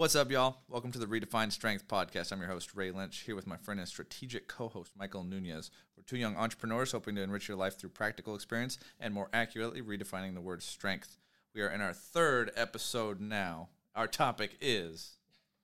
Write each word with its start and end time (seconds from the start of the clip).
What's 0.00 0.16
up, 0.16 0.30
y'all? 0.30 0.56
Welcome 0.66 0.92
to 0.92 0.98
the 0.98 1.04
Redefined 1.04 1.52
Strength 1.52 1.86
podcast. 1.86 2.32
I'm 2.32 2.40
your 2.40 2.48
host, 2.48 2.74
Ray 2.74 2.90
Lynch, 2.90 3.18
here 3.18 3.36
with 3.36 3.46
my 3.46 3.58
friend 3.58 3.78
and 3.78 3.86
strategic 3.86 4.48
co 4.48 4.68
host, 4.68 4.92
Michael 4.98 5.24
Nunez. 5.24 5.70
We're 5.94 6.04
two 6.04 6.16
young 6.16 6.36
entrepreneurs 6.36 6.92
hoping 6.92 7.16
to 7.16 7.22
enrich 7.22 7.48
your 7.48 7.58
life 7.58 7.78
through 7.78 7.90
practical 7.90 8.34
experience 8.34 8.78
and 8.98 9.12
more 9.12 9.28
accurately 9.34 9.82
redefining 9.82 10.32
the 10.32 10.40
word 10.40 10.62
strength. 10.62 11.18
We 11.54 11.60
are 11.60 11.68
in 11.68 11.82
our 11.82 11.92
third 11.92 12.50
episode 12.56 13.20
now. 13.20 13.68
Our 13.94 14.06
topic 14.06 14.56
is. 14.62 15.16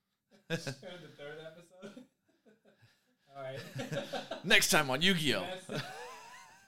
the 0.49 0.57
third 0.59 1.39
episode? 1.41 2.05
All 3.35 3.43
right. 3.43 4.45
Next 4.45 4.69
time 4.69 4.91
on 4.91 5.01
Yu 5.01 5.15
Gi 5.15 5.35
Oh! 5.37 5.47
All 5.47 5.47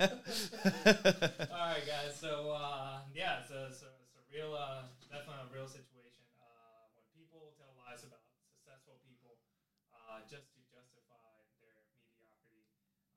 right, 0.00 1.84
guys. 1.86 2.16
So, 2.18 2.50
uh, 2.50 3.00
yeah, 3.14 3.40
it's 3.42 3.50
a, 3.50 3.66
it's 3.66 3.82
a, 3.82 3.92
it's 4.00 4.16
a 4.16 4.24
real, 4.34 4.56
uh, 4.58 4.84
definitely 5.12 5.52
a 5.52 5.54
real 5.54 5.68
situation. 5.68 5.98
Uh, 6.40 6.88
when 6.94 7.04
people 7.12 7.52
tell 7.58 7.74
lies 7.84 8.06
about 8.06 8.22
successful 8.46 8.96
people 9.04 9.36
uh, 9.90 10.22
just 10.30 10.48
to 10.54 10.60
justify 10.70 11.34
their 11.60 11.82
mediocrity. 11.98 12.62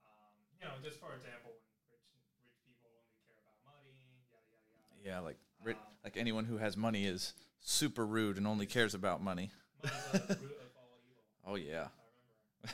Um, 0.04 0.51
you 0.62 0.68
know, 0.68 0.74
just 0.84 1.00
for 1.00 1.14
example, 1.16 1.52
when 1.90 1.90
rich, 1.90 2.06
rich 2.38 2.56
people 2.66 2.90
only 2.94 3.12
care 3.18 3.34
about 3.42 3.58
money, 3.66 3.94
yada, 4.30 4.50
yada, 4.54 4.70
yada. 4.70 5.02
Yeah, 5.04 5.20
like, 5.20 5.38
ri- 5.64 5.82
like 6.04 6.18
anyone 6.18 6.46
who 6.46 6.58
has 6.58 6.78
money 6.78 7.06
is 7.06 7.34
super 7.62 8.06
rude 8.06 8.38
and 8.38 8.48
only 8.48 8.66
cares 8.66 8.94
about 8.94 9.22
money. 9.24 9.52
Money's 9.84 10.28
the 10.28 10.38
root 10.38 10.62
of 10.62 10.74
all 10.78 10.98
evil. 11.02 11.26
Oh, 11.48 11.56
yeah. 11.56 11.88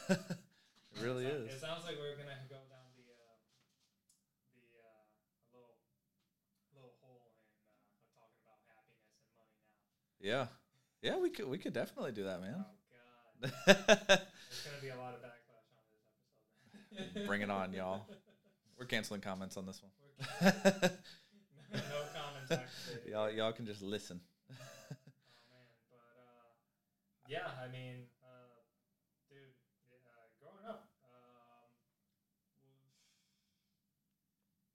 it 0.09 1.01
really 1.01 1.25
is. 1.25 1.53
It 1.53 1.59
sounds 1.61 1.85
like 1.85 1.97
we're 1.99 2.17
gonna 2.17 2.39
go 2.49 2.59
down 2.69 2.89
the 2.97 3.07
uh, 3.13 3.37
the 4.57 4.65
uh, 4.81 5.05
a 5.45 5.47
little 5.53 5.75
little 6.73 6.93
hole 7.01 7.21
in 7.29 7.35
uh, 7.69 7.85
talking 8.17 8.41
about 8.41 8.59
happiness 8.69 9.13
and 9.21 9.31
money 9.37 9.57
now. 9.61 10.08
Yeah. 10.19 10.47
Yeah, 11.01 11.17
we 11.17 11.29
could 11.29 11.47
we 11.47 11.57
could 11.57 11.73
definitely 11.73 12.11
do 12.11 12.25
that, 12.25 12.41
man. 12.41 12.55
Oh 12.57 12.65
God, 12.91 13.51
there's 13.65 14.61
gonna 14.63 14.81
be 14.81 14.89
a 14.89 14.95
lot 14.97 15.13
of 15.13 15.21
backlash 15.21 15.71
on 15.77 15.83
this 16.93 17.07
episode. 17.15 17.27
Bring 17.27 17.41
it 17.41 17.49
on, 17.49 17.73
y'all. 17.73 18.05
We're 18.77 18.85
canceling 18.85 19.21
comments 19.21 19.57
on 19.57 19.65
this 19.65 19.81
one. 19.81 19.91
No 21.71 22.03
comments 22.13 22.51
activated. 22.51 23.05
y'all 23.11 23.29
y'all 23.29 23.53
can 23.53 23.65
just 23.65 23.81
listen. 23.81 24.19
Oh 25.31 25.45
man, 25.49 25.75
but 25.89 26.15
uh, 26.17 26.49
yeah, 27.27 27.47
I 27.61 27.67
mean, 27.67 28.07
uh, 28.21 28.61
dude, 29.29 29.53
uh, 29.91 30.27
growing 30.39 30.65
up, 30.65 30.89
um, 31.03 31.69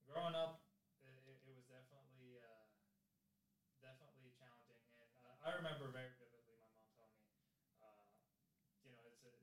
growing 0.06 0.34
up, 0.34 0.60
it, 1.02 1.14
it, 1.26 1.38
it 1.48 1.54
was 1.56 1.64
definitely 1.66 2.38
uh, 2.40 2.66
definitely 3.80 4.30
challenging, 4.34 4.80
and 4.98 5.14
uh, 5.26 5.33
I 5.44 5.50
remember 5.52 5.88
very 5.92 6.10
vividly 6.16 6.56
my 6.56 6.66
mom 6.72 6.88
telling 6.96 7.20
me, 7.20 7.36
uh, 7.78 8.00
you 8.80 8.90
know, 8.90 9.04
it's 9.12 9.24
a, 9.24 9.34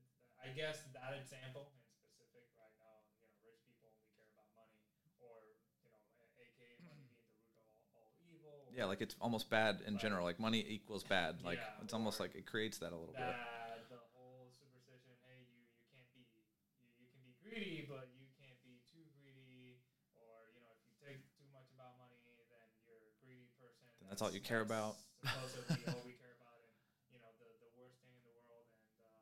I 0.42 0.50
guess 0.50 0.84
that 0.94 1.14
example 1.14 1.70
in 1.70 1.78
specific 1.78 2.50
right 2.58 2.74
now, 2.74 3.06
you 3.14 3.22
know, 3.22 3.38
rich 3.46 3.62
people 3.62 3.86
only 3.86 4.10
care 4.10 4.26
about 4.26 4.50
money, 4.50 4.98
or 5.22 5.46
you 5.78 5.86
know, 5.94 5.94
aka 6.34 6.74
money 6.82 7.06
being 7.14 7.30
the 7.38 7.38
root 7.46 7.54
of 7.54 7.54
all, 7.54 7.78
all 7.94 8.14
evil. 8.18 8.66
Yeah, 8.74 8.86
like 8.86 9.02
it's 9.02 9.16
almost 9.22 9.50
bad 9.50 9.82
in 9.86 9.98
general. 9.98 10.26
Like 10.26 10.40
money 10.40 10.64
equals 10.68 11.04
bad. 11.04 11.42
Like 11.44 11.62
Yeah, 11.62 11.84
it's 11.84 11.94
almost 11.94 12.20
like 12.20 12.36
it 12.36 12.46
creates 12.46 12.80
that 12.80 12.94
a 12.94 12.98
little 12.98 13.16
bit. 13.18 13.38
that 13.54 13.88
the 13.88 14.00
whole 14.12 14.50
superstition 14.52 15.14
hey 15.24 15.44
you 15.46 15.62
you 15.70 15.86
can't 15.94 16.10
be 16.14 16.26
you, 16.58 16.74
you 16.98 17.06
can 17.08 17.20
be 17.22 17.36
greedy 17.38 17.82
but 17.86 18.08
you 18.14 18.26
can't 18.38 18.60
be 18.64 18.80
too 18.90 19.06
greedy 19.14 19.80
or 20.16 20.50
you 20.52 20.60
know 20.62 20.72
if 20.74 20.82
you 20.88 20.94
take 20.98 21.24
too 21.36 21.48
much 21.52 21.70
about 21.72 21.94
money 21.98 22.20
then 22.48 22.66
you're 22.82 23.06
a 23.08 23.14
greedy 23.20 23.48
person 23.56 23.92
Then 24.00 24.08
that's 24.10 24.22
all 24.22 24.32
you 24.32 24.42
care 24.42 24.62
about. 24.62 24.98
Supposedly 25.22 25.86
all 25.86 26.02
we 26.02 26.12
care 26.12 26.32
about 26.34 26.58
and 26.66 26.74
you 27.10 27.18
know 27.18 27.30
the 27.38 27.54
the 27.62 27.70
worst 27.70 28.00
thing 28.02 28.14
in 28.18 28.24
the 28.24 28.34
world 28.34 28.66
and 28.74 28.98
uh, 28.98 29.22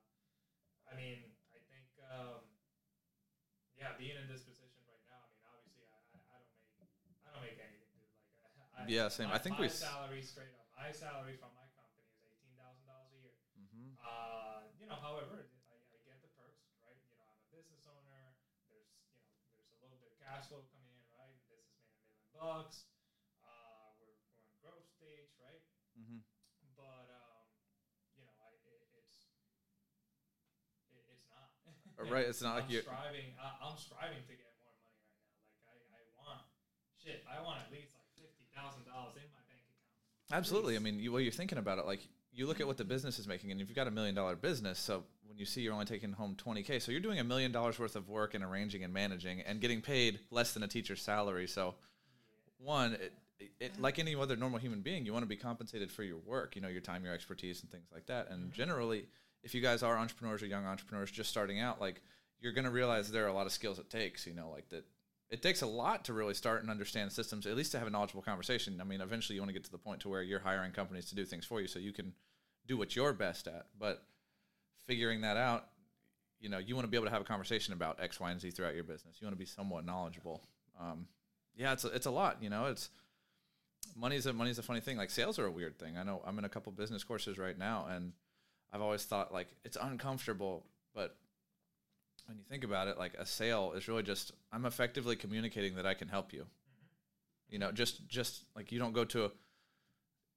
I 0.87 0.93
mean 0.93 1.31
I 1.51 1.59
think 1.67 1.85
um, 1.99 2.39
yeah 3.75 3.91
being 3.91 4.15
in 4.15 4.25
this 4.27 4.41
position 4.41 4.81
right 4.85 5.01
now 5.03 5.19
I 5.23 5.27
mean 5.31 5.43
obviously 5.43 5.83
I, 5.83 5.99
I, 6.15 6.17
I 6.35 6.37
don't 6.39 6.63
make 6.71 6.87
I 7.25 7.29
don't 7.31 7.41
make 7.41 7.57
anything 7.57 7.91
dude 7.93 8.15
like 8.39 8.55
I, 8.55 8.83
I, 8.83 8.83
Yeah, 8.87 9.07
same. 9.09 9.27
I 9.31 9.37
think 9.37 9.57
my 9.57 9.61
we 9.61 9.67
salary 9.67 10.21
straight 10.21 10.53
up 10.53 10.65
my 10.71 10.91
salary 10.91 11.33
from 11.33 11.51
my 11.53 11.67
company 11.75 12.07
is 12.07 12.17
eighteen 12.23 12.53
thousand 12.55 12.85
dollars 12.85 13.11
a 13.11 13.17
year 13.17 13.35
hmm 13.71 13.91
uh, 13.99 14.63
you 14.77 14.85
know, 14.85 14.95
however, 14.95 15.45
I, 15.67 15.75
I 15.91 15.97
get 15.97 16.21
the 16.21 16.27
perks, 16.27 16.71
right? 16.79 16.95
You 17.03 17.11
know, 17.11 17.19
I'm 17.27 17.35
a 17.37 17.43
business 17.51 17.85
owner. 17.85 18.31
There's, 18.65 18.87
you 19.35 19.43
know, 19.43 19.51
there's 19.53 19.67
a 19.69 19.75
little 19.75 19.95
bit 19.97 20.07
of 20.07 20.15
cash 20.15 20.45
flow 20.47 20.63
coming 20.71 20.91
in, 20.95 21.03
right? 21.11 21.35
Business 21.45 21.75
made 21.75 21.91
a 21.91 21.99
million 21.99 22.23
bucks. 22.31 22.85
Uh, 23.41 23.91
we're, 23.97 24.15
we're 24.23 24.39
in 24.39 24.51
growth 24.55 24.85
stage, 24.87 25.31
right? 25.35 25.59
hmm 25.95 26.19
But, 26.75 27.07
um, 27.09 27.43
you 28.13 28.21
know, 28.21 28.33
I, 28.39 28.49
it, 28.63 28.81
it's, 28.91 29.27
it, 30.89 31.03
it's 31.07 31.23
Right, 32.07 32.25
it's 32.25 32.41
not 32.41 32.55
like 32.55 32.71
I'm 32.71 32.71
you. 32.71 32.81
striving. 32.81 33.27
I, 33.35 33.47
I'm 33.59 33.75
striving 33.75 34.23
to 34.23 34.33
get 34.33 34.47
more 34.63 34.71
money 34.79 34.95
right 34.95 35.11
now. 35.11 35.67
Like 35.67 35.83
I, 35.91 35.99
I 35.99 36.23
want 36.23 36.39
shit. 36.95 37.25
I 37.27 37.43
want 37.43 37.59
at 37.59 37.67
least 37.71 37.91
like 37.99 38.07
fifty 38.15 38.47
thousand 38.55 38.87
dollars 38.87 39.19
in 39.19 39.27
my 39.35 39.43
bank 39.51 39.67
account. 39.67 40.31
Absolutely. 40.31 40.75
I 40.75 40.79
mean, 40.79 40.99
you, 40.99 41.11
well, 41.11 41.19
you're 41.19 41.35
thinking 41.35 41.59
about 41.59 41.77
it. 41.77 41.85
Like 41.85 42.07
you 42.31 42.47
look 42.47 42.63
at 42.63 42.67
what 42.67 42.77
the 42.77 42.87
business 42.87 43.19
is 43.19 43.27
making, 43.27 43.51
and 43.51 43.59
if 43.59 43.67
you've 43.67 43.75
got 43.75 43.87
a 43.87 43.91
million 43.91 44.15
dollar 44.15 44.35
business, 44.39 44.79
so 44.79 45.03
when 45.27 45.37
you 45.37 45.45
see 45.45 45.61
you're 45.61 45.73
only 45.73 45.85
taking 45.85 46.13
home 46.13 46.35
20k, 46.35 46.81
so 46.81 46.91
you're 46.91 47.01
doing 47.01 47.19
a 47.19 47.23
million 47.23 47.51
dollars 47.51 47.77
worth 47.77 47.95
of 47.95 48.07
work 48.07 48.33
and 48.33 48.43
arranging 48.43 48.83
and 48.83 48.93
managing 48.93 49.41
and 49.41 49.59
getting 49.59 49.81
paid 49.81 50.19
less 50.31 50.53
than 50.53 50.63
a 50.63 50.67
teacher's 50.67 51.01
salary. 51.01 51.47
So 51.47 51.75
one, 52.57 52.93
it, 53.39 53.51
it, 53.59 53.81
like 53.81 53.99
any 53.99 54.15
other 54.15 54.35
normal 54.35 54.59
human 54.59 54.81
being, 54.81 55.05
you 55.05 55.13
want 55.13 55.23
to 55.23 55.27
be 55.29 55.35
compensated 55.35 55.91
for 55.91 56.03
your 56.03 56.17
work, 56.17 56.55
you 56.55 56.61
know, 56.61 56.67
your 56.67 56.81
time, 56.81 57.03
your 57.03 57.13
expertise, 57.13 57.61
and 57.61 57.71
things 57.71 57.87
like 57.93 58.05
that. 58.07 58.29
And 58.29 58.45
mm-hmm. 58.45 58.53
generally, 58.53 59.05
if 59.43 59.53
you 59.53 59.61
guys 59.61 59.83
are 59.83 59.97
entrepreneurs 59.97 60.43
or 60.43 60.47
young 60.47 60.65
entrepreneurs 60.65 61.11
just 61.11 61.29
starting 61.29 61.59
out, 61.59 61.79
like 61.79 62.01
you're 62.39 62.53
going 62.53 62.65
to 62.65 62.71
realize 62.71 63.11
there 63.11 63.25
are 63.25 63.29
a 63.29 63.33
lot 63.33 63.45
of 63.45 63.51
skills 63.51 63.79
it 63.79 63.89
takes, 63.89 64.25
you 64.25 64.33
know, 64.33 64.49
like 64.49 64.69
that. 64.69 64.85
It 65.29 65.43
takes 65.43 65.61
a 65.61 65.67
lot 65.67 66.05
to 66.05 66.13
really 66.13 66.33
start 66.33 66.63
and 66.63 66.71
understand 66.71 67.11
systems, 67.11 67.45
at 67.45 67.55
least 67.55 67.71
to 67.73 67.77
have 67.77 67.87
a 67.87 67.91
knowledgeable 67.91 68.23
conversation. 68.23 68.81
I 68.81 68.83
mean, 68.83 68.99
eventually 68.99 69.35
you 69.35 69.41
want 69.41 69.49
to 69.49 69.53
get 69.53 69.63
to 69.65 69.71
the 69.71 69.77
point 69.77 69.99
to 70.01 70.09
where 70.09 70.23
you're 70.23 70.39
hiring 70.39 70.71
companies 70.71 71.05
to 71.09 71.15
do 71.15 71.23
things 71.23 71.45
for 71.45 71.61
you 71.61 71.67
so 71.67 71.77
you 71.77 71.93
can 71.93 72.13
do 72.65 72.77
what 72.77 72.95
you're 72.95 73.13
best 73.13 73.47
at. 73.47 73.67
But 73.77 74.03
figuring 74.87 75.21
that 75.21 75.37
out, 75.37 75.67
you 76.39 76.49
know, 76.49 76.57
you 76.57 76.73
want 76.73 76.85
to 76.85 76.89
be 76.89 76.97
able 76.97 77.05
to 77.05 77.11
have 77.11 77.21
a 77.21 77.25
conversation 77.25 77.75
about 77.75 77.99
X, 78.01 78.19
Y, 78.19 78.31
and 78.31 78.41
Z 78.41 78.51
throughout 78.51 78.73
your 78.73 78.83
business. 78.83 79.17
You 79.19 79.27
want 79.27 79.35
to 79.35 79.39
be 79.39 79.45
somewhat 79.45 79.85
knowledgeable. 79.85 80.41
Um, 80.79 81.05
yeah, 81.55 81.73
it's 81.73 81.83
a, 81.83 81.89
it's 81.89 82.07
a 82.07 82.11
lot. 82.11 82.37
You 82.41 82.49
know, 82.49 82.65
it's 82.65 82.89
money's 83.95 84.25
a 84.25 84.33
money's 84.33 84.57
a 84.57 84.63
funny 84.63 84.79
thing. 84.79 84.97
Like 84.97 85.11
sales 85.11 85.37
are 85.37 85.45
a 85.45 85.51
weird 85.51 85.77
thing. 85.77 85.97
I 85.97 86.03
know 86.03 86.23
I'm 86.25 86.39
in 86.39 86.45
a 86.45 86.49
couple 86.49 86.71
business 86.71 87.03
courses 87.03 87.37
right 87.37 87.57
now, 87.57 87.87
and 87.89 88.13
I've 88.71 88.81
always 88.81 89.03
thought 89.03 89.33
like 89.33 89.47
it's 89.63 89.77
uncomfortable, 89.79 90.65
but 90.93 91.15
when 92.27 92.37
you 92.37 92.43
think 92.43 92.63
about 92.63 92.87
it, 92.87 92.97
like 92.97 93.15
a 93.15 93.25
sale 93.25 93.73
is 93.75 93.87
really 93.87 94.03
just 94.03 94.31
I'm 94.51 94.65
effectively 94.65 95.15
communicating 95.15 95.75
that 95.75 95.85
I 95.85 95.93
can 95.93 96.07
help 96.07 96.33
you. 96.33 96.41
Mm-hmm. 96.41 97.53
You 97.53 97.59
know, 97.59 97.71
just 97.71 98.07
just 98.07 98.43
like 98.55 98.71
you 98.71 98.79
don't 98.79 98.93
go 98.93 99.05
to 99.05 99.25
a 99.25 99.31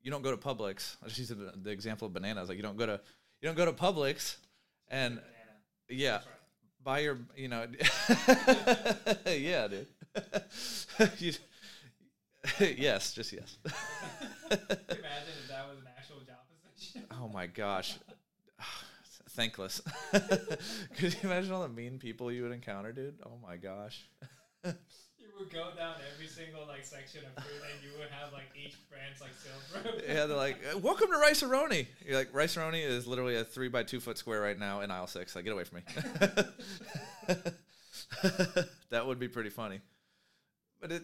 you 0.02 0.10
don't 0.10 0.22
go 0.22 0.30
to 0.30 0.36
Publix. 0.36 0.96
I 1.02 1.06
just 1.06 1.18
use 1.18 1.28
the, 1.28 1.52
the 1.62 1.70
example 1.70 2.06
of 2.06 2.12
bananas. 2.12 2.48
Like 2.48 2.56
you 2.56 2.62
don't 2.62 2.76
go 2.76 2.86
to 2.86 3.00
you 3.40 3.48
don't 3.48 3.56
go 3.56 3.64
to 3.64 3.72
Publix 3.72 4.36
and 4.88 5.20
yeah, 5.88 6.16
right. 6.16 6.24
buy 6.82 7.00
your 7.00 7.18
you 7.36 7.48
know 7.48 7.66
yeah 9.26 9.68
dude 9.68 9.86
you, 11.18 11.32
yes 12.76 13.12
just 13.12 13.32
yes 13.32 13.56
imagine 13.64 14.68
if 14.90 15.48
that 15.48 15.68
was 15.68 15.78
an 15.78 15.88
actual 15.96 16.18
job 16.20 16.36
position? 16.74 17.04
oh 17.10 17.28
my 17.28 17.46
gosh 17.46 17.98
thankless. 19.34 19.80
Could 20.12 21.14
you 21.14 21.20
imagine 21.24 21.52
all 21.52 21.62
the 21.62 21.68
mean 21.68 21.98
people 21.98 22.30
you 22.30 22.42
would 22.42 22.52
encounter 22.52 22.92
dude? 22.92 23.18
Oh 23.24 23.38
my 23.42 23.56
gosh. 23.56 24.08
You 25.18 25.28
would 25.38 25.50
go 25.52 25.70
down 25.76 25.96
every 26.14 26.26
single 26.26 26.66
like 26.66 26.84
section 26.84 27.22
of 27.36 27.42
food, 27.42 27.62
and 27.74 27.82
you 27.82 27.98
would 27.98 28.08
have 28.10 28.32
like 28.32 28.44
each 28.54 28.76
brand's 28.90 29.20
like 29.20 29.30
sales 29.32 30.02
yeah 30.08 30.26
they're 30.26 30.36
like 30.36 30.58
"Uh, 30.74 30.78
welcome 30.78 31.10
to 31.10 31.16
Rice-A-Roni. 31.18 31.86
You're 32.06 32.16
like 32.18 32.34
Rice-A-Roni 32.34 32.84
is 32.84 33.06
literally 33.06 33.36
a 33.36 33.44
three 33.44 33.68
by 33.68 33.82
two 33.82 34.00
foot 34.00 34.18
square 34.18 34.40
right 34.40 34.58
now 34.58 34.80
in 34.80 34.90
aisle 34.90 35.06
six. 35.06 35.34
Like 35.34 35.44
get 35.44 35.52
away 35.52 35.64
from 35.64 35.78
me. 35.78 36.44
That 38.90 39.06
would 39.06 39.18
be 39.18 39.28
pretty 39.28 39.50
funny. 39.50 39.80
But 40.80 40.92
it 40.92 41.02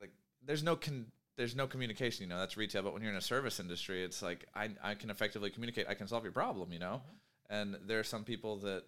like 0.00 0.10
there's 0.44 0.62
no 0.62 0.76
con- 0.76 1.06
there's 1.36 1.56
no 1.56 1.66
communication 1.66 2.24
you 2.24 2.28
know? 2.28 2.38
That's 2.38 2.56
retail. 2.56 2.82
But 2.82 2.92
when 2.94 3.02
you're 3.02 3.12
in 3.12 3.18
a 3.18 3.22
service 3.22 3.60
industry 3.60 4.04
it's 4.04 4.22
like 4.22 4.46
i, 4.54 4.70
I 4.82 4.94
can 4.94 5.10
effectively 5.10 5.50
communicate. 5.50 5.86
I 5.88 5.94
can 5.94 6.08
solve 6.08 6.22
your 6.24 6.32
problem 6.32 6.72
you 6.72 6.78
know 6.78 7.02
and 7.52 7.76
there 7.86 8.00
are 8.00 8.04
some 8.04 8.24
people 8.24 8.56
that 8.56 8.84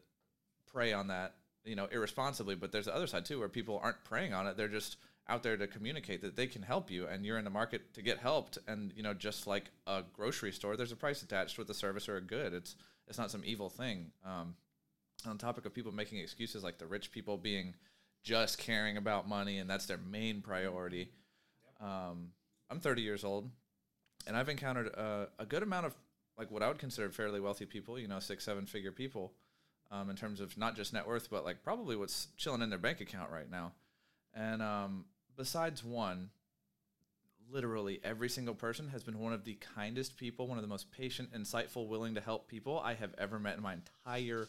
prey 0.67 0.93
on 0.93 1.07
that 1.09 1.35
you 1.65 1.77
know 1.77 1.87
irresponsibly 1.93 2.57
but 2.57 2.73
there's 2.73 2.87
the 2.87 2.95
other 2.95 3.07
side 3.07 3.25
too 3.25 3.39
where 3.39 3.49
people 3.49 3.79
aren't 3.83 4.03
preying 4.05 4.33
on 4.33 4.47
it. 4.47 4.57
They're 4.57 4.69
just 4.69 4.97
out 5.29 5.43
there 5.43 5.57
to 5.57 5.67
communicate 5.67 6.21
that 6.23 6.37
they 6.37 6.47
can 6.47 6.63
help 6.63 6.91
you 6.91 7.07
and 7.07 7.25
you're 7.25 7.39
in 7.39 7.45
the 7.45 7.51
market 7.51 7.95
to 7.95 8.03
get 8.03 8.19
helped. 8.19 8.59
And 8.67 8.93
you 8.97 9.03
know 9.03 9.15
just 9.15 9.47
like 9.47 9.71
a 9.87 10.03
grocery 10.13 10.51
store 10.53 10.77
there's 10.77 10.93
a 10.93 10.97
price 10.97 11.23
attached 11.23 11.59
with 11.59 11.71
a 11.71 11.75
service 11.75 12.09
or 12.09 12.17
a 12.17 12.23
good. 12.23 12.53
It's 12.53 12.75
it's 13.07 13.19
not 13.19 13.31
some 13.31 13.43
evil 13.45 13.69
thing. 13.69 14.11
Um, 14.25 14.57
on 15.27 15.37
the 15.37 15.43
topic 15.43 15.67
of 15.67 15.75
people 15.75 15.93
making 15.93 16.19
excuses, 16.19 16.65
like 16.65 16.79
the 16.79 16.87
rich 16.87 17.13
people 17.13 17.37
being 17.37 17.75
just 18.23 18.59
caring 18.59 18.97
about 18.97 19.29
money 19.29 19.59
and 19.59 19.69
that's 19.69 19.87
their 19.87 19.99
main 19.99 20.41
priority. 20.41 21.11
Um, 21.81 22.31
I'm 22.71 22.81
30 22.81 23.03
years 23.03 23.25
old, 23.25 23.51
and 24.27 24.37
I've 24.37 24.49
encountered 24.49 24.89
a, 24.89 25.29
a 25.39 25.45
good 25.45 25.63
amount 25.63 25.87
of 25.87 25.95
like 26.39 26.51
what 26.51 26.63
I 26.63 26.69
would 26.69 26.79
consider 26.79 27.11
fairly 27.11 27.41
wealthy 27.41 27.67
people. 27.67 27.99
You 27.99 28.09
know, 28.09 28.21
six, 28.21 28.45
seven 28.45 28.67
figure 28.67 28.93
people, 28.93 29.33
um, 29.91 30.11
in 30.11 30.17
terms 30.17 30.41
of 30.41 30.57
not 30.59 30.77
just 30.77 30.93
net 30.93 31.07
worth, 31.07 31.31
but 31.31 31.45
like 31.45 31.63
probably 31.63 31.97
what's 31.97 32.29
chilling 32.37 32.63
in 32.63 32.71
their 32.71 32.79
bank 32.79 33.01
account 33.01 33.31
right 33.31 33.51
now. 33.51 33.73
And 34.35 34.63
um, 34.63 35.05
besides 35.37 35.85
one, 35.85 36.31
literally 37.51 38.01
every 38.03 38.29
single 38.29 38.55
person 38.55 38.89
has 38.89 39.05
been 39.05 39.19
one 39.19 39.33
of 39.33 39.45
the 39.45 39.57
kindest 39.77 40.17
people, 40.17 40.47
one 40.47 40.59
of 40.59 40.63
the 40.63 40.69
most 40.69 40.91
patient, 40.91 41.33
insightful, 41.33 41.87
willing 41.87 42.15
to 42.15 42.21
help 42.21 42.49
people 42.49 42.81
I 42.81 42.95
have 42.95 43.15
ever 43.19 43.39
met 43.39 43.57
in 43.57 43.63
my 43.63 43.75
entire 43.75 44.49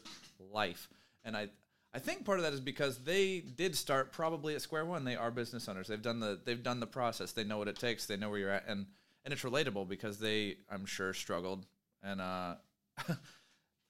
life. 0.51 0.89
And 1.23 1.35
I, 1.35 1.49
I 1.93 1.99
think 1.99 2.25
part 2.25 2.39
of 2.39 2.43
that 2.43 2.53
is 2.53 2.59
because 2.59 2.99
they 2.99 3.39
did 3.39 3.75
start 3.75 4.11
probably 4.11 4.55
at 4.55 4.61
square 4.61 4.85
one. 4.85 5.03
They 5.03 5.15
are 5.15 5.31
business 5.31 5.67
owners. 5.67 5.88
They've 5.88 6.01
done 6.01 6.19
the 6.19 6.39
they've 6.43 6.61
done 6.61 6.79
the 6.79 6.88
process. 6.88 7.31
They 7.31 7.43
know 7.43 7.57
what 7.57 7.67
it 7.67 7.79
takes. 7.79 8.05
They 8.05 8.17
know 8.17 8.29
where 8.29 8.39
you're 8.39 8.49
at, 8.49 8.67
and 8.67 8.85
and 9.23 9.33
it's 9.33 9.43
relatable 9.43 9.88
because 9.88 10.19
they 10.19 10.57
I'm 10.69 10.85
sure 10.85 11.13
struggled 11.13 11.65
and 12.05 12.21
uh, 12.21 12.55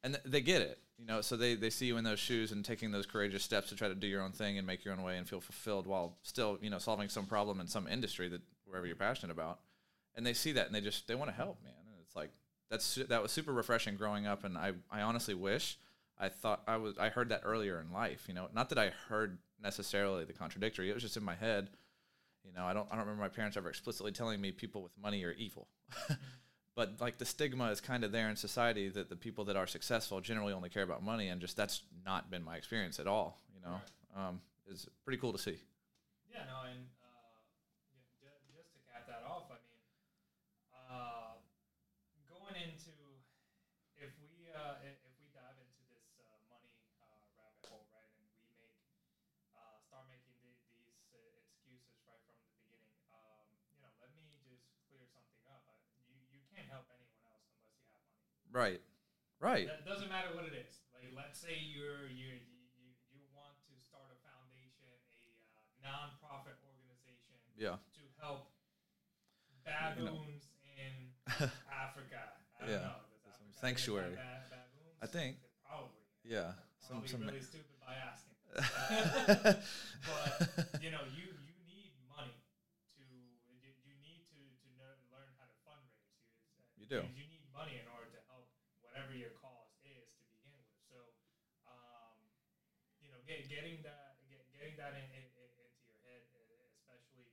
and 0.03 0.19
they 0.25 0.41
get 0.41 0.61
it. 0.61 0.79
You 0.97 1.05
know, 1.05 1.19
so 1.19 1.35
they, 1.35 1.55
they 1.55 1.69
see 1.69 1.87
you 1.87 1.97
in 1.97 2.05
those 2.05 2.19
shoes 2.19 2.53
and 2.53 2.63
taking 2.63 2.91
those 2.91 3.05
courageous 3.05 3.43
steps 3.43 3.67
to 3.69 3.75
try 3.75 3.89
to 3.89 3.95
do 3.95 4.07
your 4.07 4.21
own 4.21 4.31
thing 4.31 4.57
and 4.57 4.65
make 4.65 4.85
your 4.85 4.93
own 4.93 5.03
way 5.03 5.17
and 5.17 5.27
feel 5.27 5.41
fulfilled 5.41 5.87
while 5.87 6.17
still, 6.23 6.57
you 6.61 6.69
know, 6.69 6.77
solving 6.77 7.09
some 7.09 7.25
problem 7.25 7.59
in 7.59 7.67
some 7.67 7.85
industry 7.85 8.29
that 8.29 8.41
wherever 8.63 8.87
you're 8.87 8.95
passionate 8.95 9.33
about. 9.33 9.59
And 10.15 10.25
they 10.25 10.31
see 10.31 10.53
that 10.53 10.67
and 10.67 10.73
they 10.73 10.79
just 10.79 11.07
they 11.07 11.15
want 11.15 11.29
to 11.29 11.35
help, 11.35 11.61
man. 11.61 11.73
And 11.91 11.97
it's 12.01 12.15
like 12.15 12.29
that's 12.69 12.95
that 12.95 13.21
was 13.21 13.31
super 13.31 13.51
refreshing 13.51 13.97
growing 13.97 14.25
up 14.25 14.45
and 14.45 14.57
I 14.57 14.71
I 14.89 15.01
honestly 15.01 15.33
wish 15.33 15.77
I 16.17 16.29
thought 16.29 16.63
I 16.65 16.77
was 16.77 16.97
I 16.97 17.09
heard 17.09 17.29
that 17.29 17.41
earlier 17.43 17.81
in 17.81 17.91
life, 17.91 18.23
you 18.29 18.33
know. 18.33 18.47
Not 18.53 18.69
that 18.69 18.79
I 18.79 18.91
heard 19.09 19.37
necessarily 19.61 20.23
the 20.23 20.31
contradictory. 20.33 20.89
It 20.89 20.93
was 20.93 21.03
just 21.03 21.17
in 21.17 21.23
my 21.23 21.35
head. 21.35 21.67
You 22.45 22.53
know, 22.53 22.63
I 22.63 22.73
don't 22.73 22.87
I 22.89 22.95
don't 22.95 23.05
remember 23.05 23.21
my 23.21 23.27
parents 23.27 23.57
ever 23.57 23.69
explicitly 23.69 24.13
telling 24.13 24.39
me 24.39 24.53
people 24.53 24.81
with 24.81 24.93
money 25.01 25.25
are 25.25 25.33
evil. 25.33 25.67
but 26.75 26.99
like 26.99 27.17
the 27.17 27.25
stigma 27.25 27.71
is 27.71 27.79
kind 27.79 28.03
of 28.03 28.11
there 28.11 28.29
in 28.29 28.35
society 28.35 28.89
that 28.89 29.09
the 29.09 29.15
people 29.15 29.45
that 29.45 29.55
are 29.55 29.65
successful 29.65 30.19
generally 30.19 30.53
only 30.53 30.69
care 30.69 30.83
about 30.83 31.01
money 31.01 31.29
and 31.29 31.41
just 31.41 31.57
that's 31.57 31.81
not 32.05 32.29
been 32.29 32.43
my 32.43 32.55
experience 32.55 32.99
at 32.99 33.07
all 33.07 33.39
you 33.55 33.61
know 33.63 33.79
right. 33.79 34.27
um, 34.27 34.41
it's 34.67 34.87
pretty 35.03 35.17
cool 35.17 35.31
to 35.31 35.39
see 35.39 35.57
yeah 36.31 36.43
no 36.45 36.67
and 36.69 36.83
uh, 37.01 37.39
just 38.53 38.69
to 38.75 38.79
cap 38.91 39.07
that 39.07 39.23
off 39.23 39.47
i 39.49 39.57
mean 39.63 39.79
uh, 40.91 41.39
going 42.27 42.59
into 42.59 42.91
if 43.95 44.11
we 44.19 44.51
uh, 44.51 44.83
if 44.83 44.99
we 45.15 45.31
dive 45.31 45.55
into 45.55 45.81
this 45.87 46.19
uh, 46.19 46.27
money 46.51 46.75
uh, 46.99 47.07
rabbit 47.39 47.63
hole 47.71 47.87
right 47.95 48.11
and 48.19 48.27
we 48.35 48.51
make 48.59 48.75
uh, 49.55 49.79
start 49.79 50.03
making 50.11 50.35
the, 50.43 50.51
these 51.15 51.39
excuses 51.39 52.03
right 52.03 52.19
from 52.27 52.35
the 52.35 52.47
beginning 52.51 52.83
um, 53.15 53.47
you 53.71 53.79
know 53.79 53.91
let 54.03 54.11
me 54.11 54.27
just 54.43 54.67
clear 54.91 55.07
something 55.07 55.39
up 55.47 55.63
can't 56.55 56.71
help 56.71 56.87
anyone 56.87 57.19
else 57.27 57.43
unless 57.51 57.75
you 57.75 57.91
have 57.91 57.99
money. 58.07 58.44
Right. 58.55 58.79
Right. 59.43 59.67
That 59.67 59.83
doesn't 59.83 60.07
matter 60.07 60.31
what 60.31 60.47
it 60.47 60.55
is. 60.55 60.79
Like, 60.95 61.11
let's 61.11 61.43
say 61.43 61.59
you're 61.59 62.07
you 62.07 62.39
you 62.79 62.87
you 63.11 63.19
want 63.35 63.51
to 63.67 63.75
start 63.83 64.07
a 64.15 64.19
foundation, 64.23 64.87
a 64.87 65.83
uh, 65.83 65.91
non-profit 65.91 66.55
organization. 66.63 67.35
Yeah. 67.59 67.83
To 67.99 68.03
help 68.15 68.47
baboons 69.67 70.47
you 70.55 70.71
know. 70.71 70.87
in 70.87 70.93
Africa. 71.67 72.39
I 72.63 72.63
yeah. 72.63 72.95
Know, 72.95 72.95
sanctuary. 73.59 74.15
Baboons? 74.15 75.03
I 75.03 75.07
think. 75.11 75.35
Probably. 75.67 75.99
Yeah. 76.23 76.55
Some 76.79 77.03
some 77.03 77.27
really 77.27 77.43
ma- 77.43 77.51
stupid 77.51 77.75
by 77.83 77.99
asking. 77.99 78.39
but 80.07 80.79
you 80.79 80.95
know 80.95 81.03
you 81.11 81.27
you 81.43 81.55
need 81.67 81.91
money 82.07 82.39
to 82.95 83.03
you 83.03 83.99
need 83.99 84.23
to 84.31 84.39
to 84.63 84.67
know, 84.79 84.95
learn 85.11 85.27
how 85.35 85.43
to 85.43 85.57
fundraise. 85.67 86.23
You 86.79 86.87
do. 86.87 87.03
You 87.03 87.27
need 87.27 87.35
money 87.55 87.79
in 87.79 87.87
order 87.87 88.11
to 88.11 88.21
help 88.27 88.51
whatever 88.83 89.15
your 89.15 89.31
cause 89.39 89.71
is 89.87 90.11
to 90.19 90.23
begin 90.27 90.51
with. 90.59 90.75
So, 90.91 90.99
um, 91.71 92.19
you 92.99 93.07
know, 93.07 93.19
get, 93.23 93.47
getting 93.47 93.79
that 93.87 94.19
get, 94.27 94.43
getting 94.51 94.75
that 94.75 94.91
in, 94.99 95.07
in, 95.15 95.23
in, 95.39 95.49
into 95.63 95.83
your 95.87 96.03
head, 96.03 96.27
especially, 96.75 97.31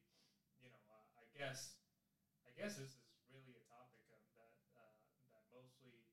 you 0.62 0.70
know, 0.70 0.78
uh, 0.86 1.18
I 1.18 1.22
guess 1.42 1.74
I 2.46 2.54
guess 2.54 2.78
this 2.78 2.94
is 2.94 3.02
really 3.34 3.58
a 3.58 3.64
topic 3.66 3.98
of 4.06 4.22
that 4.38 4.54
uh, 4.78 4.94
that 5.34 5.42
mostly 5.50 6.06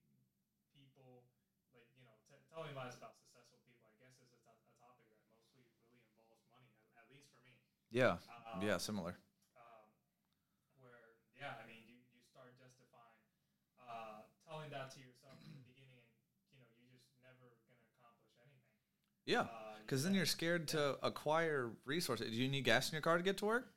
people 0.74 1.30
like 1.70 1.86
you 1.94 2.02
know 2.02 2.18
t- 2.26 2.42
telling 2.50 2.74
lies 2.74 2.98
about 2.98 3.14
successful 3.14 3.62
people. 3.62 3.86
I 3.86 3.94
guess 4.02 4.18
is 4.18 4.34
a, 4.34 4.42
t- 4.42 4.50
a 4.50 4.74
topic 4.82 5.06
that 5.14 5.22
mostly 5.30 5.62
really 5.86 6.02
involves 6.02 6.42
money, 6.50 6.66
at, 6.82 7.06
at 7.06 7.06
least 7.14 7.30
for 7.30 7.46
me. 7.46 7.54
Yeah. 7.94 8.18
Um, 8.26 8.66
yeah. 8.66 8.82
Similar. 8.82 9.22
telling 14.50 14.74
that 14.74 14.90
to 14.90 14.98
yourself 14.98 15.38
in 15.46 15.54
the 15.54 15.62
beginning, 15.62 16.02
and 16.10 16.26
you 16.50 16.58
know 16.58 16.66
you're 16.82 16.90
just 16.90 17.06
never 17.22 17.54
gonna 17.62 17.86
accomplish 17.94 18.34
anything. 18.42 18.74
Yeah, 19.30 19.46
because 19.86 20.02
uh, 20.02 20.10
then 20.10 20.18
you're 20.18 20.26
scared 20.26 20.74
yeah. 20.74 20.98
to 20.98 21.06
acquire 21.06 21.70
resources. 21.86 22.34
Do 22.34 22.36
you 22.36 22.50
need 22.50 22.66
gas 22.66 22.90
in 22.90 22.98
your 22.98 23.06
car 23.06 23.22
to 23.22 23.24
get 23.24 23.38
to 23.38 23.46
work? 23.46 23.70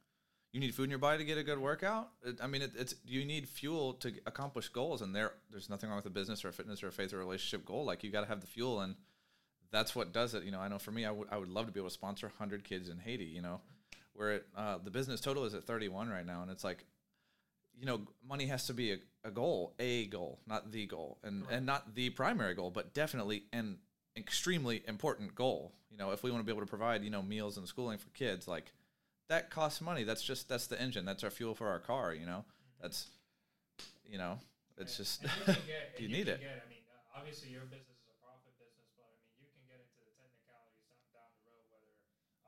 You 0.52 0.60
need 0.60 0.74
food 0.74 0.84
in 0.84 0.90
your 0.90 0.98
body 0.98 1.18
to 1.18 1.24
get 1.24 1.38
a 1.38 1.42
good 1.42 1.58
workout. 1.58 2.10
I 2.42 2.46
mean, 2.46 2.62
it, 2.62 2.72
it's 2.76 2.94
you 3.06 3.24
need 3.24 3.48
fuel 3.48 3.94
to 3.94 4.12
accomplish 4.26 4.68
goals, 4.68 5.00
and 5.00 5.16
there 5.16 5.32
there's 5.50 5.70
nothing 5.70 5.88
wrong 5.88 5.96
with 5.96 6.06
a 6.06 6.10
business 6.10 6.44
or 6.44 6.48
a 6.48 6.52
fitness 6.52 6.82
or 6.82 6.88
a 6.88 6.92
faith 6.92 7.12
or 7.12 7.16
a 7.16 7.20
relationship 7.20 7.64
goal. 7.64 7.84
Like 7.84 8.04
you 8.04 8.10
got 8.10 8.20
to 8.20 8.26
have 8.26 8.40
the 8.42 8.46
fuel, 8.46 8.80
and 8.80 8.94
that's 9.70 9.96
what 9.96 10.12
does 10.12 10.34
it. 10.34 10.44
You 10.44 10.50
know, 10.50 10.60
I 10.60 10.68
know 10.68 10.78
for 10.78 10.90
me, 10.90 11.06
I 11.06 11.10
would 11.10 11.28
I 11.30 11.38
would 11.38 11.48
love 11.48 11.66
to 11.66 11.72
be 11.72 11.80
able 11.80 11.88
to 11.88 11.94
sponsor 11.94 12.26
100 12.26 12.64
kids 12.64 12.90
in 12.90 12.98
Haiti. 12.98 13.24
You 13.24 13.40
know, 13.40 13.60
where 14.12 14.32
it, 14.32 14.46
uh, 14.54 14.76
the 14.84 14.90
business 14.90 15.22
total 15.22 15.44
is 15.44 15.54
at 15.54 15.64
31 15.64 16.10
right 16.10 16.26
now, 16.26 16.42
and 16.42 16.50
it's 16.50 16.64
like 16.64 16.84
you 17.78 17.86
know, 17.86 18.00
money 18.28 18.46
has 18.46 18.66
to 18.66 18.74
be 18.74 18.92
a, 18.92 18.98
a 19.24 19.30
goal, 19.30 19.74
a 19.78 20.06
goal, 20.06 20.38
not 20.46 20.70
the 20.70 20.86
goal, 20.86 21.18
and 21.22 21.44
and 21.50 21.66
not 21.66 21.94
the 21.94 22.10
primary 22.10 22.54
goal, 22.54 22.70
but 22.70 22.94
definitely 22.94 23.44
an 23.52 23.78
extremely 24.16 24.82
important 24.86 25.34
goal. 25.34 25.72
You 25.90 25.98
know, 25.98 26.10
if 26.10 26.22
we 26.22 26.30
want 26.30 26.42
to 26.42 26.44
be 26.44 26.52
able 26.52 26.62
to 26.62 26.70
provide, 26.70 27.02
you 27.02 27.10
know, 27.10 27.22
meals 27.22 27.56
and 27.56 27.66
schooling 27.66 27.98
for 27.98 28.08
kids, 28.10 28.46
like 28.46 28.72
that 29.28 29.50
costs 29.50 29.80
money. 29.80 30.04
That's 30.04 30.22
just 30.22 30.48
that's 30.48 30.66
the 30.66 30.80
engine. 30.80 31.04
That's 31.04 31.24
our 31.24 31.30
fuel 31.30 31.54
for 31.54 31.68
our 31.68 31.78
car. 31.78 32.14
You 32.14 32.26
know, 32.26 32.44
that's 32.80 33.08
you 34.04 34.18
know, 34.18 34.38
it's 34.76 34.98
and, 34.98 35.06
just 35.06 35.24
and 35.24 35.56
you, 35.56 35.64
get, 35.64 35.96
you, 35.98 36.06
you 36.06 36.08
need 36.12 36.28
it. 36.28 36.40
Get, 36.40 36.60
I 36.60 36.68
mean, 36.68 36.84
uh, 36.90 37.18
obviously 37.18 37.48
your 37.48 37.64
business 37.68 37.96
is 37.96 38.08
a 38.12 38.18
profit 38.20 38.52
business, 38.58 38.92
but 38.98 39.08
I 39.08 39.16
mean, 39.22 39.40
you 39.40 39.48
can 39.48 39.64
get 39.64 39.80
into 39.80 40.00
the 40.04 40.12
technicalities 40.20 41.08
down 41.16 41.32
the 41.38 41.48
road 41.48 41.64
whether 41.72 41.92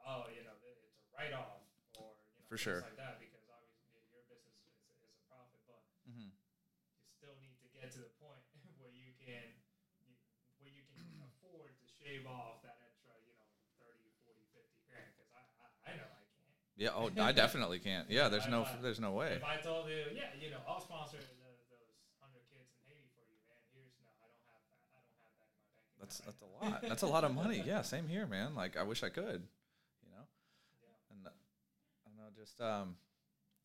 oh, 0.05 0.29
you 0.33 0.45
know, 0.45 0.53
it's 0.61 0.67
a 0.67 0.77
write 1.17 1.33
off 1.33 1.65
or 1.97 2.17
you 2.37 2.43
know, 2.43 2.49
for 2.51 2.59
sure 2.61 2.85
like 2.85 3.01
that 3.01 3.17
because 3.23 3.49
obviously 3.49 4.05
your 4.13 4.25
business 4.29 4.61
is, 4.69 4.77
is 5.01 5.13
a 5.15 5.23
profit, 5.31 5.63
but 5.65 5.81
mm-hmm. 6.05 6.29
you 6.29 7.09
still 7.17 7.33
need 7.41 7.57
to 7.65 7.69
get 7.73 7.89
to 7.97 8.01
the 8.03 8.13
point 8.21 8.45
where 8.81 8.93
you 8.93 9.17
can 9.25 9.57
where 10.61 10.69
you 10.69 10.85
can 10.93 11.07
afford 11.25 11.73
to 11.81 11.87
shave 11.89 12.29
off 12.29 12.61
that 12.61 12.77
extra, 12.85 13.13
you 13.25 13.33
know, 13.37 13.49
30, 13.81 13.97
40, 14.21 14.37
50 14.53 14.85
grand 14.85 15.09
because 15.17 15.33
I, 15.33 15.45
I, 15.65 15.67
I 15.89 15.93
know 15.97 16.09
I 16.09 16.25
can't. 16.37 16.64
Yeah, 16.77 16.91
oh, 16.95 17.11
I 17.21 17.33
definitely 17.33 17.79
can't. 17.79 18.11
Yeah, 18.11 18.29
there's 18.29 18.49
no, 18.49 18.63
I, 18.63 18.83
there's 18.83 19.01
no 19.01 19.13
way. 19.13 19.35
If 19.39 19.45
I 19.45 19.57
told 19.57 19.89
you, 19.89 20.11
yeah, 20.15 20.35
you 20.39 20.51
know, 20.51 20.59
I'll 20.67 20.81
sponsor 20.81 21.19
the, 21.19 21.51
those 21.71 21.91
hundred 22.21 22.43
kids 22.51 22.67
in 22.75 22.81
Haiti 22.91 23.07
for 23.15 23.23
you, 23.31 23.39
man. 23.47 23.63
Here's 23.75 23.95
no, 24.03 24.11
I 24.19 24.27
don't 24.27 24.43
have 24.51 24.59
that. 24.67 24.83
I 24.91 24.99
don't 24.99 25.07
have 25.07 25.15
that 25.23 25.31
in 25.31 25.31
my 25.31 25.39
bank. 25.39 25.55
That's 26.01 26.19
right 26.21 26.27
that's 26.27 26.43
a 26.43 26.51
lot. 26.51 26.83
That's 26.89 27.03
a 27.03 27.07
lot 27.07 27.25
of 27.25 27.33
money. 27.35 27.63
Yeah, 27.65 27.83
same 27.83 28.09
here, 28.09 28.27
man. 28.27 28.55
Like 28.55 28.77
I 28.77 28.83
wish 28.83 29.03
I 29.03 29.09
could, 29.09 29.47
you 30.03 30.11
know. 30.11 30.27
Yeah. 30.83 31.15
And 31.15 31.27
uh, 31.27 31.31
I 32.07 32.11
know, 32.17 32.29
just 32.37 32.61
um, 32.61 32.97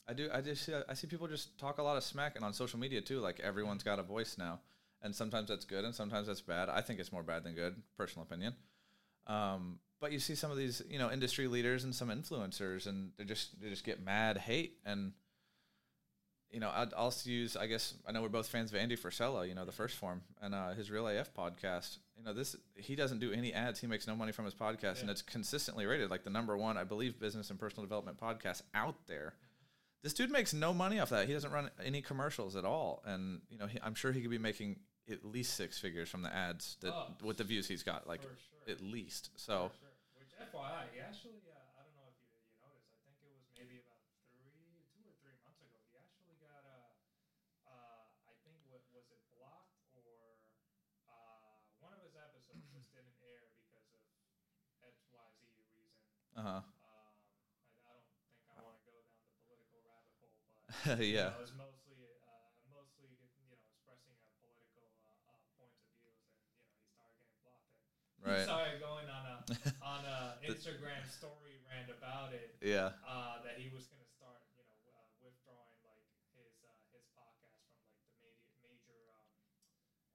I 0.07 0.13
do. 0.13 0.29
I 0.33 0.41
just 0.41 0.69
uh, 0.69 0.83
I 0.89 0.93
see 0.93 1.07
people 1.07 1.27
just 1.27 1.57
talk 1.59 1.77
a 1.77 1.83
lot 1.83 1.97
of 1.97 2.03
smack 2.03 2.35
and 2.35 2.45
on 2.45 2.53
social 2.53 2.79
media 2.79 3.01
too. 3.01 3.19
Like 3.19 3.39
everyone's 3.39 3.83
got 3.83 3.99
a 3.99 4.03
voice 4.03 4.37
now, 4.37 4.59
and 5.01 5.15
sometimes 5.15 5.49
that's 5.49 5.65
good 5.65 5.85
and 5.85 5.93
sometimes 5.95 6.27
that's 6.27 6.41
bad. 6.41 6.69
I 6.69 6.81
think 6.81 6.99
it's 6.99 7.11
more 7.11 7.23
bad 7.23 7.43
than 7.43 7.53
good, 7.55 7.75
personal 7.97 8.23
opinion. 8.25 8.55
Um, 9.27 9.79
but 9.99 10.11
you 10.11 10.19
see 10.19 10.35
some 10.35 10.51
of 10.51 10.57
these, 10.57 10.81
you 10.89 10.99
know, 10.99 11.11
industry 11.11 11.47
leaders 11.47 11.83
and 11.83 11.93
some 11.93 12.09
influencers, 12.09 12.87
and 12.87 13.11
they 13.17 13.25
just 13.25 13.59
they 13.61 13.69
just 13.69 13.83
get 13.83 14.03
mad 14.03 14.37
hate 14.37 14.77
and. 14.85 15.13
You 16.51 16.59
know, 16.59 16.71
I'd 16.73 16.93
also 16.93 17.29
use. 17.29 17.55
I 17.55 17.67
guess 17.67 17.93
I 18.07 18.11
know 18.11 18.23
we're 18.23 18.29
both 18.29 18.47
fans 18.47 18.71
of 18.71 18.77
Andy 18.77 18.97
Frisella. 18.97 19.47
You 19.47 19.53
know, 19.53 19.65
the 19.65 19.71
1st 19.71 19.91
Phorm 19.91 20.21
and 20.41 20.55
uh, 20.55 20.71
his 20.71 20.89
Real 20.89 21.07
AF 21.07 21.31
podcast. 21.31 21.99
You 22.17 22.23
know, 22.23 22.33
this 22.33 22.55
he 22.73 22.95
doesn't 22.95 23.19
do 23.19 23.31
any 23.31 23.53
ads. 23.53 23.79
He 23.79 23.85
makes 23.85 24.07
no 24.07 24.15
money 24.15 24.31
from 24.31 24.45
his 24.45 24.55
podcast, 24.55 24.95
yeah. 24.95 25.01
and 25.01 25.09
it's 25.11 25.21
consistently 25.21 25.85
rated 25.85 26.09
like 26.09 26.23
the 26.23 26.31
number 26.31 26.57
one, 26.57 26.75
I 26.75 26.85
believe, 26.85 27.19
business 27.19 27.51
and 27.51 27.59
personal 27.59 27.83
development 27.83 28.19
podcast 28.19 28.63
out 28.73 28.95
there. 29.05 29.35
This 30.01 30.15
dude 30.15 30.31
makes 30.31 30.51
no 30.51 30.73
money 30.73 30.99
off 30.99 31.09
that. 31.09 31.27
He 31.27 31.33
doesn't 31.33 31.51
run 31.51 31.69
any 31.85 32.01
commercials 32.01 32.55
at 32.55 32.65
all, 32.65 33.03
and 33.05 33.41
you 33.51 33.59
know 33.59 33.67
he, 33.67 33.77
I'm 33.83 33.93
sure 33.93 34.11
he 34.11 34.21
could 34.21 34.31
be 34.31 34.39
making 34.39 34.77
at 35.11 35.25
least 35.25 35.55
six 35.55 35.77
figures 35.77 36.09
from 36.09 36.21
the 36.21 36.33
ads 36.33 36.77
that 36.81 36.93
oh, 36.93 37.07
with 37.23 37.37
the 37.37 37.43
views 37.43 37.67
he's 37.67 37.83
got, 37.83 38.07
like 38.07 38.21
sure. 38.21 38.31
at 38.73 38.81
least. 38.81 39.29
So, 39.35 39.71
sure. 39.79 39.88
FYI, 40.39 40.87
he 40.87 40.99
actually 40.99 41.49
uh, 41.49 41.77
I 41.77 41.83
don't 41.83 41.93
know 41.93 42.07
if 42.07 42.15
you, 42.19 42.27
you 42.47 42.55
noticed. 42.55 42.89
I 42.95 42.99
think 43.03 43.19
it 43.21 43.27
was 43.27 43.43
maybe 43.51 43.75
about 43.77 44.01
three, 44.31 44.85
two 44.95 45.03
or 45.03 45.11
three 45.19 45.33
months 45.35 45.59
ago. 45.59 45.77
He 45.87 45.95
actually 45.95 46.33
got 46.35 46.63
a, 46.63 46.95
uh, 47.65 48.03
I 48.25 48.33
think 48.43 48.59
what 48.65 48.81
was 48.89 49.09
it 49.09 49.19
blocked 49.29 49.83
or 49.91 50.39
uh, 51.07 51.59
one 51.77 51.91
of 51.93 51.99
his 51.99 52.15
episodes 52.15 52.67
just 52.71 52.89
didn't 52.91 53.15
air 53.19 53.47
because 53.53 53.89
of 53.91 54.03
XYZ 54.81 55.63
reason. 55.71 56.07
Uh 56.35 56.41
huh. 56.41 56.61
Um, 56.79 57.13
I, 57.83 57.89
I 57.89 57.91
don't 57.91 58.07
think 58.23 58.39
I 58.55 58.61
want 58.61 58.75
to 58.75 58.83
go 58.83 59.01
down 59.03 59.27
the 59.27 59.35
political 59.43 59.79
rabbit 59.83 60.11
hole, 60.15 60.39
but 60.39 60.63
you 61.03 61.11
yeah. 61.13 61.21
know, 61.21 61.35
it 61.35 61.39
was 61.39 61.51
mostly 61.51 62.05
uh, 62.21 62.47
mostly 62.63 63.17
you 63.35 63.47
know 63.49 63.57
expressing 63.65 64.15
a 64.23 64.27
political 64.39 64.91
uh, 65.03 65.11
uh, 65.27 65.39
points 65.55 65.75
of 65.79 65.87
views, 65.91 66.15
and 66.23 66.31
you 66.47 66.55
know 66.55 66.63
he 66.79 66.85
started 66.87 67.15
getting 67.17 67.35
blocked. 67.41 67.67
And 68.21 68.27
he 68.27 68.35
started 68.35 68.77
going 68.77 69.07
on 69.07 69.18
a 69.18 69.18
on 69.81 70.05
a 70.05 70.37
Instagram 70.45 71.05
story 71.07 71.59
rant 71.67 71.89
about 71.89 72.33
it. 72.33 72.55
Yeah. 72.61 72.93
Uh, 73.05 73.41
that 73.43 73.57
he 73.59 73.69
was 73.71 73.87
going 73.89 74.01
to 74.03 74.09
start, 74.09 74.43
you 74.55 74.63
know, 74.65 74.77
uh, 74.91 75.07
withdrawing 75.23 75.77
like 75.85 76.05
his 76.35 76.53
uh, 76.61 76.69
his 76.93 77.05
podcast 77.15 77.57
from 77.63 77.75
like 77.79 77.89
the 77.95 77.95
major 78.03 78.31
major 78.61 78.99
um, 79.15 79.29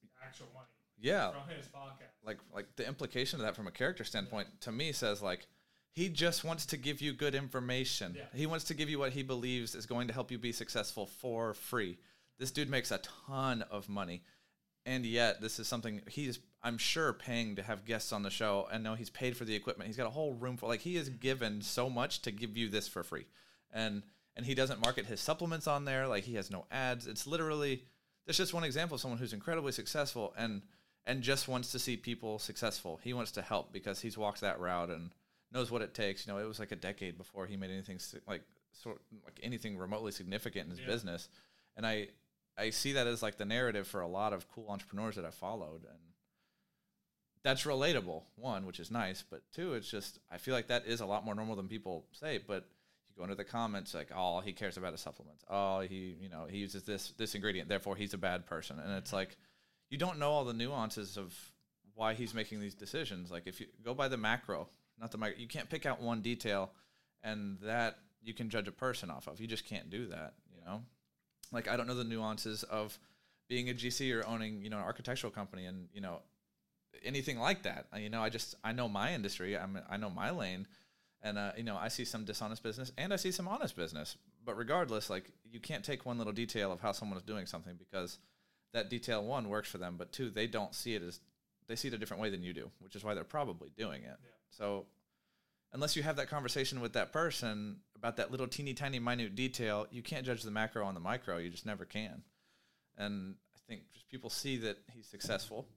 uh, 0.04 0.26
actual 0.26 0.48
money 0.52 0.72
Yeah. 0.98 1.30
from 1.32 1.48
his 1.48 1.66
podcast. 1.68 2.14
like 2.24 2.38
like 2.52 2.66
the 2.76 2.86
implication 2.86 3.40
of 3.40 3.46
that 3.46 3.56
from 3.56 3.66
a 3.66 3.70
character 3.72 4.04
standpoint 4.04 4.48
to 4.60 4.72
me 4.72 4.92
says 4.92 5.22
like 5.22 5.46
he 5.92 6.08
just 6.08 6.44
wants 6.44 6.66
to 6.66 6.76
give 6.76 7.00
you 7.00 7.12
good 7.12 7.34
information. 7.34 8.14
Yeah. 8.16 8.24
He 8.34 8.46
wants 8.46 8.64
to 8.66 8.74
give 8.74 8.88
you 8.88 8.98
what 8.98 9.12
he 9.12 9.22
believes 9.22 9.74
is 9.74 9.86
going 9.86 10.08
to 10.08 10.14
help 10.14 10.30
you 10.30 10.38
be 10.38 10.52
successful 10.52 11.06
for 11.06 11.54
free. 11.54 11.98
This 12.38 12.50
dude 12.50 12.70
makes 12.70 12.90
a 12.90 13.00
ton 13.26 13.62
of 13.70 13.88
money. 13.88 14.22
And 14.86 15.04
yet 15.04 15.40
this 15.40 15.58
is 15.58 15.68
something 15.68 16.00
he's 16.08 16.38
I'm 16.62 16.78
sure 16.78 17.12
paying 17.12 17.56
to 17.56 17.62
have 17.62 17.84
guests 17.84 18.12
on 18.12 18.22
the 18.22 18.30
show 18.30 18.68
and 18.70 18.84
know 18.84 18.94
he's 18.94 19.10
paid 19.10 19.36
for 19.36 19.44
the 19.44 19.54
equipment. 19.54 19.88
He's 19.88 19.96
got 19.96 20.06
a 20.06 20.10
whole 20.10 20.34
room 20.34 20.56
for 20.56 20.68
like 20.68 20.80
he 20.80 20.96
is 20.96 21.08
mm-hmm. 21.08 21.18
given 21.18 21.62
so 21.62 21.90
much 21.90 22.22
to 22.22 22.30
give 22.30 22.56
you 22.56 22.68
this 22.68 22.88
for 22.88 23.02
free. 23.02 23.26
And 23.72 24.02
and 24.36 24.46
he 24.46 24.54
doesn't 24.54 24.80
market 24.80 25.06
his 25.06 25.20
supplements 25.20 25.66
on 25.66 25.84
there 25.84 26.06
like 26.06 26.24
he 26.24 26.34
has 26.36 26.50
no 26.50 26.66
ads. 26.70 27.06
It's 27.06 27.26
literally 27.26 27.84
that's 28.26 28.38
just 28.38 28.54
one 28.54 28.64
example 28.64 28.94
of 28.94 29.00
someone 29.00 29.18
who's 29.18 29.32
incredibly 29.32 29.72
successful 29.72 30.34
and 30.36 30.62
and 31.06 31.22
just 31.22 31.48
wants 31.48 31.72
to 31.72 31.78
see 31.78 31.96
people 31.96 32.38
successful. 32.38 33.00
He 33.02 33.12
wants 33.12 33.32
to 33.32 33.42
help 33.42 33.72
because 33.72 34.00
he's 34.00 34.18
walked 34.18 34.40
that 34.42 34.60
route 34.60 34.90
and 34.90 35.10
knows 35.52 35.70
what 35.70 35.82
it 35.82 35.94
takes. 35.94 36.26
You 36.26 36.32
know, 36.32 36.38
it 36.38 36.46
was 36.46 36.58
like 36.58 36.72
a 36.72 36.76
decade 36.76 37.16
before 37.18 37.46
he 37.46 37.56
made 37.56 37.70
anything 37.70 37.98
like 38.26 38.42
sort 38.72 39.00
like 39.24 39.38
anything 39.42 39.76
remotely 39.78 40.12
significant 40.12 40.64
in 40.66 40.70
his 40.70 40.80
Yeah. 40.80 40.86
business. 40.86 41.28
And 41.76 41.86
I 41.86 42.08
I 42.58 42.70
see 42.70 42.92
that 42.92 43.06
as 43.06 43.22
like 43.22 43.36
the 43.38 43.44
narrative 43.44 43.86
for 43.88 44.00
a 44.00 44.06
lot 44.08 44.32
of 44.32 44.48
cool 44.48 44.68
entrepreneurs 44.68 45.16
that 45.16 45.24
I 45.24 45.30
followed 45.30 45.84
and 45.84 45.98
that's 47.42 47.64
relatable. 47.64 48.22
One, 48.36 48.66
which 48.66 48.78
is 48.80 48.90
nice, 48.90 49.24
but 49.28 49.42
two, 49.52 49.74
it's 49.74 49.90
just 49.90 50.18
I 50.30 50.36
feel 50.38 50.54
like 50.54 50.66
that 50.68 50.86
is 50.86 51.00
a 51.00 51.06
lot 51.06 51.24
more 51.24 51.34
normal 51.34 51.56
than 51.56 51.68
people 51.68 52.06
say, 52.12 52.38
but 52.38 52.68
you 53.08 53.14
go 53.16 53.22
into 53.24 53.34
the 53.34 53.44
comments 53.44 53.94
like, 53.94 54.10
"Oh, 54.14 54.40
he 54.40 54.52
cares 54.52 54.76
about 54.76 54.92
his 54.92 55.00
supplements. 55.00 55.44
Oh, 55.48 55.80
he, 55.80 56.16
you 56.20 56.28
know, 56.28 56.46
he 56.50 56.58
uses 56.58 56.82
this 56.84 57.12
this 57.12 57.34
ingredient, 57.34 57.68
therefore 57.68 57.96
he's 57.96 58.12
a 58.14 58.18
bad 58.18 58.46
person." 58.46 58.78
And 58.78 58.92
it's 58.92 59.12
like 59.12 59.36
you 59.88 59.96
don't 59.98 60.18
know 60.18 60.30
all 60.30 60.44
the 60.44 60.52
nuances 60.52 61.16
of 61.16 61.34
why 61.94 62.14
he's 62.14 62.34
making 62.34 62.60
these 62.60 62.74
decisions. 62.74 63.30
Like 63.30 63.46
if 63.46 63.58
you 63.60 63.66
go 63.82 63.94
by 63.94 64.08
the 64.08 64.16
macro, 64.18 64.68
not 65.00 65.10
the 65.10 65.18
micro, 65.18 65.38
you 65.38 65.48
can't 65.48 65.68
pick 65.68 65.86
out 65.86 66.00
one 66.00 66.20
detail 66.20 66.70
and 67.22 67.58
that 67.62 67.98
you 68.22 68.34
can 68.34 68.50
judge 68.50 68.68
a 68.68 68.72
person 68.72 69.10
off 69.10 69.26
of. 69.26 69.40
You 69.40 69.46
just 69.46 69.66
can't 69.66 69.90
do 69.90 70.06
that, 70.08 70.34
you 70.54 70.64
know? 70.64 70.82
Like 71.52 71.68
I 71.68 71.76
don't 71.76 71.86
know 71.86 71.94
the 71.94 72.04
nuances 72.04 72.62
of 72.64 72.98
being 73.48 73.70
a 73.70 73.74
GC 73.74 74.14
or 74.14 74.26
owning, 74.26 74.62
you 74.62 74.70
know, 74.70 74.78
an 74.78 74.84
architectural 74.84 75.32
company 75.32 75.64
and, 75.64 75.88
you 75.92 76.00
know, 76.00 76.20
anything 77.04 77.38
like 77.38 77.62
that. 77.62 77.86
You 77.96 78.10
know, 78.10 78.22
I 78.22 78.28
just 78.28 78.54
I 78.62 78.72
know 78.72 78.88
my 78.88 79.14
industry. 79.14 79.56
I'm 79.56 79.80
I 79.88 79.96
know 79.96 80.10
my 80.10 80.30
lane, 80.30 80.66
and 81.22 81.38
uh, 81.38 81.52
you 81.56 81.62
know 81.62 81.76
I 81.76 81.88
see 81.88 82.04
some 82.04 82.24
dishonest 82.24 82.62
business 82.62 82.92
and 82.98 83.12
I 83.12 83.16
see 83.16 83.30
some 83.30 83.48
honest 83.48 83.76
business. 83.76 84.16
But 84.44 84.56
regardless, 84.56 85.10
like 85.10 85.30
you 85.50 85.60
can't 85.60 85.84
take 85.84 86.06
one 86.06 86.18
little 86.18 86.32
detail 86.32 86.72
of 86.72 86.80
how 86.80 86.92
someone 86.92 87.18
is 87.18 87.24
doing 87.24 87.46
something 87.46 87.76
because 87.76 88.18
that 88.72 88.90
detail 88.90 89.24
one 89.24 89.48
works 89.48 89.68
for 89.68 89.78
them, 89.78 89.96
but 89.98 90.12
two 90.12 90.30
they 90.30 90.46
don't 90.46 90.74
see 90.74 90.94
it 90.94 91.02
as 91.02 91.20
they 91.70 91.76
see 91.76 91.88
it 91.88 91.94
a 91.94 91.98
different 91.98 92.20
way 92.20 92.30
than 92.30 92.42
you 92.42 92.52
do, 92.52 92.68
which 92.80 92.96
is 92.96 93.04
why 93.04 93.14
they're 93.14 93.22
probably 93.22 93.70
doing 93.78 94.02
it. 94.02 94.18
Yeah. 94.22 94.30
So 94.50 94.86
unless 95.72 95.94
you 95.94 96.02
have 96.02 96.16
that 96.16 96.28
conversation 96.28 96.80
with 96.80 96.94
that 96.94 97.12
person 97.12 97.76
about 97.94 98.16
that 98.16 98.32
little 98.32 98.48
teeny 98.48 98.74
tiny 98.74 98.98
minute 98.98 99.36
detail, 99.36 99.86
you 99.90 100.02
can't 100.02 100.26
judge 100.26 100.42
the 100.42 100.50
macro 100.50 100.84
on 100.84 100.94
the 100.94 101.00
micro. 101.00 101.36
You 101.38 101.48
just 101.48 101.66
never 101.66 101.84
can. 101.84 102.22
And 102.98 103.36
I 103.54 103.58
think 103.68 103.82
just 103.92 104.08
people 104.08 104.30
see 104.30 104.56
that 104.58 104.78
he's 104.92 105.06
successful. 105.06 105.68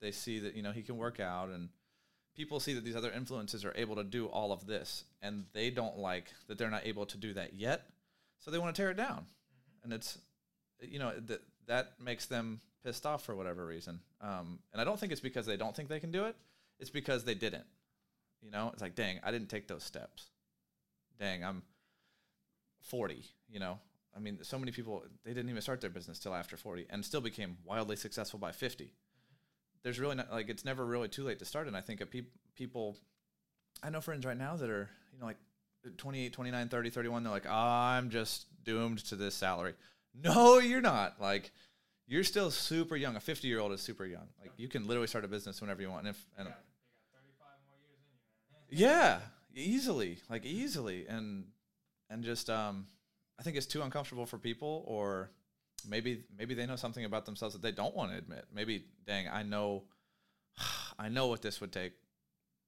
They 0.00 0.12
see 0.12 0.38
that 0.40 0.54
you 0.54 0.62
know 0.62 0.70
he 0.70 0.82
can 0.82 0.98
work 0.98 1.18
out, 1.18 1.48
and 1.48 1.70
people 2.36 2.60
see 2.60 2.74
that 2.74 2.84
these 2.84 2.94
other 2.94 3.10
influences 3.10 3.64
are 3.64 3.72
able 3.74 3.96
to 3.96 4.04
do 4.04 4.26
all 4.26 4.52
of 4.52 4.66
this, 4.66 5.04
and 5.22 5.46
they 5.54 5.70
don't 5.70 5.96
like 5.96 6.26
that 6.46 6.58
they're 6.58 6.70
not 6.70 6.86
able 6.86 7.06
to 7.06 7.16
do 7.16 7.32
that 7.34 7.54
yet. 7.54 7.86
So 8.38 8.50
they 8.50 8.58
want 8.58 8.76
to 8.76 8.80
tear 8.80 8.90
it 8.90 8.96
down, 8.96 9.22
mm-hmm. 9.22 9.84
and 9.84 9.92
it's 9.94 10.18
you 10.80 10.98
know 10.98 11.12
that 11.26 11.40
that 11.68 11.92
makes 12.02 12.26
them 12.26 12.60
pissed 12.84 13.06
off 13.06 13.24
for 13.24 13.36
whatever 13.36 13.64
reason. 13.64 14.00
Um, 14.20 14.58
and 14.72 14.80
I 14.80 14.84
don't 14.84 14.98
think 14.98 15.12
it's 15.12 15.20
because 15.20 15.46
they 15.46 15.56
don't 15.56 15.74
think 15.74 15.88
they 15.88 16.00
can 16.00 16.10
do 16.10 16.24
it. 16.24 16.36
It's 16.80 16.90
because 16.90 17.24
they 17.24 17.34
didn't. 17.34 17.66
You 18.42 18.50
know, 18.50 18.70
it's 18.72 18.82
like, 18.82 18.94
dang, 18.94 19.20
I 19.22 19.30
didn't 19.30 19.48
take 19.48 19.68
those 19.68 19.84
steps. 19.84 20.30
Dang, 21.18 21.44
I'm 21.44 21.62
40, 22.82 23.24
you 23.50 23.60
know. 23.60 23.78
I 24.16 24.20
mean, 24.20 24.38
so 24.42 24.58
many 24.58 24.72
people 24.72 25.04
they 25.24 25.32
didn't 25.32 25.50
even 25.50 25.62
start 25.62 25.80
their 25.80 25.90
business 25.90 26.18
till 26.18 26.34
after 26.34 26.56
40 26.56 26.86
and 26.90 27.04
still 27.04 27.20
became 27.20 27.58
wildly 27.64 27.96
successful 27.96 28.38
by 28.38 28.52
50. 28.52 28.92
There's 29.82 30.00
really 30.00 30.16
not 30.16 30.32
like 30.32 30.48
it's 30.48 30.64
never 30.64 30.84
really 30.84 31.08
too 31.08 31.24
late 31.24 31.38
to 31.38 31.44
start 31.44 31.68
and 31.68 31.76
I 31.76 31.80
think 31.80 32.02
peop 32.10 32.32
people 32.56 32.96
I 33.82 33.90
know 33.90 34.00
friends 34.00 34.26
right 34.26 34.36
now 34.36 34.56
that 34.56 34.68
are, 34.70 34.88
you 35.12 35.20
know, 35.20 35.26
like 35.26 35.36
28, 35.98 36.32
29, 36.32 36.68
30, 36.68 36.90
31 36.90 37.22
they're 37.22 37.32
like, 37.32 37.46
"I'm 37.46 38.10
just 38.10 38.46
doomed 38.64 38.98
to 39.06 39.16
this 39.16 39.36
salary." 39.36 39.74
No, 40.22 40.58
you're 40.58 40.80
not. 40.80 41.20
Like 41.20 41.52
you're 42.06 42.24
still 42.24 42.50
super 42.50 42.96
young. 42.96 43.16
A 43.16 43.20
50-year-old 43.20 43.72
is 43.72 43.80
super 43.80 44.06
young. 44.06 44.26
Like 44.40 44.52
you 44.56 44.68
can 44.68 44.86
literally 44.86 45.06
start 45.06 45.24
a 45.24 45.28
business 45.28 45.60
whenever 45.60 45.82
you 45.82 45.90
want. 45.90 46.06
And 46.06 46.08
if 46.08 46.26
and 46.36 46.48
got, 46.48 46.56
you 46.56 47.04
got 47.12 47.20
35 47.20 47.46
more 47.66 47.76
years 47.86 48.00
in 48.70 48.78
you, 48.78 48.86
man. 48.86 48.90
yeah, 48.90 49.20
easily, 49.54 50.18
like 50.30 50.44
easily, 50.44 51.06
and 51.06 51.44
and 52.10 52.24
just 52.24 52.48
um, 52.50 52.86
I 53.38 53.42
think 53.42 53.56
it's 53.56 53.66
too 53.66 53.82
uncomfortable 53.82 54.26
for 54.26 54.38
people, 54.38 54.84
or 54.86 55.30
maybe 55.88 56.24
maybe 56.36 56.54
they 56.54 56.66
know 56.66 56.76
something 56.76 57.04
about 57.04 57.26
themselves 57.26 57.54
that 57.54 57.62
they 57.62 57.72
don't 57.72 57.94
want 57.94 58.12
to 58.12 58.18
admit. 58.18 58.46
Maybe, 58.54 58.84
dang, 59.06 59.28
I 59.28 59.42
know, 59.42 59.84
I 60.98 61.08
know 61.08 61.26
what 61.26 61.42
this 61.42 61.60
would 61.60 61.72
take. 61.72 61.92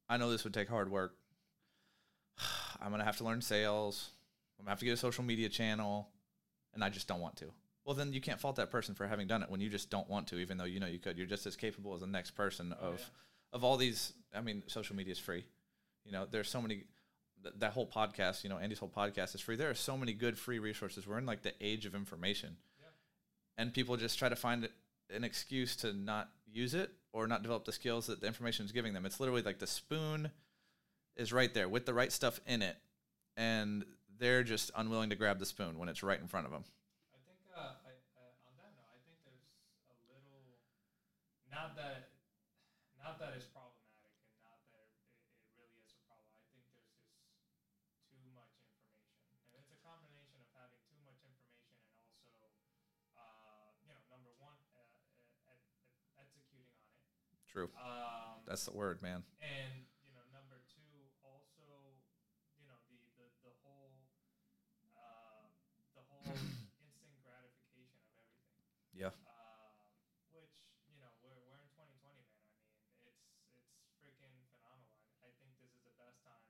I 0.09 0.16
know 0.16 0.30
this 0.30 0.45
would 0.45 0.54
take 0.54 0.69
hard 0.69 0.90
work. 0.90 1.14
I'm 2.80 2.90
gonna 2.90 3.04
have 3.04 3.16
to 3.19 3.25
learn 3.25 3.40
sales. 3.40 4.11
I'm 4.59 4.64
gonna 4.64 4.73
have 4.73 4.80
to 4.80 4.85
get 4.85 4.92
a 4.92 4.99
social 4.99 5.25
media 5.25 5.49
channel, 5.49 6.09
and 6.74 6.82
I 6.84 6.88
just 6.88 7.06
don't 7.08 7.20
want 7.20 7.36
to. 7.36 7.46
Well, 7.84 7.94
then 7.96 8.12
you 8.12 8.20
can't 8.20 8.38
fault 8.40 8.56
that 8.56 8.70
person 8.70 8.94
for 8.94 9.06
having 9.06 9.26
done 9.26 9.42
it 9.42 9.50
when 9.50 9.60
you 9.60 9.68
just 9.70 9.90
don't 9.90 10.08
want 10.08 10.26
to, 10.28 10.38
even 10.38 10.58
though 10.58 10.64
you 10.64 10.80
know 10.80 10.86
you 10.86 10.98
could. 10.98 11.16
You're 11.16 11.26
just 11.26 11.46
as 11.46 11.56
capable 11.56 11.94
as 11.94 12.00
the 12.00 12.06
next 12.06 12.32
person 12.32 12.74
Oh, 12.80 12.88
of 12.88 12.98
yeah. 13.00 13.04
of 13.54 13.64
all 13.64 13.76
these. 13.76 14.12
I 14.34 14.40
mean, 14.42 14.62
social 14.66 14.94
media 14.96 15.12
is 15.12 15.18
free. 15.18 15.44
You 16.04 16.12
know, 16.12 16.26
there's 16.30 16.48
so 16.48 16.60
many. 16.62 16.84
Th- 17.42 17.54
that 17.58 17.72
whole 17.72 17.86
podcast, 17.86 18.44
you 18.44 18.50
know, 18.50 18.58
Andy's 18.58 18.78
whole 18.78 18.92
podcast 18.94 19.34
is 19.34 19.40
free. 19.40 19.56
There 19.56 19.70
are 19.70 19.74
so 19.74 19.96
many 19.96 20.12
good 20.12 20.38
free 20.38 20.58
resources. 20.58 21.06
We're 21.06 21.18
in 21.18 21.26
like 21.26 21.42
the 21.42 21.54
age 21.60 21.86
of 21.86 21.94
information, 21.94 22.56
Yeah. 22.78 22.86
and 23.56 23.72
people 23.72 23.96
just 23.96 24.18
try 24.18 24.28
to 24.28 24.36
find 24.36 24.68
an 25.08 25.24
excuse 25.24 25.74
to 25.76 25.92
not 25.94 26.28
use 26.52 26.74
it 26.74 26.90
or 27.12 27.26
not 27.26 27.42
develop 27.42 27.64
the 27.64 27.72
skills 27.72 28.06
that 28.08 28.20
the 28.20 28.26
information 28.26 28.66
is 28.66 28.72
giving 28.72 28.92
them. 28.92 29.06
It's 29.06 29.18
literally 29.18 29.42
like 29.42 29.58
the 29.58 29.66
spoon 29.66 30.30
is 31.16 31.32
right 31.32 31.52
there 31.54 31.68
with 31.68 31.86
the 31.86 31.94
right 31.94 32.12
stuff 32.12 32.38
in 32.46 32.60
it, 32.62 32.76
and 33.36 33.84
they're 34.20 34.44
just 34.44 34.70
unwilling 34.76 35.08
to 35.10 35.16
grab 35.16 35.40
the 35.40 35.46
spoon 35.48 35.78
when 35.80 35.88
it's 35.88 36.02
right 36.04 36.20
in 36.20 36.28
front 36.28 36.44
of 36.46 36.52
them. 36.52 36.62
I 37.10 37.18
think 37.24 37.40
uh, 37.56 37.80
I, 37.82 37.92
uh, 38.20 38.46
on 38.46 38.52
that 38.60 38.76
note, 38.76 38.92
I 38.92 39.00
think 39.08 39.16
there's 39.24 39.48
a 39.88 39.96
little 40.12 40.60
not 41.48 41.74
that 41.80 42.12
not 43.00 43.16
that 43.18 43.32
it's 43.34 43.48
problematic 43.48 44.12
and 44.28 44.36
not 44.44 44.60
that 44.76 44.84
it, 44.92 45.16
it 45.40 45.48
really 45.56 45.72
is 45.80 45.88
a 45.96 46.00
problem. 46.04 46.28
I 46.36 46.44
think 46.52 46.68
there's 46.68 46.84
just 46.92 47.08
too 48.12 48.28
much 48.36 48.52
information, 48.60 49.40
and 49.48 49.56
it's 49.56 49.72
a 49.72 49.80
combination 49.80 50.36
of 50.44 50.48
having 50.52 50.84
too 50.92 51.00
much 51.08 51.16
information 51.24 51.80
and 51.96 52.20
also, 52.28 52.44
uh, 53.16 53.72
you 53.80 53.88
know, 53.88 53.96
number 54.12 54.30
one, 54.36 54.60
uh, 54.76 54.84
uh, 55.48 55.56
executing 56.20 56.68
on 56.76 56.92
it. 56.92 57.40
True. 57.48 57.72
Um, 57.80 58.44
That's 58.44 58.68
the 58.68 58.76
word, 58.76 59.00
man. 59.00 59.24
and 59.40 59.88
you 60.04 60.12
know, 60.12 60.22
number 60.36 60.60
two, 60.68 61.08
also, 61.24 61.64
you 62.60 62.68
know, 62.68 62.76
the 62.92 63.00
the, 63.18 63.26
the 63.48 63.54
whole 63.64 63.90
uh, 64.94 65.48
the 65.96 66.04
whole 66.06 66.30
instant 66.78 67.16
gratification 67.24 68.04
of 68.06 68.14
everything. 68.20 68.68
Yeah. 69.00 69.16
Um, 69.25 69.73
which 70.28 70.52
you 70.85 71.00
know, 71.00 71.09
we're 71.25 71.40
we're 71.49 71.57
in 71.57 71.73
2020, 71.73 72.21
man. 72.28 72.45
I 72.45 72.69
mean, 72.69 73.00
it's 73.09 73.25
it's 73.73 73.88
freaking 73.97 74.45
phenomenal. 74.52 74.92
I, 75.00 75.25
I 75.25 75.30
think 75.40 75.57
this 75.57 75.73
is 75.73 75.80
the 75.88 75.97
best 75.97 76.21
time, 76.21 76.45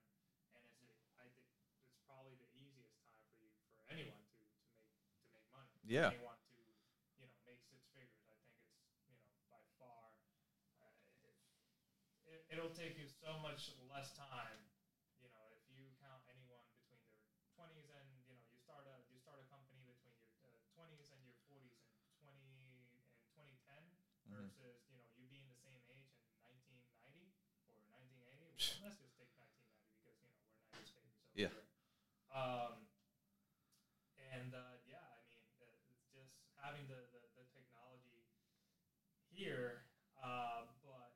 and 0.58 0.66
it's 0.66 0.82
a, 0.82 0.90
I 1.14 1.30
think 1.30 1.46
it's 1.46 1.62
probably 2.02 2.34
the 2.34 2.50
easiest 2.50 2.98
time 2.98 3.14
for 3.22 3.38
you 3.38 3.54
for 3.70 3.86
anyone 3.86 4.26
to 4.34 4.42
to 4.42 4.66
make 4.66 4.82
to 5.22 5.30
make 5.30 5.46
money. 5.54 5.78
Yeah. 5.86 6.10
Anyone 6.10 6.42
to 6.50 6.58
you 7.14 7.22
know 7.30 7.38
make 7.38 7.62
six 7.62 7.86
figures. 7.94 8.26
I 8.26 8.34
think 8.42 8.58
it's 8.58 8.82
you 9.06 9.14
know 9.14 9.30
by 9.46 9.62
far. 9.78 10.10
Uh, 10.74 10.90
it, 12.26 12.42
it'll 12.50 12.74
take 12.74 12.98
you 12.98 13.06
so 13.06 13.38
much 13.38 13.70
less 13.78 14.10
time. 14.10 14.66
You 15.22 15.28
know, 15.30 15.46
if 15.54 15.62
you 15.70 15.86
count 16.00 16.24
anyone 16.26 16.66
between 16.66 16.98
their 17.14 17.30
20s 17.54 17.86
and 17.92 18.06
you 18.24 18.32
know 18.34 18.40
you 18.48 18.56
start 18.56 18.82
versus 24.46 24.80
you 24.88 24.96
know 24.96 25.04
you 25.14 25.26
being 25.26 25.46
the 25.46 25.54
same 25.54 25.80
age 25.88 26.16
in 26.16 26.32
1990 26.40 27.32
or 27.66 27.76
1980. 27.88 28.38
Well, 28.38 28.49
let's 28.80 28.96
just 28.96 29.14
take 29.16 29.30
1990 29.32 29.88
because 29.96 30.16
you 30.20 30.28
know 30.28 30.36
we're 30.44 30.52
90s 30.60 30.90
babies. 30.92 31.16
Over 31.28 31.38
Yeah. 31.38 31.48
Here. 31.48 31.66
Um, 32.30 32.86
and 34.18 34.52
uh, 34.54 34.76
yeah, 34.84 35.00
I 35.16 35.22
mean, 35.24 35.40
uh, 35.58 35.90
it's 35.90 36.04
just 36.12 36.30
having 36.60 36.86
the, 36.86 37.06
the, 37.10 37.20
the 37.34 37.44
technology 37.50 38.26
here, 39.30 39.80
uh, 40.18 40.62
but 40.82 41.10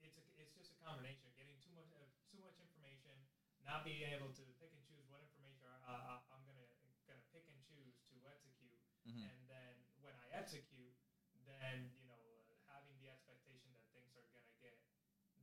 it's 0.00 0.14
a, 0.16 0.22
it's 0.38 0.54
just 0.54 0.70
a 0.70 0.76
combination 0.78 1.26
of 1.26 1.34
getting 1.34 1.58
too 1.58 1.70
much 1.74 1.90
uh, 1.90 2.06
too 2.30 2.38
much 2.38 2.54
information, 2.58 3.26
not 3.62 3.82
being 3.82 4.02
able 4.02 4.30
to 4.30 4.42
pick 4.58 4.70
and 4.74 4.82
choose 4.82 5.02
what 5.06 5.18
information 5.22 5.66
uh, 5.82 6.14
I- 6.18 6.22
I'm 6.30 6.42
gonna 6.46 6.66
gonna 7.06 7.24
pick 7.32 7.46
and 7.48 7.58
choose 7.60 7.98
to 8.10 8.14
execute, 8.26 8.78
Mhm. 9.06 9.24
and 9.26 9.38
then 9.48 9.74
when 9.98 10.14
I 10.14 10.26
execute, 10.30 10.94
then 11.44 11.90
you 11.96 12.06
know 12.06 12.38
uh, 12.46 12.54
having 12.66 12.94
the 12.98 13.08
expectation 13.08 13.72
that 13.74 13.86
things 13.90 14.14
are 14.14 14.26
gonna 14.30 14.52
get 14.60 14.74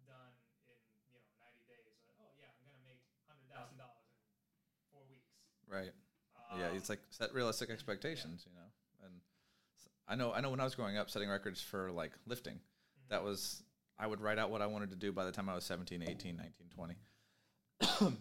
done 0.05 0.31
in 0.65 0.77
you 1.07 1.17
know 1.19 1.25
90 1.37 1.63
days. 1.67 1.99
Uh, 2.07 2.29
oh 2.29 2.31
yeah, 2.35 2.51
I'm 2.55 2.63
gonna 2.63 2.81
make 2.81 2.99
hundred 3.27 3.47
thousand 3.47 3.77
dollars 3.77 4.07
in 4.75 4.79
four 4.89 5.03
Right. 5.71 5.91
yeah, 6.57 6.67
Um, 6.69 6.75
it's 6.75 6.89
like 6.89 6.99
set 7.09 7.33
realistic 7.33 7.69
expectations, 7.69 8.45
you 8.47 8.53
know. 8.53 8.67
And 9.05 9.13
I 10.07 10.15
know, 10.15 10.31
I 10.33 10.41
know 10.41 10.49
when 10.51 10.59
I 10.59 10.63
was 10.63 10.75
growing 10.75 10.97
up, 10.97 11.09
setting 11.09 11.29
records 11.29 11.61
for 11.61 11.91
like 11.91 12.11
lifting, 12.25 12.53
Mm-hmm. 12.55 13.09
that 13.09 13.23
was 13.23 13.61
I 13.97 14.07
would 14.07 14.19
write 14.21 14.37
out 14.39 14.49
what 14.51 14.61
I 14.61 14.67
wanted 14.67 14.89
to 14.91 14.95
do 14.95 15.11
by 15.11 15.23
the 15.25 15.31
time 15.31 15.47
I 15.49 15.55
was 15.55 15.63
17, 15.63 16.01
18, 16.03 16.35
19, 16.37 16.51
20. 16.75 16.95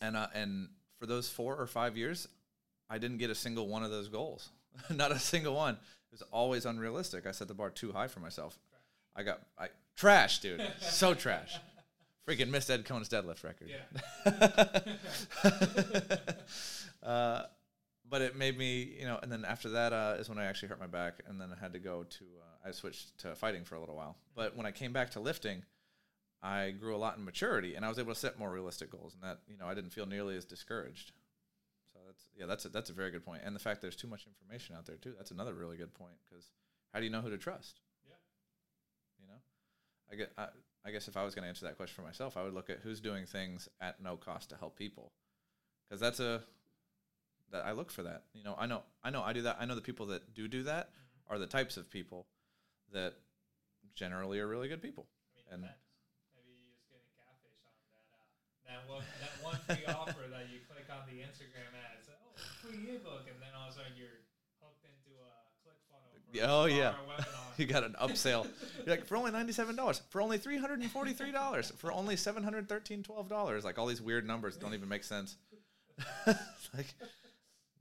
and 0.00 0.16
uh, 0.16 0.26
and 0.34 0.68
for 0.98 1.06
those 1.06 1.28
4 1.28 1.56
or 1.56 1.66
5 1.66 1.96
years, 1.96 2.26
I 2.90 2.98
didn't 2.98 3.18
get 3.18 3.30
a 3.30 3.34
single 3.34 3.68
one 3.68 3.82
of 3.82 3.90
those 3.90 4.08
goals. 4.08 4.50
Not 4.90 5.12
a 5.12 5.18
single 5.18 5.54
one. 5.54 5.74
It 5.74 6.12
was 6.12 6.22
always 6.32 6.64
unrealistic. 6.66 7.26
I 7.26 7.32
set 7.32 7.48
the 7.48 7.54
bar 7.54 7.70
too 7.70 7.92
high 7.92 8.08
for 8.08 8.20
myself. 8.20 8.58
I 9.14 9.22
got 9.22 9.40
I 9.58 9.68
trash, 9.96 10.40
dude. 10.40 10.62
so 10.80 11.14
trash. 11.14 11.56
Freaking 12.28 12.48
missed 12.48 12.70
Ed 12.70 12.84
Coan's 12.84 13.08
deadlift 13.08 13.44
record. 13.44 13.70
Yeah. 13.70 13.86
uh, 17.08 17.42
but 18.08 18.22
it 18.22 18.36
made 18.36 18.58
me, 18.58 18.96
you 18.98 19.06
know, 19.06 19.18
and 19.22 19.30
then 19.30 19.44
after 19.44 19.70
that 19.70 19.92
uh, 19.92 20.16
is 20.18 20.28
when 20.28 20.38
I 20.38 20.44
actually 20.44 20.68
hurt 20.68 20.80
my 20.80 20.86
back, 20.86 21.20
and 21.28 21.40
then 21.40 21.50
I 21.56 21.60
had 21.60 21.72
to 21.74 21.78
go 21.78 22.04
to. 22.04 22.24
Uh, 22.24 22.68
I 22.68 22.72
switched 22.72 23.18
to 23.18 23.34
fighting 23.36 23.64
for 23.64 23.76
a 23.76 23.80
little 23.80 23.96
while, 23.96 24.16
but 24.34 24.56
when 24.56 24.66
I 24.66 24.72
came 24.72 24.92
back 24.92 25.10
to 25.12 25.20
lifting, 25.20 25.62
I 26.42 26.70
grew 26.70 26.94
a 26.94 26.98
lot 26.98 27.16
in 27.16 27.24
maturity, 27.24 27.74
and 27.74 27.84
I 27.84 27.88
was 27.88 27.98
able 27.98 28.12
to 28.12 28.18
set 28.18 28.38
more 28.38 28.50
realistic 28.50 28.90
goals, 28.90 29.14
and 29.14 29.22
that 29.22 29.40
you 29.48 29.56
know 29.56 29.66
I 29.66 29.74
didn't 29.74 29.90
feel 29.90 30.06
nearly 30.06 30.36
as 30.36 30.44
discouraged. 30.44 31.12
So 31.92 32.00
that's 32.06 32.24
yeah, 32.36 32.46
that's 32.46 32.64
a, 32.64 32.68
that's 32.68 32.90
a 32.90 32.92
very 32.92 33.10
good 33.10 33.24
point. 33.24 33.42
and 33.44 33.54
the 33.54 33.60
fact 33.60 33.82
there's 33.82 33.96
too 33.96 34.08
much 34.08 34.26
information 34.26 34.74
out 34.76 34.86
there 34.86 34.96
too. 34.96 35.14
That's 35.16 35.30
another 35.30 35.54
really 35.54 35.76
good 35.76 35.94
point 35.94 36.16
because 36.28 36.50
how 36.92 36.98
do 36.98 37.04
you 37.04 37.10
know 37.10 37.20
who 37.20 37.30
to 37.30 37.38
trust? 37.38 37.80
Yeah. 38.06 38.14
You 39.20 39.28
know, 39.28 39.40
I 40.12 40.16
get. 40.16 40.32
I, 40.36 40.48
I 40.86 40.90
guess 40.92 41.08
if 41.08 41.16
I 41.16 41.24
was 41.24 41.34
going 41.34 41.42
to 41.42 41.48
answer 41.48 41.64
that 41.66 41.76
question 41.76 41.96
for 41.96 42.02
myself, 42.06 42.36
I 42.36 42.44
would 42.44 42.54
look 42.54 42.70
at 42.70 42.78
who's 42.82 43.00
doing 43.00 43.26
things 43.26 43.68
at 43.80 44.00
no 44.00 44.16
cost 44.16 44.50
to 44.50 44.56
help 44.56 44.78
people, 44.78 45.10
because 45.88 45.98
that's 46.00 46.20
a 46.20 46.42
that 47.50 47.64
I 47.64 47.72
look 47.72 47.90
for 47.90 48.02
that. 48.04 48.22
You 48.34 48.44
know, 48.44 48.54
I 48.58 48.66
know, 48.66 48.82
I 49.02 49.10
know, 49.10 49.22
I 49.22 49.32
do 49.32 49.42
that. 49.42 49.56
I 49.58 49.66
know 49.66 49.74
the 49.74 49.80
people 49.82 50.06
that 50.06 50.34
do 50.34 50.46
do 50.48 50.62
that 50.64 50.90
are 51.28 51.38
the 51.38 51.46
types 51.46 51.76
of 51.76 51.90
people 51.90 52.26
that 52.92 53.14
generally 53.94 54.38
are 54.38 54.46
really 54.46 54.68
good 54.68 54.82
people. 54.82 55.06
I 55.50 55.54
And- 55.54 55.62
mean, 55.62 55.70
depends. 55.70 55.82
Maybe 56.34 56.50
you're 56.54 56.70
just 56.74 56.86
getting 56.90 57.10
catfish 57.18 57.58
on 57.66 57.74
that. 57.82 58.06
Uh, 58.14 58.70
that 58.70 58.82
one, 58.90 59.04
that 59.22 59.34
one 59.42 59.58
free 59.66 59.86
offer 59.94 60.26
that 60.30 60.50
you 60.50 60.58
click 60.70 60.86
on 60.90 61.06
the 61.10 61.22
Instagram 61.22 61.70
ads. 61.74 62.10
Oh, 62.10 62.34
free 62.62 62.94
ebook, 62.98 63.26
and 63.30 63.38
then 63.42 63.54
all 63.54 63.70
of 63.70 63.74
a 63.74 63.78
sudden 63.78 63.94
you're 63.98 64.26
hooked 64.62 64.82
into 64.86 65.14
a 65.22 65.30
ClickFunnels. 65.62 66.14
for 66.14 66.18
a 66.18 66.22
Yeah, 66.25 66.25
oh, 66.42 66.64
yeah. 66.66 66.94
You 67.58 67.64
got 67.64 67.84
an 67.84 67.94
upsell. 67.98 68.46
You're 68.84 68.96
like 68.96 69.06
for 69.06 69.16
only 69.16 69.30
ninety 69.30 69.54
seven 69.54 69.76
dollars, 69.76 70.02
for 70.10 70.20
only 70.20 70.36
three 70.36 70.58
hundred 70.58 70.80
and 70.82 70.90
forty 70.90 71.14
three 71.14 71.32
dollars, 71.32 71.72
for 71.78 71.90
only 71.90 72.14
seven 72.14 72.42
hundred 72.42 72.68
thirteen 72.68 73.02
twelve 73.02 73.30
dollars. 73.30 73.64
Like 73.64 73.78
all 73.78 73.86
these 73.86 74.02
weird 74.02 74.26
numbers 74.26 74.58
don't 74.58 74.74
even 74.74 74.90
make 74.90 75.04
sense. 75.04 75.36
like 76.26 76.94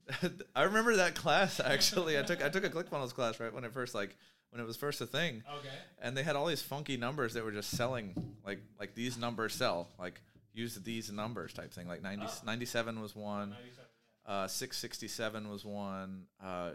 I 0.55 0.63
remember 0.63 0.95
that 0.95 1.15
class 1.15 1.59
actually. 1.59 2.17
I 2.17 2.21
took 2.21 2.41
I 2.41 2.47
took 2.47 2.63
a 2.63 2.69
ClickFunnels 2.69 3.13
class 3.13 3.37
right 3.41 3.53
when 3.53 3.65
it 3.65 3.73
first 3.73 3.93
like 3.93 4.15
when 4.51 4.61
it 4.61 4.65
was 4.65 4.77
first 4.77 5.01
a 5.01 5.05
thing. 5.05 5.43
Okay. 5.59 5.75
and 6.01 6.15
they 6.15 6.23
had 6.23 6.37
all 6.37 6.45
these 6.45 6.61
funky 6.61 6.95
numbers 6.95 7.33
that 7.33 7.43
were 7.43 7.51
just 7.51 7.71
selling 7.71 8.13
like 8.45 8.59
like 8.79 8.95
these 8.95 9.17
numbers 9.17 9.53
sell 9.53 9.89
like 9.99 10.21
use 10.53 10.75
these 10.75 11.11
numbers 11.11 11.51
type 11.51 11.73
thing 11.73 11.85
like 11.87 12.01
90, 12.01 12.25
Oh. 12.25 12.31
97 12.45 13.01
was 13.01 13.13
one 13.13 13.49
97, 13.49 13.83
yeah. 14.25 14.31
uh 14.33 14.47
667 14.47 15.49
was 15.49 15.65
one 15.65 16.27
uh 16.41 16.71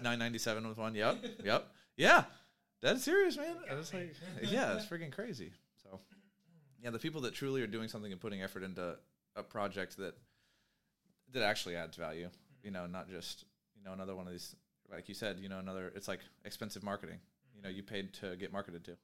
997. 0.00 0.62
997 0.62 0.68
was 0.68 0.76
one 0.76 0.94
yep 0.94 1.16
yep 1.44 1.68
yeah 1.96 2.24
that's 2.80 3.02
serious 3.04 3.36
man 3.36 3.56
it's 3.70 3.92
me. 3.92 4.10
like 4.40 4.50
yeah 4.52 4.74
it's 4.74 4.86
freaking 4.86 5.12
crazy 5.12 5.52
so 5.82 6.00
yeah 6.82 6.90
the 6.90 6.98
people 6.98 7.20
that 7.22 7.34
truly 7.34 7.62
are 7.62 7.66
doing 7.66 7.88
something 7.88 8.10
and 8.12 8.20
putting 8.20 8.42
effort 8.42 8.62
into 8.62 8.96
a 9.36 9.42
project 9.42 9.96
that 9.98 10.14
that 11.32 11.42
actually 11.42 11.76
adds 11.76 11.96
value 11.96 12.28
you 12.62 12.70
know 12.70 12.86
not 12.86 13.08
just 13.08 13.44
you 13.76 13.84
know 13.84 13.92
another 13.92 14.14
one 14.16 14.26
of 14.26 14.32
these 14.32 14.54
like 14.90 15.08
you 15.08 15.14
said 15.14 15.38
you 15.38 15.48
know 15.48 15.58
another 15.58 15.92
it's 15.94 16.08
like 16.08 16.20
expensive 16.44 16.82
marketing 16.82 17.18
you 17.54 17.62
know 17.62 17.68
you 17.68 17.82
paid 17.82 18.12
to 18.12 18.36
get 18.36 18.52
marketed 18.52 18.84
to 18.84 18.96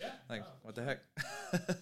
Yeah. 0.00 0.10
like 0.30 0.40
no, 0.40 0.46
what 0.62 0.74
for 0.74 0.80
the 0.80 0.84
heck 0.84 0.98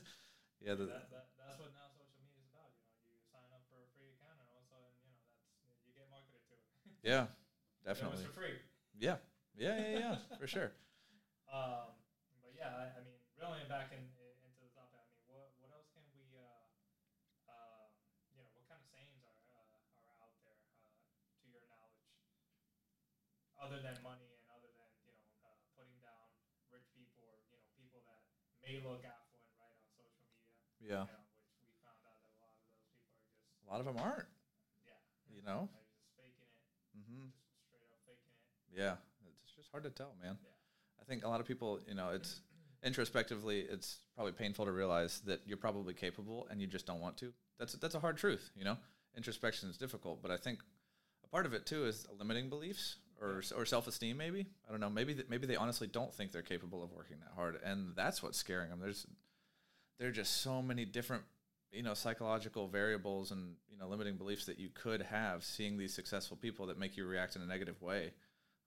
yeah 0.60 0.74
the, 0.74 0.86
That, 0.86 1.08
that, 1.10 1.26
that's 1.38 1.58
what 1.58 1.70
now 1.72 1.88
social 1.96 2.12
media 2.20 2.36
is 2.42 2.48
about. 2.52 2.68
You 2.92 3.00
know, 3.00 3.08
you 3.16 3.22
sign 3.32 3.48
up 3.54 3.64
for 3.72 3.80
a 3.80 3.88
free 3.96 4.12
account, 4.12 4.36
and 4.36 4.44
all 4.52 4.60
of 4.60 4.66
a 4.66 4.68
sudden, 4.68 4.92
you 5.00 5.08
know, 5.08 5.16
that's 5.64 5.80
you 5.88 5.92
get 5.96 6.06
marketed 6.12 6.42
to. 6.52 6.56
yeah 7.02 7.24
definitely. 7.86 8.24
For 8.24 8.28
free. 8.30 8.58
yeah. 8.98 9.16
Yeah 9.58 9.76
yeah 9.78 9.98
yeah. 9.98 10.16
For 10.40 10.46
sure. 10.46 10.72
Um, 11.46 11.94
but 12.42 12.52
yeah, 12.52 12.68
I, 12.74 12.98
I 12.98 13.00
mean, 13.00 13.16
reeling 13.36 13.66
back 13.66 13.90
in, 13.92 14.10
in, 14.18 14.34
into 14.42 14.58
the 14.58 14.68
topic. 14.68 14.98
I 14.98 15.06
mean, 15.06 15.22
what 15.24 15.50
what 15.56 15.70
else 15.70 15.86
can 15.92 16.02
we, 16.10 16.34
uh, 16.36 16.66
uh, 17.46 17.86
you 18.28 18.36
know, 18.36 18.46
what 18.50 18.66
kind 18.66 18.80
of 18.80 18.86
sayings 18.86 19.22
are 19.22 19.38
uh, 19.48 19.78
are 19.94 20.14
out 20.18 20.34
there 20.36 20.58
uh, 20.82 20.98
to 21.38 21.46
your 21.46 21.62
knowledge, 21.62 22.02
other 23.56 23.78
than 23.78 24.00
money 24.02 24.32
and 24.34 24.42
other 24.50 24.70
than 24.74 24.90
you 24.98 25.06
know 25.06 25.22
uh, 25.40 25.54
putting 25.74 25.98
down 25.98 26.26
rich 26.68 26.90
people 26.92 27.22
or 27.22 27.38
you 27.46 27.54
know 27.54 27.62
people 27.74 28.00
that 28.02 28.18
may 28.60 28.76
look 28.76 29.02
affluent 29.04 29.48
right 29.54 29.70
on 29.70 29.86
social 29.94 30.18
media. 30.26 30.50
yeah. 30.80 31.04
You 31.04 31.06
know, 31.06 31.22
which 31.38 31.54
we 31.62 31.70
found 31.80 32.02
out 32.02 32.18
that 32.20 32.28
a 32.34 32.36
lot 32.36 32.50
of 32.50 32.58
those 32.58 32.74
people 32.74 32.98
are 32.98 33.14
just 33.14 33.38
a 33.66 33.70
lot 33.70 33.80
of 33.80 33.86
them 33.86 33.96
aren't. 33.98 34.26
Yeah, 34.82 34.98
you 35.34 35.42
know? 35.42 35.68
They're 35.70 35.82
just 35.82 36.06
faking 36.14 36.48
it, 36.50 36.64
Mm-hmm. 36.96 37.28
just 37.44 37.60
straight 37.66 37.88
up 37.88 37.98
faking 38.04 38.32
it. 38.32 38.42
Yeah. 38.76 38.94
It's 39.44 39.54
just 39.54 39.70
hard 39.70 39.84
to 39.84 39.90
tell 39.90 40.12
man. 40.22 40.36
Yeah. 40.42 41.02
i 41.02 41.04
think 41.04 41.24
a 41.24 41.28
lot 41.28 41.40
of 41.40 41.46
people 41.46 41.80
you 41.88 41.94
know 41.94 42.10
it's 42.10 42.40
introspectively 42.84 43.60
it's 43.60 43.98
probably 44.14 44.32
painful 44.32 44.64
to 44.64 44.72
realize 44.72 45.20
that 45.26 45.40
you're 45.46 45.56
probably 45.56 45.94
capable 45.94 46.46
and 46.50 46.60
you 46.60 46.66
just 46.66 46.86
don't 46.86 47.00
want 47.00 47.16
to. 47.18 47.32
That's 47.58 47.72
that's 47.74 47.94
a 47.94 48.00
hard 48.00 48.16
truth 48.16 48.50
you 48.56 48.64
know? 48.64 48.76
Introspection 49.16 49.68
is 49.70 49.76
difficult 49.78 50.22
but 50.22 50.30
i 50.30 50.36
think 50.36 50.58
a 51.24 51.28
part 51.28 51.46
of 51.46 51.54
it 51.54 51.66
too 51.66 51.86
is 51.86 52.06
limiting 52.18 52.48
beliefs 52.48 52.96
or 53.20 53.42
or 53.56 53.64
self-esteem 53.64 54.16
maybe. 54.16 54.46
I 54.68 54.70
don't 54.70 54.80
know. 54.80 54.90
Maybe 54.90 55.14
that 55.14 55.30
maybe 55.30 55.46
they 55.46 55.56
honestly 55.56 55.86
don't 55.86 56.12
think 56.12 56.32
they're 56.32 56.42
capable 56.42 56.84
of 56.84 56.92
working 56.92 57.16
that 57.20 57.32
hard 57.34 57.58
and 57.64 57.94
that's 57.96 58.22
what's 58.22 58.38
scaring 58.38 58.70
them 58.70 58.80
there's 58.80 59.06
there 59.98 60.08
are 60.08 60.12
just 60.12 60.42
so 60.42 60.60
many 60.60 60.84
different 60.84 61.22
you 61.72 61.82
know 61.82 61.94
psychological 61.94 62.68
variables 62.68 63.30
and 63.30 63.54
you 63.70 63.78
know 63.78 63.88
limiting 63.88 64.16
beliefs 64.16 64.46
that 64.46 64.58
you 64.58 64.68
could 64.74 65.02
have 65.02 65.44
seeing 65.44 65.76
these 65.78 65.94
successful 65.94 66.36
people 66.36 66.66
that 66.66 66.78
make 66.78 66.96
you 66.96 67.06
react 67.06 67.36
in 67.36 67.42
a 67.42 67.46
negative 67.46 67.80
way 67.82 68.12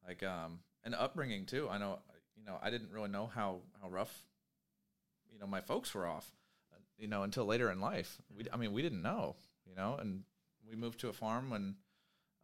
like 0.08 0.24
um 0.24 0.60
and 0.84 0.96
upbringing 0.96 1.46
too. 1.46 1.68
I 1.70 1.78
know 1.78 2.00
you 2.40 2.46
know 2.46 2.58
i 2.62 2.70
didn't 2.70 2.92
really 2.92 3.10
know 3.10 3.30
how 3.34 3.58
how 3.82 3.90
rough 3.90 4.26
you 5.32 5.40
know 5.40 5.48
my 5.48 5.62
folks 5.62 5.94
were 5.94 6.08
off 6.08 6.32
you 6.98 7.08
know 7.08 7.24
until 7.24 7.46
later 7.46 7.72
in 7.72 7.80
life. 7.80 8.18
We 8.36 8.46
i 8.52 8.58
mean 8.58 8.74
we 8.74 8.82
didn't 8.82 9.02
know 9.02 9.36
you 9.66 9.76
know 9.76 9.98
and 10.00 10.24
we 10.70 10.76
moved 10.76 11.00
to 11.02 11.10
a 11.10 11.14
farm 11.14 11.50
when 11.50 11.76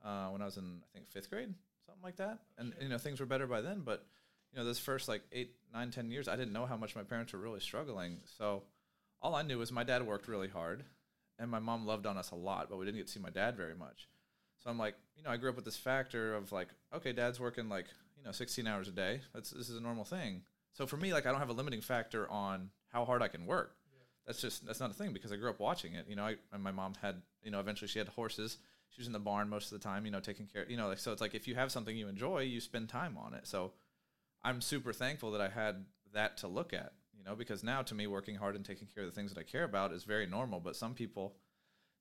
uh 0.04 0.28
when 0.28 0.41
i 0.41 0.46
was 0.46 0.58
in 0.58 0.82
i 0.84 0.88
think 0.94 1.08
fifth 1.08 1.30
grade 1.30 1.54
something 1.86 2.04
like 2.04 2.18
that. 2.18 2.39
And 2.58 2.74
you 2.82 2.89
know 2.89 2.98
things 2.98 3.20
were 3.20 3.26
better 3.26 3.48
by 3.48 3.62
then 3.62 3.82
but 3.82 4.06
you 4.52 4.60
know 4.60 4.65
those 4.65 4.80
first 4.80 5.08
like 5.08 5.24
eight 5.32 5.56
nine 5.74 5.91
ten 5.91 6.12
years 6.12 6.28
i 6.28 6.36
didn't 6.36 6.54
know 6.54 6.65
how 6.65 6.78
much 6.78 6.96
my 6.96 7.04
parents 7.04 7.34
were 7.34 7.39
really 7.39 7.60
struggling. 7.60 8.20
So 8.38 8.63
all 9.22 9.36
i 9.36 9.41
knew 9.41 9.58
was 9.58 9.72
my 9.72 9.84
dad 9.84 10.06
worked 10.06 10.28
really 10.28 10.50
hard 10.50 10.84
and 11.38 11.52
my 11.52 11.60
mom 11.60 11.86
loved 11.86 12.06
on 12.06 12.18
us 12.18 12.32
a 12.32 12.36
lot 12.36 12.70
but 12.70 12.78
we 12.78 12.86
didn't 12.86 12.98
get 12.98 13.08
to 13.08 13.13
see 13.13 13.20
my 13.20 13.30
dad 13.30 13.58
very 13.58 13.76
much 13.76 14.08
so 14.65 14.71
i'm 14.71 14.78
like 14.78 14.95
you 15.15 15.23
know 15.23 15.30
i 15.30 15.38
grew 15.38 15.49
up 15.49 15.56
with 15.56 15.63
this 15.63 15.78
factor 15.78 16.36
of 16.36 16.51
like 16.51 16.67
okay 16.93 17.13
dad's 17.13 17.39
working 17.39 17.69
like 17.69 17.86
you 18.25 18.30
know 18.30 18.32
16 18.32 18.65
hours 18.65 18.88
a 18.88 18.91
day. 18.91 19.21
That's 19.34 19.51
this 19.51 19.69
is 19.69 19.78
a 19.78 19.82
normal 19.82 20.04
thing. 20.04 20.41
So 20.73 20.88
for 20.88 20.97
me 20.97 21.13
like 21.13 21.25
i 21.25 21.32
don't 21.32 21.39
have 21.39 21.49
a 21.49 21.54
limiting 21.54 21.82
factor 21.82 22.30
on 22.30 22.71
how 22.89 23.06
hard 23.06 23.21
i 23.21 23.28
can 23.28 23.45
work. 23.45 23.75
That's 24.25 24.41
just 24.41 24.65
that's 24.65 24.80
not 24.80 24.89
a 24.89 24.93
thing 24.93 25.13
because 25.13 25.32
i 25.32 25.36
grew 25.36 25.49
up 25.49 25.60
watching 25.60 25.93
it. 25.93 26.08
You 26.10 26.15
know 26.15 26.25
I, 26.25 26.36
and 26.51 26.63
my 26.63 26.71
mom 26.71 26.93
had 27.01 27.21
you 27.43 27.51
know 27.51 27.60
eventually 27.60 27.88
she 27.88 27.99
had 27.99 28.08
horses. 28.10 28.58
She 28.89 29.01
was 29.01 29.08
in 29.08 29.13
the 29.13 29.19
barn 29.19 29.49
most 29.49 29.71
of 29.71 29.80
the 29.80 29.84
time 29.84 30.06
you 30.06 30.12
know 30.12 30.19
taking 30.19 30.47
care 30.47 30.65
you 30.67 30.78
know 30.78 30.88
like 30.88 30.99
so 30.99 31.12
it's 31.12 31.21
like 31.21 31.36
if 31.36 31.47
you 31.47 31.56
have 31.56 31.71
something 31.71 31.95
you 31.95 32.08
enjoy 32.08 32.39
you 32.39 32.60
spend 32.60 32.89
time 32.89 33.17
on 33.17 33.34
it. 33.34 33.45
So 33.47 33.73
i'm 34.43 34.62
super 34.62 34.93
thankful 34.93 35.32
that 35.32 35.41
i 35.41 35.49
had 35.49 35.86
that 36.13 36.38
to 36.38 36.47
look 36.47 36.73
at 36.73 36.93
you 37.17 37.23
know 37.23 37.36
because 37.36 37.63
now 37.63 37.82
to 37.82 37.95
me 37.95 38.08
working 38.08 38.36
hard 38.36 38.56
and 38.56 38.63
taking 38.63 38.88
care 38.88 39.04
of 39.04 39.10
the 39.10 39.15
things 39.15 39.34
that 39.34 39.39
i 39.39 39.43
care 39.43 39.63
about 39.63 39.91
is 39.91 40.04
very 40.04 40.25
normal. 40.25 40.60
But 40.60 40.75
some 40.75 40.95
people 40.95 41.36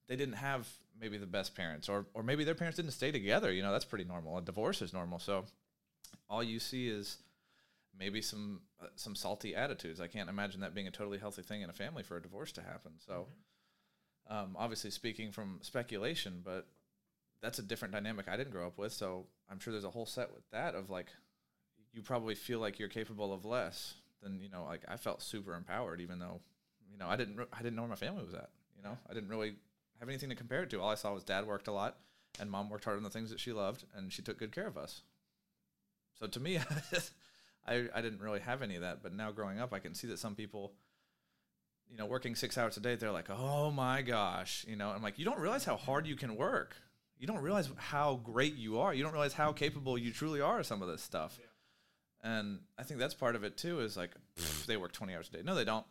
they 0.08 0.16
didn't 0.16 0.34
have 0.34 0.68
maybe 1.00 1.18
the 1.18 1.26
best 1.26 1.54
parents 1.54 1.88
or 1.88 2.06
or 2.14 2.22
maybe 2.22 2.44
their 2.44 2.54
parents 2.54 2.76
didn't 2.76 2.92
stay 2.92 3.10
together 3.10 3.52
you 3.52 3.62
know 3.62 3.72
that's 3.72 3.84
pretty 3.84 4.04
normal 4.04 4.38
a 4.38 4.42
divorce 4.42 4.80
is 4.80 4.92
normal 4.92 5.18
so 5.18 5.44
all 6.28 6.42
you 6.42 6.58
see 6.58 6.88
is 6.88 7.18
maybe 7.98 8.20
some 8.20 8.60
uh, 8.82 8.86
some 8.96 9.14
salty 9.14 9.54
attitudes. 9.54 10.00
I 10.00 10.06
can't 10.06 10.28
imagine 10.28 10.60
that 10.60 10.74
being 10.74 10.88
a 10.88 10.92
totally 10.92 11.18
healthy 11.18 11.42
thing 11.42 11.62
in 11.62 11.70
a 11.70 11.74
family 11.74 12.02
for 12.02 12.16
a 12.16 12.22
divorce 12.22 12.52
to 12.52 12.62
happen. 12.62 12.92
So, 12.98 13.26
um, 14.28 14.56
obviously, 14.58 14.90
speaking 14.90 15.32
from 15.32 15.58
speculation, 15.62 16.42
but 16.44 16.66
that's 17.42 17.58
a 17.58 17.62
different 17.62 17.92
dynamic 17.92 18.28
I 18.28 18.36
didn't 18.36 18.52
grow 18.52 18.66
up 18.66 18.78
with. 18.78 18.92
So 18.92 19.26
I'm 19.50 19.58
sure 19.58 19.72
there's 19.72 19.84
a 19.84 19.90
whole 19.90 20.06
set 20.06 20.32
with 20.32 20.48
that 20.50 20.74
of 20.74 20.90
like 20.90 21.08
you 21.92 22.02
probably 22.02 22.34
feel 22.34 22.58
like 22.58 22.78
you're 22.78 22.88
capable 22.88 23.32
of 23.32 23.44
less 23.44 23.94
than 24.22 24.40
you 24.40 24.48
know. 24.48 24.64
Like 24.64 24.82
I 24.88 24.96
felt 24.96 25.22
super 25.22 25.54
empowered, 25.54 26.00
even 26.00 26.18
though 26.18 26.40
you 26.90 26.98
know 26.98 27.06
I 27.08 27.16
didn't 27.16 27.36
re- 27.36 27.46
I 27.52 27.58
didn't 27.58 27.76
know 27.76 27.82
where 27.82 27.90
my 27.90 27.96
family 27.96 28.24
was 28.24 28.34
at. 28.34 28.50
You 28.76 28.82
know, 28.82 28.98
I 29.08 29.14
didn't 29.14 29.28
really 29.28 29.54
have 30.04 30.10
anything 30.10 30.28
to 30.28 30.34
compare 30.36 30.62
it 30.62 30.70
to. 30.70 30.80
All 30.80 30.90
I 30.90 30.94
saw 30.94 31.14
was 31.14 31.24
dad 31.24 31.46
worked 31.46 31.68
a 31.68 31.72
lot, 31.72 31.96
and 32.38 32.50
mom 32.50 32.68
worked 32.68 32.84
hard 32.84 32.96
on 32.98 33.02
the 33.02 33.10
things 33.10 33.30
that 33.30 33.40
she 33.40 33.52
loved, 33.52 33.84
and 33.94 34.12
she 34.12 34.22
took 34.22 34.38
good 34.38 34.52
care 34.52 34.66
of 34.66 34.76
us. 34.76 35.02
So 36.18 36.26
to 36.26 36.40
me, 36.40 36.58
I 37.66 37.86
I 37.94 38.00
didn't 38.02 38.20
really 38.20 38.40
have 38.40 38.62
any 38.62 38.76
of 38.76 38.82
that. 38.82 39.02
But 39.02 39.14
now 39.14 39.32
growing 39.32 39.58
up, 39.58 39.72
I 39.72 39.78
can 39.78 39.94
see 39.94 40.06
that 40.08 40.18
some 40.18 40.34
people. 40.34 40.72
You 41.90 41.98
know, 41.98 42.06
working 42.06 42.34
six 42.34 42.56
hours 42.56 42.76
a 42.76 42.80
day, 42.80 42.94
they're 42.94 43.12
like, 43.12 43.28
"Oh 43.30 43.70
my 43.70 44.02
gosh!" 44.02 44.64
You 44.66 44.74
know, 44.76 44.88
I'm 44.88 45.02
like, 45.02 45.18
"You 45.18 45.24
don't 45.24 45.38
realize 45.38 45.64
how 45.64 45.76
hard 45.76 46.06
you 46.06 46.16
can 46.16 46.34
work. 46.36 46.76
You 47.18 47.26
don't 47.26 47.42
realize 47.42 47.68
how 47.76 48.16
great 48.16 48.54
you 48.56 48.80
are. 48.80 48.94
You 48.94 49.02
don't 49.02 49.12
realize 49.12 49.34
how 49.34 49.52
capable 49.52 49.98
you 49.98 50.10
truly 50.10 50.40
are 50.40 50.60
of 50.60 50.66
some 50.66 50.82
of 50.82 50.88
this 50.88 51.02
stuff." 51.02 51.38
And 52.22 52.60
I 52.78 52.84
think 52.84 52.98
that's 53.00 53.12
part 53.14 53.36
of 53.36 53.44
it 53.44 53.58
too. 53.58 53.80
Is 53.80 53.96
like 53.96 54.12
pff, 54.36 54.66
they 54.66 54.78
work 54.78 54.92
20 54.92 55.14
hours 55.14 55.28
a 55.28 55.36
day. 55.36 55.42
No, 55.44 55.54
they 55.54 55.64
don't. 55.64 55.84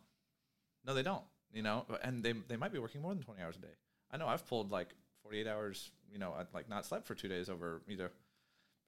No, 0.84 0.94
they 0.94 1.04
don't. 1.04 1.22
You 1.52 1.62
know, 1.62 1.86
and 2.02 2.24
they 2.24 2.32
they 2.32 2.56
might 2.56 2.72
be 2.72 2.80
working 2.80 3.00
more 3.00 3.14
than 3.14 3.22
20 3.22 3.40
hours 3.40 3.56
a 3.56 3.60
day. 3.60 3.74
I 4.14 4.16
know 4.16 4.28
I've 4.28 4.46
pulled 4.46 4.70
like 4.70 4.94
48 5.24 5.48
hours. 5.48 5.90
You 6.12 6.20
know, 6.20 6.32
I'd 6.38 6.46
like 6.54 6.68
not 6.68 6.86
slept 6.86 7.04
for 7.06 7.16
two 7.16 7.26
days 7.26 7.50
over 7.50 7.82
either. 7.88 8.12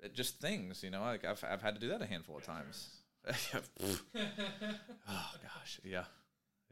It 0.01 0.15
just 0.15 0.41
things. 0.41 0.85
You 0.85 0.91
know, 0.91 1.01
like 1.01 1.25
I've 1.25 1.43
I've 1.43 1.62
had 1.62 1.75
to 1.75 1.81
do 1.81 1.89
that 1.89 2.01
a 2.01 2.07
handful 2.07 2.37
of 2.37 2.45
times. 2.45 2.91
oh 3.27 3.35
gosh, 5.09 5.81
yeah, 5.83 6.05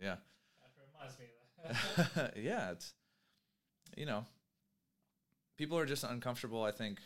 yeah. 0.00 0.16
That 0.60 0.70
reminds 0.94 1.18
me 1.18 1.24
of 1.66 2.14
that. 2.14 2.36
yeah, 2.36 2.70
it's 2.70 2.92
you 3.96 4.06
know, 4.06 4.24
people 5.58 5.76
are 5.76 5.86
just 5.86 6.04
uncomfortable. 6.04 6.62
I 6.62 6.70
think 6.70 7.00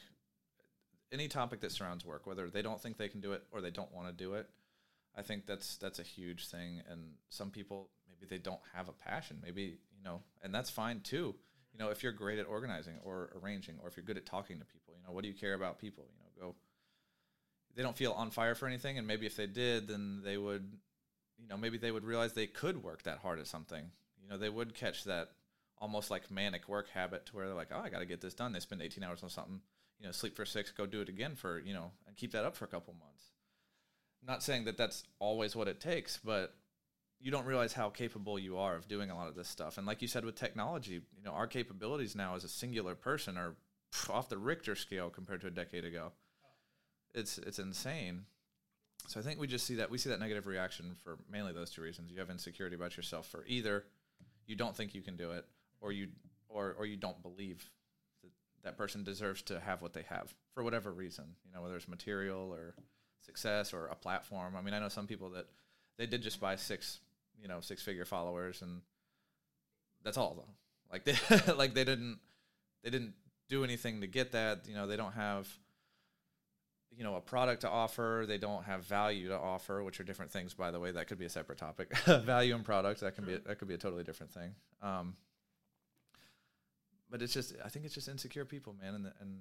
any 1.11 1.29
topic 1.29 1.61
that 1.61 1.73
surrounds 1.73 2.05
work, 2.05 2.27
whether 2.27 2.51
they 2.51 2.61
don't 2.61 2.79
think 2.79 2.99
they 2.99 3.09
can 3.09 3.21
do 3.21 3.33
it 3.33 3.43
or 3.53 3.63
they 3.63 3.71
don't 3.71 3.93
want 3.95 4.09
to 4.09 4.13
do 4.13 4.35
it, 4.35 4.51
I 5.17 5.23
think 5.23 5.47
that's 5.47 5.79
that's 5.79 5.99
a 5.99 6.03
huge 6.03 6.49
thing. 6.49 6.83
And 6.91 7.13
some 7.31 7.51
people 7.51 7.89
maybe 8.07 8.27
they 8.29 8.43
don't 8.43 8.61
have 8.75 8.91
a 8.91 8.93
passion. 8.93 9.39
Maybe 9.43 9.79
you 9.99 10.05
know, 10.05 10.23
and 10.43 10.55
that's 10.55 10.71
fine 10.71 11.01
too. 11.01 11.35
You 11.73 11.79
know, 11.79 11.91
if 11.91 12.03
you're 12.03 12.13
great 12.13 12.39
at 12.39 12.47
organizing 12.47 12.95
or 13.05 13.31
arranging, 13.43 13.77
or 13.83 13.89
if 13.89 13.97
you're 13.97 14.05
good 14.05 14.17
at 14.17 14.27
talking 14.27 14.59
to 14.59 14.65
people, 14.65 14.95
you 14.97 15.07
know, 15.07 15.13
what 15.13 15.23
do 15.23 15.29
you 15.29 15.35
care 15.35 15.55
about 15.55 15.79
people? 15.79 16.05
You 16.11 16.19
know, 16.19 16.49
go. 16.49 16.55
They 17.77 17.83
don't 17.83 17.97
feel 17.97 18.13
on 18.13 18.31
fire 18.31 18.55
for 18.55 18.67
anything, 18.67 18.99
and 18.99 19.07
maybe 19.07 19.27
if 19.27 19.37
they 19.37 19.47
did, 19.47 19.89
then 19.89 20.23
they 20.25 20.37
would, 20.37 20.73
you 21.39 21.47
know, 21.47 21.57
maybe 21.57 21.79
they 21.79 21.93
would 21.93 22.05
realize 22.05 22.33
they 22.33 22.47
could 22.47 22.83
work 22.83 23.05
that 23.05 23.19
hard 23.19 23.39
at 23.39 23.47
something. 23.47 23.91
You 24.23 24.29
know, 24.29 24.39
they 24.39 24.49
would 24.49 24.75
catch 24.75 25.05
that 25.05 25.31
almost 25.81 26.11
like 26.11 26.31
manic 26.31 26.69
work 26.69 26.89
habit 26.91 27.27
to 27.27 27.37
where 27.37 27.47
they're 27.47 27.55
like, 27.55 27.69
oh, 27.73 27.81
I 27.81 27.89
got 27.89 28.01
to 28.01 28.07
get 28.07 28.21
this 28.21 28.35
done. 28.35 28.53
They 28.53 28.61
spend 28.61 28.83
18 28.83 29.05
hours 29.05 29.23
on 29.23 29.31
something, 29.31 29.61
you 30.01 30.07
know, 30.07 30.13
sleep 30.13 30.37
for 30.37 30.45
six, 30.45 30.71
go 30.73 30.87
do 30.87 31.01
it 31.01 31.09
again 31.09 31.37
for, 31.37 31.61
you 31.61 31.75
know, 31.75 31.93
and 32.07 32.17
keep 32.17 32.33
that 32.33 32.45
up 32.45 32.57
for 32.57 32.65
a 32.65 32.69
couple 32.69 32.95
months. 32.95 33.25
not 34.27 34.43
saying 34.43 34.65
that 34.65 34.77
that's 34.77 35.05
always 35.21 35.55
what 35.55 35.69
it 35.69 35.81
takes, 35.81 36.19
but 36.19 36.55
you 37.21 37.31
don't 37.31 37.47
realize 37.47 37.73
how 37.73 37.91
capable 37.91 38.39
you 38.39 38.59
are 38.59 38.77
of 38.77 38.89
doing 38.89 39.11
a 39.11 39.17
lot 39.17 39.29
of 39.29 39.35
this 39.35 39.49
stuff. 39.49 39.77
And 39.77 39.87
like 39.87 40.03
you 40.03 40.09
said 40.09 40.25
with 40.25 40.37
technology, 40.37 40.95
you 40.95 41.25
know, 41.25 41.33
our 41.33 41.47
capabilities 41.47 42.15
now 42.15 42.37
as 42.37 42.45
a 42.45 42.49
singular 42.49 42.95
person 42.95 43.37
are 43.37 43.55
off 44.11 44.29
the 44.29 44.39
Richter 44.39 44.75
scale 44.75 45.11
compared 45.11 45.41
to 45.41 45.47
a 45.49 45.51
decade 45.51 45.85
ago. 45.85 46.13
It's 47.15 47.39
it's 47.39 47.59
insane. 47.59 48.25
So 49.07 49.19
I 49.19 49.23
think 49.23 49.41
we 49.41 49.47
just 49.47 49.67
see 49.67 49.77
that 49.77 49.91
we 49.91 49.99
see 49.99 50.11
that 50.11 50.21
negative 50.21 50.47
reaction 50.47 50.95
for 51.03 51.19
mainly 51.31 51.53
those 51.53 51.71
two 51.71 51.83
reasons. 51.83 52.11
You 52.11 52.19
have 52.21 52.31
insecurity 52.31 52.77
about 52.77 52.97
yourself 52.97 53.27
for 53.27 53.45
either 53.47 53.85
you 54.47 54.57
don't 54.57 54.77
think 54.77 54.95
you 54.95 55.03
can 55.03 55.17
do 55.17 55.33
it 55.33 55.45
or 55.81 55.93
you 55.93 56.09
or 56.49 56.75
or 56.79 56.87
you 56.87 56.97
don't 56.97 57.23
believe 57.23 57.71
that 58.23 58.31
that 58.65 58.77
person 58.77 59.05
deserves 59.05 59.43
to 59.43 59.61
have 59.61 59.83
what 59.83 59.93
they 59.93 60.05
have 60.09 60.35
for 60.55 60.63
whatever 60.63 60.93
reason, 60.93 61.25
you 61.45 61.53
know, 61.53 61.63
whether 61.63 61.77
it's 61.77 61.89
material 61.89 62.53
or 62.53 62.75
success 63.25 63.73
or 63.73 63.87
a 63.87 63.95
platform. 63.95 64.55
I 64.57 64.61
mean, 64.61 64.75
I 64.75 64.79
know 64.79 64.89
some 64.89 65.07
people 65.07 65.31
that 65.31 65.47
they 65.97 66.07
did 66.07 66.23
just 66.23 66.41
buy 66.41 66.57
six, 66.57 67.01
you 67.41 67.49
know, 67.49 67.61
six 67.61 67.83
figure 67.83 68.05
followers 68.05 68.63
and 68.63 68.81
that's 70.05 70.17
all 70.17 70.35
though. 70.35 70.55
Like 70.93 71.05
they 71.47 71.53
like 71.55 71.75
they 71.75 71.85
didn't 71.85 72.19
they 72.83 72.91
didn't 72.91 73.15
do 73.49 73.65
anything 73.65 74.01
to 74.01 74.07
get 74.07 74.33
that, 74.33 74.67
you 74.69 74.75
know, 74.75 74.87
they 74.87 74.97
don't 74.97 75.13
have 75.13 75.49
you 76.97 77.05
know 77.05 77.17
a 77.17 77.21
product 77.21 77.61
to 77.61 77.69
offer 77.69 78.25
they 78.27 78.39
don't 78.39 78.65
have 78.65 78.83
value 78.85 79.29
to 79.29 79.37
offer 79.37 79.85
which 79.85 80.01
are 80.01 80.05
different 80.05 80.31
things 80.31 80.55
by 80.55 80.71
the 80.71 80.81
way. 80.81 80.91
That 80.91 81.07
could 81.07 81.19
be 81.19 81.27
a 81.27 81.31
separate 81.31 81.59
topic. 81.59 81.97
Value 82.07 82.55
and 82.55 82.65
product 82.65 83.01
that 83.01 83.15
can 83.15 83.25
be 83.25 83.37
that 83.37 83.59
could 83.59 83.69
be 83.69 83.75
a 83.75 83.79
totally 83.79 84.05
different 84.05 84.33
thing. 84.33 84.55
Um, 84.83 85.17
but 87.11 87.23
it's 87.23 87.33
just 87.33 87.55
i 87.65 87.69
think 87.69 87.87
it's 87.87 87.95
just 87.95 88.07
insecure 88.07 88.45
people 88.45 88.75
man 88.81 88.95
and 88.95 89.11
and 89.21 89.41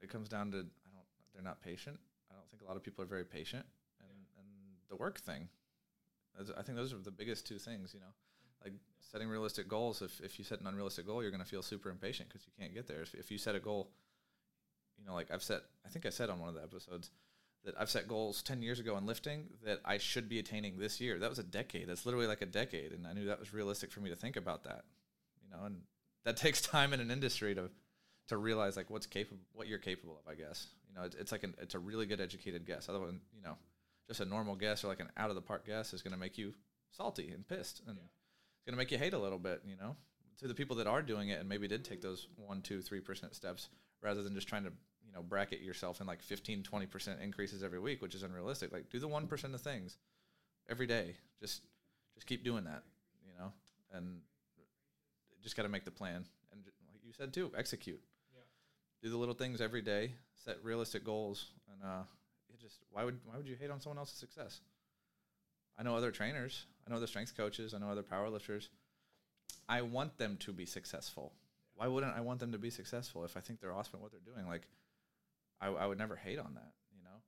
it 0.00 0.08
comes 0.08 0.30
down 0.30 0.50
to 0.50 0.58
i 0.58 0.90
don't 0.90 1.04
they're 1.34 1.42
not 1.42 1.60
patient. 1.62 1.98
I 2.30 2.34
don't 2.34 2.48
think 2.50 2.62
a 2.62 2.66
lot 2.66 2.76
of 2.76 2.82
people 2.82 3.02
are 3.02 3.06
very 3.06 3.24
patient 3.24 3.64
and 4.00 4.18
and 4.38 4.46
the 4.88 4.96
work 4.96 5.18
thing 5.20 5.48
i 6.58 6.62
think 6.62 6.76
those 6.76 6.92
are 6.92 6.98
the 6.98 7.10
biggest 7.10 7.46
two 7.46 7.58
things 7.58 7.92
you 7.94 8.00
know? 8.00 8.12
Like 8.64 8.74
setting 9.10 9.28
realistic 9.28 9.68
goals 9.68 10.02
if, 10.02 10.20
if 10.20 10.38
you 10.38 10.44
set 10.44 10.60
an 10.60 10.66
unrealistic 10.66 11.06
goal 11.06 11.22
you're 11.22 11.32
going 11.32 11.42
to 11.42 11.48
feel 11.48 11.62
super 11.62 11.90
impatient 11.90 12.28
because 12.28 12.46
you 12.46 12.52
can't 12.58 12.74
get 12.74 12.86
there. 12.86 13.02
If, 13.02 13.14
if 13.14 13.30
you 13.30 13.38
set 13.38 13.54
a 13.54 13.60
goal 13.60 13.90
you 14.98 15.04
know 15.04 15.14
like 15.14 15.30
i've 15.30 15.42
set 15.42 15.62
i 15.84 15.88
think 15.88 16.06
i 16.06 16.10
said 16.10 16.30
on 16.30 16.38
one 16.38 16.48
of 16.48 16.54
the 16.54 16.62
episodes 16.62 17.10
that 17.64 17.74
i've 17.78 17.90
set 17.90 18.08
goals 18.08 18.42
10 18.42 18.62
years 18.62 18.78
ago 18.78 18.96
in 18.96 19.06
lifting 19.06 19.46
that 19.64 19.80
i 19.84 19.98
should 19.98 20.28
be 20.28 20.38
attaining 20.38 20.78
this 20.78 21.00
year. 21.00 21.18
That 21.18 21.30
was 21.30 21.38
a 21.38 21.44
decade. 21.44 21.88
That's 21.88 22.06
literally 22.06 22.26
like 22.26 22.42
a 22.42 22.46
decade 22.46 22.92
and 22.92 23.06
i 23.06 23.12
knew 23.12 23.26
that 23.26 23.40
was 23.40 23.52
realistic 23.52 23.90
for 23.90 24.00
me 24.00 24.10
to 24.10 24.16
think 24.16 24.36
about 24.36 24.64
that 24.64 24.84
you 25.42 25.50
know? 25.50 25.64
And 25.64 25.82
that 26.24 26.36
takes 26.44 26.60
time 26.60 26.92
in 26.92 27.00
an 27.00 27.10
industry 27.10 27.54
to 27.54 27.70
to 28.28 28.36
realize 28.36 28.76
like 28.76 28.88
what's 28.88 29.06
capable 29.06 29.42
what 29.52 29.66
you're 29.66 29.78
capable 29.78 30.20
of 30.24 30.30
i 30.30 30.36
guess. 30.36 30.68
You 30.88 30.94
know 30.94 31.02
it's, 31.02 31.16
it's 31.16 31.32
like 31.32 31.42
an 31.42 31.54
it's 31.60 31.74
a 31.74 31.78
really 31.78 32.06
good 32.06 32.20
educated 32.20 32.64
guess. 32.66 32.88
Otherwise 32.88 33.14
you 33.34 33.42
know 33.42 33.56
just 34.08 34.20
a 34.20 34.24
normal 34.24 34.56
guess 34.56 34.84
or 34.84 34.88
like 34.88 35.00
an 35.00 35.10
out 35.16 35.30
of 35.30 35.36
the 35.36 35.42
park 35.42 35.66
guess 35.66 35.92
is 35.92 36.02
going 36.02 36.12
to 36.12 36.18
make 36.18 36.36
you 36.38 36.54
salty 36.90 37.30
and 37.30 37.46
pissed 37.46 37.80
and 37.86 37.96
it's 37.98 38.64
going 38.66 38.74
to 38.74 38.76
make 38.76 38.90
you 38.90 38.98
hate 38.98 39.14
a 39.14 39.18
little 39.18 39.38
bit 39.38 39.62
you 39.66 39.76
know? 39.76 39.96
To 40.38 40.48
the 40.48 40.54
people 40.54 40.76
that 40.76 40.86
are 40.88 41.02
doing 41.02 41.28
it 41.28 41.38
and 41.38 41.48
maybe 41.48 41.68
did 41.68 41.84
take 41.84 42.00
those 42.02 42.26
one 42.36 42.62
two 42.62 42.82
three 42.82 43.00
percent 43.00 43.34
steps 43.34 43.68
rather 44.02 44.22
than 44.22 44.34
just 44.34 44.48
trying 44.48 44.64
to 44.64 44.72
you 45.06 45.12
know 45.12 45.22
bracket 45.22 45.60
yourself 45.60 46.00
in 46.00 46.06
like 46.06 46.22
15 46.22 46.62
20% 46.64 47.22
increases 47.22 47.62
every 47.62 47.78
week 47.78 48.02
which 48.02 48.14
is 48.14 48.22
unrealistic 48.22 48.72
like 48.72 48.90
do 48.90 48.98
the 48.98 49.08
1% 49.08 49.54
of 49.54 49.60
things 49.60 49.98
every 50.68 50.86
day. 50.86 51.14
Just 51.40 51.62
just 52.14 52.26
keep 52.26 52.44
doing 52.44 52.64
that 52.64 52.82
you 53.24 53.32
know? 53.38 53.52
And 53.92 54.20
just 55.42 55.56
got 55.56 55.62
to 55.62 55.68
make 55.68 55.84
the 55.84 55.90
plan 55.90 56.24
and 56.52 56.62
like 56.92 57.02
you 57.04 57.12
said 57.12 57.32
too 57.32 57.50
execute. 57.56 58.00
Yeah. 58.34 58.40
do 59.02 59.10
the 59.10 59.16
little 59.16 59.34
things 59.34 59.60
every 59.60 59.82
day 59.82 60.12
set 60.44 60.56
realistic 60.64 61.04
goals 61.04 61.46
and 61.72 61.82
uh 61.88 62.02
just 62.62 62.78
why 62.90 63.04
would 63.04 63.18
why 63.24 63.36
would 63.36 63.46
you 63.48 63.56
hate 63.56 63.70
on 63.70 63.80
someone 63.80 63.98
else's 63.98 64.18
success 64.18 64.60
i 65.78 65.82
know 65.82 65.96
other 65.96 66.10
trainers 66.10 66.66
i 66.86 66.90
know 66.90 66.96
other 66.96 67.06
strength 67.06 67.36
coaches 67.36 67.74
i 67.74 67.78
know 67.78 67.90
other 67.90 68.02
powerlifters 68.02 68.68
i 69.68 69.82
want 69.82 70.16
them 70.18 70.36
to 70.38 70.52
be 70.52 70.64
successful 70.64 71.32
why 71.74 71.86
wouldn't 71.86 72.16
i 72.16 72.20
want 72.20 72.38
them 72.40 72.52
to 72.52 72.58
be 72.58 72.70
successful 72.70 73.24
if 73.24 73.36
i 73.36 73.40
think 73.40 73.60
they're 73.60 73.72
awesome 73.74 73.96
at 73.96 74.00
what 74.00 74.12
they're 74.12 74.34
doing 74.34 74.46
like 74.46 74.62
I, 75.62 75.68
I 75.68 75.86
would 75.86 75.98
never 75.98 76.16
hate 76.16 76.38
on 76.38 76.54
that. 76.54 76.72
You 76.96 77.04
know, 77.04 77.20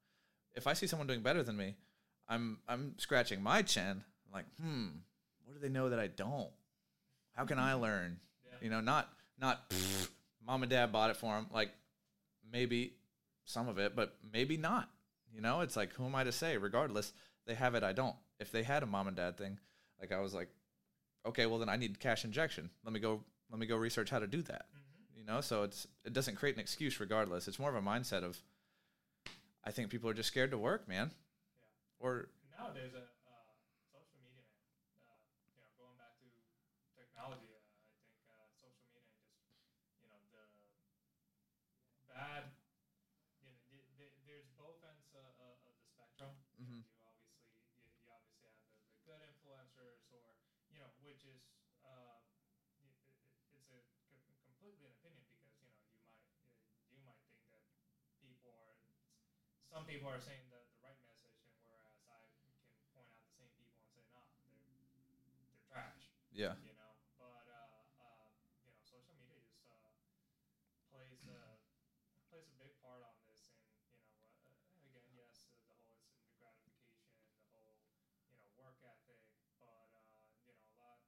if 0.54 0.66
I 0.66 0.72
see 0.72 0.86
someone 0.88 1.06
doing 1.06 1.20
better 1.22 1.42
than 1.42 1.56
me, 1.56 1.76
I'm 2.28 2.58
I'm 2.68 2.94
scratching 2.98 3.40
my 3.42 3.62
chin. 3.62 4.02
like, 4.32 4.46
hmm, 4.60 4.86
what 5.44 5.54
do 5.54 5.60
they 5.60 5.68
know 5.68 5.88
that 5.90 6.00
I 6.00 6.08
don't? 6.08 6.50
How 7.36 7.44
can 7.44 7.58
I 7.58 7.74
learn? 7.74 8.18
Yeah. 8.44 8.56
You 8.60 8.70
know, 8.70 8.80
not 8.80 9.08
not 9.40 9.70
"Pfft, 9.70 10.08
mom 10.44 10.62
and 10.62 10.70
dad 10.70 10.90
bought 10.92 11.10
it 11.10 11.16
for 11.16 11.32
them. 11.34 11.46
Like 11.52 11.70
maybe 12.50 12.94
some 13.44 13.68
of 13.68 13.78
it, 13.78 13.94
but 13.94 14.16
maybe 14.32 14.56
not. 14.56 14.88
You 15.34 15.40
know, 15.40 15.60
it's 15.60 15.76
like 15.76 15.92
who 15.94 16.04
am 16.06 16.14
I 16.14 16.24
to 16.24 16.32
say? 16.32 16.56
Regardless, 16.56 17.12
they 17.46 17.54
have 17.54 17.74
it. 17.74 17.82
I 17.82 17.92
don't. 17.92 18.16
If 18.38 18.52
they 18.52 18.62
had 18.62 18.82
a 18.82 18.86
mom 18.86 19.08
and 19.08 19.16
dad 19.16 19.36
thing, 19.36 19.58
like 20.00 20.12
I 20.12 20.20
was 20.20 20.34
like, 20.34 20.48
okay, 21.26 21.46
well 21.46 21.58
then 21.58 21.68
I 21.68 21.76
need 21.76 22.00
cash 22.00 22.24
injection. 22.24 22.70
Let 22.84 22.92
me 22.92 23.00
go. 23.00 23.22
Let 23.50 23.58
me 23.60 23.66
go 23.66 23.76
research 23.76 24.10
how 24.10 24.18
to 24.20 24.26
do 24.26 24.42
that 24.42 24.66
Mm-hmm. 24.74 25.18
you 25.20 25.24
know 25.26 25.40
so 25.40 25.62
it's 25.62 25.86
it 26.04 26.12
doesn't 26.12 26.34
create 26.36 26.56
an 26.56 26.60
excuse 26.60 26.98
regardless 26.98 27.46
it's 27.46 27.58
more 27.60 27.68
of 27.70 27.76
a 27.76 27.80
mindset 27.86 28.24
of 28.24 28.42
i 29.64 29.70
think 29.70 29.90
people 29.90 30.08
are 30.10 30.14
just 30.14 30.28
scared 30.28 30.50
to 30.50 30.58
work 30.58 30.88
man 30.88 31.10
Yeah. 31.12 32.06
or 32.06 32.28
nowadays, 32.58 32.90
uh, 32.94 32.98
uh, 33.04 33.54
social 33.92 34.18
media, 34.24 34.42
man. 34.42 34.64
Uh, 35.06 35.14
you 35.54 35.58
know, 35.60 35.68
going 35.78 35.94
back 36.00 36.18
to 36.22 36.28
technology, 36.98 37.50
uh, 37.54 37.62
I 37.62 37.66
think 38.26 38.26
uh, 38.34 38.42
social 38.58 38.82
media 38.82 39.02
and 40.10 40.22
just 40.34 40.54
you 40.66 40.98
know 40.98 41.46
the 41.98 42.06
bad. 42.10 42.50
You 43.38 43.46
know, 43.50 43.54
th- 43.70 43.88
th- 43.98 44.16
there's 44.26 44.48
both 44.58 44.78
ends 44.82 45.10
uh, 45.14 45.20
uh, 45.20 45.68
of 45.70 45.74
the 45.78 45.86
spectrum. 45.94 46.32
You, 46.58 46.66
know, 46.66 46.78
Mhm. 46.78 46.82
you 46.82 47.02
obviously 47.06 47.38
you, 47.78 47.86
you 48.02 48.08
obviously 48.10 48.46
have 48.46 48.54
the, 48.70 48.70
the 48.94 49.00
good 49.06 49.20
influencers, 49.24 50.02
or 50.14 50.38
you 50.70 50.78
know, 50.82 50.90
which 51.02 51.22
is 51.26 51.42
uh, 51.86 52.18
y- 52.82 52.98
it, 53.50 53.62
it- 53.72 53.90
it's 54.04 54.20
a 54.20 54.20
co- 54.28 54.38
completely 54.46 54.86
an 54.86 54.94
opinion 55.00 55.24
because 55.26 55.50
you 55.58 55.64
know 55.66 55.74
you 55.82 55.96
might 55.98 56.12
uh, 56.52 56.84
you 56.92 57.00
might 57.04 57.18
think 57.26 57.42
that 57.50 57.64
people 58.22 58.52
are 58.54 58.76
some 59.74 59.82
people 59.90 60.06
are 60.06 60.22
saying 60.22 60.46
the, 60.54 60.62
the 60.70 60.78
right 60.86 60.94
message, 61.02 61.34
and 61.42 61.50
whereas 61.66 61.98
I 62.06 62.22
can 62.38 62.46
point 62.94 63.10
out 63.10 63.26
the 63.26 63.34
same 63.34 63.50
people 63.58 63.74
and 63.82 63.90
say, 63.90 64.06
nah, 64.14 64.22
they're 64.46 64.62
they're 64.70 65.66
trash. 65.66 66.14
Yeah. 66.30 66.54
You 66.62 66.78
know, 66.78 66.94
but 67.18 67.42
uh, 67.50 67.82
uh, 67.98 68.30
you 68.62 68.70
know, 68.70 68.78
social 68.86 69.18
media 69.18 69.42
just 69.42 69.66
uh, 69.66 69.90
plays 70.94 71.26
a 71.26 71.58
plays 72.30 72.46
a 72.46 72.54
big 72.62 72.70
part 72.86 73.02
on 73.02 73.18
this, 73.26 73.50
and 73.50 73.66
you 73.74 73.90
know, 73.90 73.98
uh, 74.22 74.78
again, 74.78 75.10
yes, 75.10 75.50
uh, 75.58 75.66
the 75.74 75.90
whole 75.90 76.06
instant 76.06 76.38
gratification, 76.38 77.10
the 77.34 77.42
whole 77.50 77.74
you 78.30 78.38
know 78.38 78.46
work 78.54 78.78
ethic, 78.86 79.26
but 79.58 79.74
uh, 79.74 80.06
you 80.46 80.54
know, 80.54 80.70
a 80.70 80.78
lot. 80.78 81.02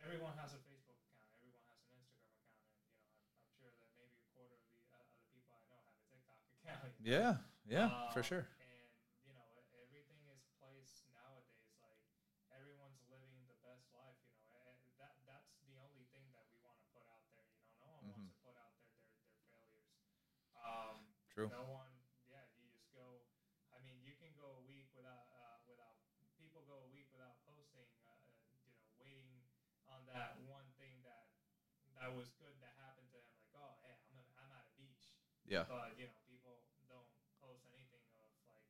Everyone 0.00 0.32
has 0.40 0.56
a 0.56 0.60
Facebook 0.64 0.96
account. 1.04 1.36
Everyone 1.36 1.68
has 1.68 1.84
an 1.84 1.92
Instagram 1.92 2.16
account, 2.32 2.48
and 2.48 2.96
you 2.96 2.96
know, 2.96 3.12
I'm, 3.12 3.36
I'm 3.44 3.52
sure 3.60 3.68
that 3.76 3.92
maybe 3.92 4.16
a 4.16 4.24
quarter 4.32 4.56
of 4.56 4.64
the 4.72 4.88
uh, 4.88 5.04
other 5.04 5.28
people 5.36 5.52
I 5.52 5.60
know 5.68 5.76
have 5.84 6.00
a 6.00 6.04
TikTok 6.08 6.40
account. 6.64 6.96
Yeah. 7.04 7.36
know? 7.36 7.49
Yeah. 7.70 7.86
Yeah. 7.86 8.12
For 8.12 8.22
Um, 8.22 8.24
sure. 8.24 8.46
And 8.58 8.90
you 9.22 9.32
know, 9.32 9.62
everything 9.72 10.26
is 10.28 10.42
placed 10.58 11.06
nowadays. 11.12 11.70
Like 11.78 12.02
everyone's 12.50 13.00
living 13.06 13.46
the 13.46 13.56
best 13.62 13.86
life. 13.94 14.18
You 14.42 14.50
know, 14.50 14.66
and 14.66 14.78
that 14.98 15.14
that's 15.24 15.54
the 15.62 15.78
only 15.78 16.04
thing 16.10 16.26
that 16.34 16.42
we 16.50 16.58
want 16.58 16.76
to 16.82 16.86
put 16.90 17.06
out 17.06 17.22
there. 17.30 17.46
You 17.54 17.62
know, 17.62 17.70
no 17.78 17.86
one 17.94 18.02
Mhm. 18.02 18.10
wants 18.10 18.26
to 18.26 18.34
put 18.42 18.56
out 18.58 18.74
there 18.76 18.90
their 18.98 19.14
their 19.30 19.46
failures. 19.54 19.94
Um, 20.54 21.14
True. 21.32 21.48
no 21.48 21.64
one. 21.64 22.02
Yeah, 22.26 22.42
you 22.54 22.66
just 22.66 22.90
go. 22.90 23.22
I 23.70 23.78
mean, 23.78 24.02
you 24.02 24.14
can 24.14 24.34
go 24.34 24.58
a 24.58 24.62
week 24.62 24.90
without 24.92 25.30
uh, 25.30 25.62
without 25.64 25.94
people 26.36 26.62
go 26.62 26.82
a 26.82 26.88
week 26.90 27.06
without 27.10 27.38
posting. 27.46 27.86
Uh, 28.02 28.10
uh, 28.26 28.34
you 28.66 28.74
know, 28.74 28.82
waiting 28.98 29.46
on 29.86 30.04
that 30.06 30.36
one 30.38 30.70
thing 30.76 31.00
that 31.02 31.30
that 31.94 32.12
was 32.12 32.30
good 32.30 32.58
that 32.60 32.72
happened 32.76 33.08
to 33.10 33.16
them. 33.18 33.30
Like, 33.34 33.50
oh, 33.54 33.74
hey, 33.82 33.96
I'm 34.06 34.16
a, 34.18 34.24
I'm 34.38 34.50
at 34.50 34.62
a 34.64 34.72
beach 34.76 35.14
Yeah. 35.46 35.64
but 35.66 35.96
you 35.96 36.04
know 36.06 36.16
people 36.26 36.62
don't 36.86 37.08
post 37.38 37.64
anything 37.66 38.04
of 38.16 38.30
like 38.44 38.66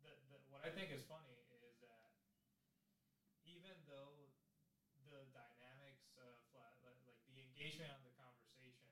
the, 0.01 0.15
the 0.27 0.37
what 0.47 0.61
I 0.63 0.69
think 0.69 0.89
is 0.89 1.01
funny 1.03 1.43
is 1.61 1.77
that 1.79 2.13
even 3.43 3.83
though 3.85 4.29
the 5.05 5.23
dynamics 5.31 6.11
of 6.15 6.35
like, 6.51 6.75
like 6.83 6.99
like 7.07 7.17
the 7.25 7.39
engagement 7.39 7.89
of 7.91 8.01
the 8.03 8.11
conversation 8.11 8.91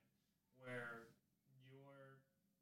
where 0.56 1.12
you're 1.47 2.19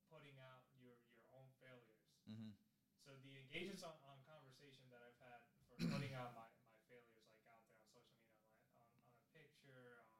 putting 0.10 0.38
out 0.38 0.66
your 0.74 0.98
your 1.10 1.26
own 1.32 1.50
failures 1.60 2.02
Mm-hmm. 2.30 2.50
so 2.98 3.14
the 3.22 3.38
engagements 3.38 3.82
on, 3.86 3.94
on 4.02 4.18
conversation 4.26 4.90
that 4.90 5.02
I've 5.06 5.16
had 5.22 5.46
for 5.70 5.78
putting 5.90 6.14
out 6.14 6.34
my, 6.34 6.46
my 6.66 6.78
failures 6.90 7.22
like 7.30 7.38
out 7.46 7.62
there 7.62 7.74
on 7.76 7.86
social 7.86 8.18
media 8.26 8.50
like 8.58 8.74
on, 8.82 8.90
on 9.06 9.14
a 9.14 9.22
picture 9.30 10.02
on 10.02 10.18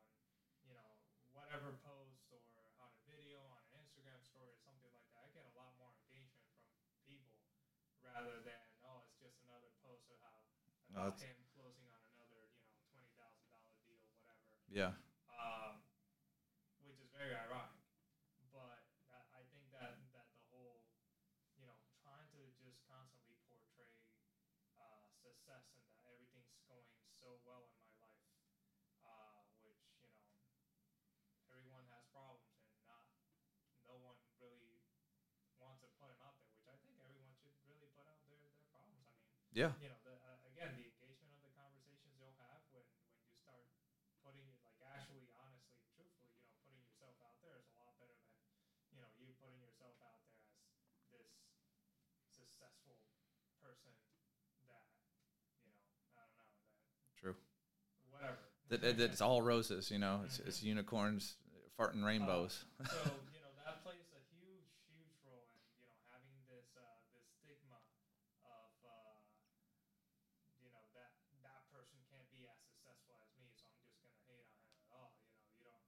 you 0.62 0.74
know 0.74 1.02
whatever 1.34 1.74
post 1.74 2.30
or 2.30 2.40
on 2.78 2.94
a 2.94 3.00
video 3.10 3.42
on 3.50 3.58
an 3.66 3.70
Instagram 3.74 4.22
story 4.22 4.54
or 4.54 4.60
something 4.62 4.90
like 4.94 5.06
that 5.10 5.26
I 5.26 5.28
get 5.34 5.44
a 5.44 5.54
lot 5.58 5.74
more 5.76 5.92
engagement 5.98 6.46
from 6.86 6.94
people 7.04 7.42
rather 8.02 8.38
than 8.40 8.62
oh 8.86 9.02
it's 9.02 9.18
just 9.18 9.42
another 9.42 9.72
post 9.82 10.10
of 10.14 10.18
it's- 11.04 11.22
him 11.22 11.44
closing 11.54 11.90
on 11.90 12.02
another 12.04 12.50
you 12.60 12.64
know 12.68 12.78
twenty 12.88 13.10
thousand 13.16 13.46
dollar 13.46 13.72
deal 13.84 14.00
whatever 14.14 14.60
Yeah. 14.68 14.94
um, 15.28 15.82
which 16.80 16.98
is 17.00 17.10
very 17.10 17.34
ironic. 17.34 17.82
But 18.52 18.80
that, 19.08 19.26
I 19.32 19.44
think 19.44 19.70
that 19.72 20.00
that 20.12 20.32
the 20.32 20.40
whole, 20.48 20.84
you 21.56 21.64
know, 21.66 21.76
trying 22.02 22.28
to 22.30 22.52
just 22.62 22.80
constantly 22.86 23.36
portray 23.48 24.00
uh, 24.76 25.08
success 25.22 25.64
and 25.72 25.84
that 25.84 25.98
everything's 26.06 26.56
going 26.66 26.88
so 27.20 27.40
well 27.44 27.66
in 27.66 27.76
my 27.76 27.92
life, 27.92 28.20
uh, 29.02 29.44
which 29.60 29.82
you 29.98 30.08
know, 30.08 30.16
everyone 31.50 31.84
has 31.86 32.04
problems 32.12 32.56
and 32.64 32.84
not 32.86 33.08
no 33.84 33.96
one 33.96 34.16
really 34.38 34.84
wants 35.58 35.80
to 35.80 35.88
put 35.88 36.08
them 36.08 36.20
out 36.22 36.36
there. 36.38 36.48
Which 36.54 36.68
I 36.68 36.76
think 36.78 36.98
everyone 37.00 37.34
should 37.36 37.54
really 37.64 37.88
put 37.88 38.06
out 38.08 38.24
their 38.26 38.48
their 38.54 38.64
problems. 38.70 39.08
I 39.52 39.54
mean 39.56 39.70
Yeah. 39.70 39.72
you 39.78 39.88
know, 39.88 39.98
the, 40.04 40.20
uh, 40.22 40.36
again, 40.44 40.74
the 40.76 40.84
engagement 40.84 41.32
of 41.34 41.42
the 41.42 41.50
conversations 41.50 42.14
you'll 42.18 42.36
have 42.36 42.60
when, 42.72 42.84
when 43.08 43.16
you 43.24 43.32
start 43.32 43.64
putting 44.22 44.48
it, 44.48 44.60
like, 44.62 44.76
actually, 44.82 45.30
honestly, 45.32 45.80
truthfully, 45.94 46.36
you 46.36 46.44
know, 46.44 46.58
putting 46.66 46.82
yourself 46.82 47.16
out 47.22 47.40
there 47.40 47.56
is 47.56 47.66
a 47.68 47.72
lot 47.72 47.96
better 47.98 48.18
than, 48.20 48.36
you 48.92 48.98
know, 49.00 49.08
you 49.16 49.32
putting 49.32 49.60
yourself 49.60 49.96
out 50.02 50.20
there 50.28 50.44
as 50.52 51.00
this 51.08 51.30
successful 52.28 53.00
person 53.62 53.96
that, 54.66 54.88
you 55.62 55.70
know, 55.70 55.80
I 56.16 56.20
don't 56.26 56.36
know, 56.36 56.50
that, 56.52 56.60
True. 57.16 57.36
whatever. 58.04 58.55
That, 58.70 58.82
that- 58.82 59.00
it's 59.00 59.22
all 59.22 59.42
roses. 59.42 59.92
You 59.92 60.00
know, 60.00 60.22
it's 60.26 60.40
it's 60.40 60.64
unicorns 60.64 61.36
farting 61.78 62.04
rainbows. 62.04 62.66
so 62.88 62.98
you 63.36 63.42
know 63.44 63.52
that 63.66 63.84
plays 63.84 64.08
a 64.16 64.22
huge, 64.40 64.70
huge 64.90 65.14
role 65.28 65.46
in 65.54 65.60
you 65.78 65.86
know 65.86 65.98
having 66.10 66.34
this 66.50 66.66
uh, 66.80 66.84
this 67.14 67.26
stigma 67.44 67.78
of 68.48 68.72
uh, 68.82 69.14
you 70.64 70.70
know 70.72 70.82
that 70.98 71.14
that 71.46 71.62
person 71.70 72.00
can't 72.10 72.26
be 72.34 72.48
as 72.50 72.58
successful 72.64 73.14
as 73.22 73.30
me, 73.38 73.52
so 73.54 73.68
I'm 73.70 73.78
just 73.86 74.00
gonna 74.02 74.18
hate 74.26 74.42
on 74.50 74.58
him 74.66 74.74
at 74.82 74.90
all. 74.96 75.14
You 75.22 75.36
know, 75.38 75.46
you 75.60 75.64
don't 75.70 75.86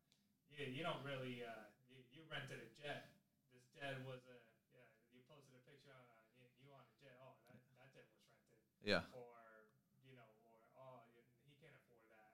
you, 0.54 0.64
you 0.70 0.84
don't 0.86 1.02
really 1.08 1.42
uh, 1.42 1.72
you, 1.90 2.04
you 2.14 2.22
rented 2.30 2.62
a 2.62 2.70
jet. 2.78 3.10
This 3.56 3.66
jet 3.74 3.98
was 4.06 4.22
a 4.30 4.38
yeah. 4.76 4.86
You 5.16 5.24
posted 5.26 5.56
a 5.58 5.64
picture 5.66 5.96
on 5.96 6.04
uh, 6.14 6.22
you, 6.38 6.46
you 6.62 6.68
on 6.76 6.84
a 6.86 6.94
jet. 7.02 7.16
Oh, 7.24 7.34
that 7.50 7.58
that 7.80 7.90
jet 7.96 8.06
was 8.06 8.22
rented 8.22 8.46
Yeah. 8.86 9.02
or 9.16 9.66
you 10.06 10.14
know, 10.14 10.28
or 10.46 10.54
oh, 10.78 11.08
y- 11.16 11.26
he 11.48 11.52
can't 11.60 11.76
afford 11.76 12.04
that, 12.12 12.32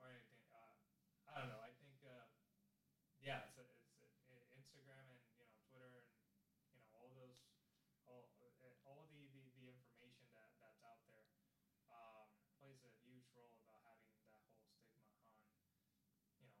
or 0.00 0.08
anything. 0.12 0.40
Uh, 0.52 0.76
I 1.30 1.40
don't 1.40 1.48
know. 1.52 1.62
I 1.64 1.72
think, 1.80 1.96
uh, 2.04 2.26
yeah, 3.24 3.48
it's, 3.48 3.56
a, 3.56 3.64
it's 3.64 3.96
a, 4.04 4.08
i- 4.36 4.48
Instagram 4.60 5.08
and 5.08 5.20
you 5.32 5.40
know 5.40 5.48
Twitter 5.72 5.88
and 6.04 6.08
you 6.68 6.76
know 6.76 6.84
all 6.92 7.08
those, 7.16 7.40
all 8.04 8.28
uh, 8.60 8.68
all 8.84 9.08
the, 9.08 9.24
the, 9.32 9.42
the 9.56 9.66
information 9.72 10.28
that 10.36 10.52
that's 10.60 10.82
out 10.84 11.00
there 11.08 11.24
um, 11.88 12.28
plays 12.60 12.82
a 12.84 12.92
huge 13.00 13.24
role 13.32 13.56
about 13.64 13.80
having 13.88 14.12
that 14.28 14.44
whole 14.44 14.60
stigma 14.84 15.08
on, 15.24 15.40
you 16.36 16.44
know, 16.52 16.60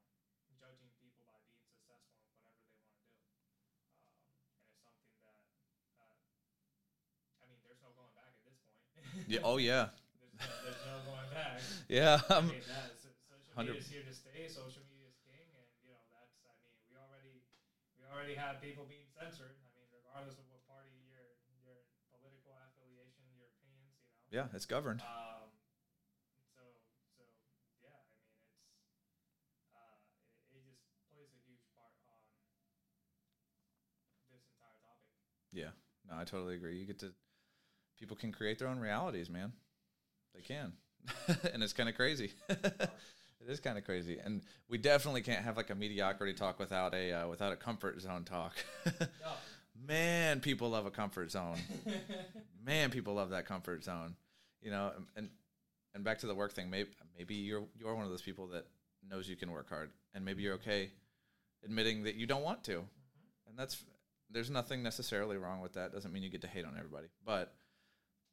judging 0.56 0.88
people 0.96 1.20
by 1.28 1.36
being 1.44 1.60
successful 1.68 2.16
in 2.24 2.32
whatever 2.32 2.56
they 2.64 2.72
want 2.80 2.96
to 2.96 3.04
do, 3.12 3.28
um, 3.60 4.16
and 4.48 4.64
it's 4.64 4.80
something 4.80 5.12
that. 5.20 5.44
Uh, 6.00 6.16
I 7.44 7.44
mean, 7.52 7.60
there's 7.68 7.82
no 7.84 7.92
going 7.92 8.14
back 8.16 8.32
at 8.32 8.42
this 8.48 8.56
point. 8.64 8.80
Yeah. 9.26 9.40
Oh 9.42 9.56
yeah. 9.56 9.88
There's 10.20 10.42
no, 10.42 10.54
there's 10.62 10.82
no 10.82 10.98
going 11.00 11.28
back. 11.30 11.60
Yeah. 11.88 12.20
I 12.28 12.34
Um, 12.34 12.48
mean, 12.50 12.66
that 12.66 12.90
is, 12.92 13.06
social 13.28 13.54
media 13.54 13.76
is 13.78 13.86
here 13.86 14.02
to 14.02 14.12
stay. 14.12 14.48
Social 14.48 14.82
media 14.84 15.06
is 15.06 15.16
king, 15.22 15.46
and 15.54 15.64
you 15.80 15.90
know 15.92 16.02
that's. 16.10 16.42
I 16.48 16.54
mean, 16.58 16.74
we 16.88 16.96
already 16.96 17.44
we 17.98 18.04
already 18.04 18.34
have 18.34 18.60
people 18.60 18.84
being 18.84 19.06
censored. 19.06 19.56
I 19.62 19.68
mean, 19.72 19.86
regardless 19.92 20.36
of 20.38 20.44
what 20.48 20.64
party 20.66 20.92
your 21.08 21.36
your 21.60 21.76
political 22.10 22.52
affiliation, 22.64 23.24
your 23.32 23.46
opinions, 23.46 23.94
you 23.96 24.04
know. 24.10 24.28
yeah. 24.30 24.46
It's 24.54 24.66
governed. 24.66 25.00
Um. 25.00 25.50
So 26.54 26.62
so 27.16 27.24
yeah, 27.82 27.98
I 27.98 28.06
mean 28.10 28.30
it's 29.44 29.66
uh 29.70 29.98
it, 30.50 30.62
it 30.62 30.62
just 30.64 30.82
plays 31.10 31.30
a 31.32 31.38
huge 31.46 31.62
part 31.74 31.94
on 32.06 32.22
this 34.30 34.44
entire 34.46 34.76
topic. 34.80 35.10
Yeah. 35.52 35.72
No, 36.08 36.16
I 36.18 36.24
totally 36.24 36.54
agree. 36.54 36.76
You 36.78 36.86
get 36.86 36.98
to 37.00 37.12
people 38.04 38.18
can 38.18 38.32
create 38.32 38.58
their 38.58 38.68
own 38.68 38.78
realities, 38.78 39.30
man. 39.30 39.50
They 40.34 40.42
can. 40.42 40.74
and 41.54 41.62
it's 41.62 41.72
kind 41.72 41.88
of 41.88 41.94
crazy. 41.94 42.32
it 42.50 42.90
is 43.48 43.60
kind 43.60 43.78
of 43.78 43.84
crazy. 43.84 44.18
And 44.22 44.42
we 44.68 44.76
definitely 44.76 45.22
can't 45.22 45.42
have 45.42 45.56
like 45.56 45.70
a 45.70 45.74
mediocrity 45.74 46.34
talk 46.34 46.58
without 46.58 46.92
a 46.92 47.12
uh, 47.12 47.28
without 47.28 47.50
a 47.54 47.56
comfort 47.56 47.98
zone 48.02 48.24
talk. 48.24 48.52
Man, 49.88 50.40
people 50.40 50.68
love 50.68 50.84
a 50.84 50.90
comfort 50.90 51.30
zone. 51.30 51.56
Man, 52.62 52.90
people 52.90 53.14
love 53.14 53.30
that 53.30 53.46
comfort 53.46 53.84
zone. 53.84 54.16
You 54.60 54.70
know, 54.70 54.92
and- 54.94 55.06
and 55.16 55.28
and 55.94 56.04
back 56.04 56.18
to 56.18 56.26
the 56.26 56.34
work 56.34 56.52
thing. 56.52 56.68
Maybe 56.68 56.90
maybe 57.16 57.36
you're 57.36 57.64
you're 57.78 57.94
one 57.94 58.04
of 58.04 58.10
those 58.10 58.22
people 58.22 58.48
that 58.48 58.66
knows 59.08 59.30
you 59.30 59.36
can 59.36 59.50
work 59.50 59.70
hard, 59.70 59.92
and 60.12 60.22
maybe 60.26 60.42
you're 60.42 60.54
okay 60.56 60.90
admitting 61.64 62.02
that 62.02 62.16
you 62.16 62.26
don't 62.26 62.42
want 62.42 62.64
to, 62.64 62.84
and 63.48 63.56
that's 63.58 63.82
there's 64.30 64.50
nothing 64.50 64.82
necessarily 64.82 65.38
wrong 65.38 65.60
with 65.60 65.72
that. 65.74 65.92
Doesn't 65.92 66.12
mean 66.12 66.22
you 66.22 66.28
get 66.28 66.42
to 66.42 66.48
hate 66.48 66.66
on 66.66 66.74
everybody, 66.76 67.06
but 67.24 67.54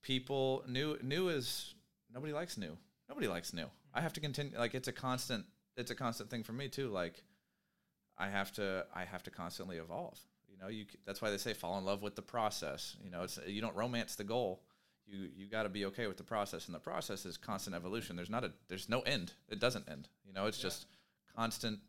people 0.01 0.63
new 0.67 0.97
new 1.01 1.29
is 1.29 1.73
nobody 2.13 2.33
likes 2.33 2.57
new. 2.57 2.77
Nobody 3.09 3.27
likes 3.27 3.53
new. 3.53 3.65
I 3.93 4.01
have 4.01 4.13
to 4.13 4.19
continue. 4.21 4.57
Like 4.57 4.73
it's 4.75 4.87
a 4.87 4.93
constant. 4.93 5.45
It's 5.77 5.91
a 5.91 5.95
constant 5.95 6.29
thing 6.29 6.43
for 6.43 6.53
me 6.53 6.67
too. 6.67 6.89
Like 6.89 7.23
I 8.17 8.29
have 8.29 8.51
to. 8.53 8.85
I 8.95 9.03
have 9.05 9.23
to 9.23 9.31
constantly 9.31 9.77
evolve. 9.77 10.19
You 10.49 10.57
know, 10.57 10.67
you. 10.67 10.85
That's 11.05 11.21
why 11.21 11.29
they 11.29 11.37
say 11.37 11.53
fall 11.53 11.77
in 11.77 11.85
love 11.85 12.01
with 12.01 12.15
the 12.15 12.21
process. 12.21 12.95
You 13.03 13.09
know, 13.09 13.23
it's 13.23 13.39
you 13.47 13.61
don't 13.61 13.75
romance 13.75 14.15
the 14.15 14.23
goal. 14.23 14.61
You 15.07 15.29
you 15.35 15.47
got 15.47 15.63
to 15.63 15.69
be 15.69 15.85
okay 15.85 16.07
with 16.07 16.17
the 16.17 16.23
process, 16.23 16.67
and 16.67 16.75
the 16.75 16.79
process 16.79 17.25
is 17.25 17.37
constant 17.37 17.75
evolution. 17.75 18.15
There's 18.15 18.29
not 18.29 18.43
a. 18.43 18.51
There's 18.67 18.87
no 18.89 19.01
end. 19.01 19.33
It 19.49 19.59
doesn't 19.59 19.89
end. 19.89 20.07
You 20.25 20.33
know, 20.33 20.45
it's 20.45 20.57
Yeah. 20.59 20.63
just 20.69 20.85
constant 21.35 21.79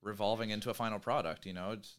revolving 0.00 0.50
into 0.50 0.70
a 0.70 0.74
final 0.74 0.98
product. 0.98 1.46
You 1.46 1.52
know, 1.52 1.72
it's 1.72 1.96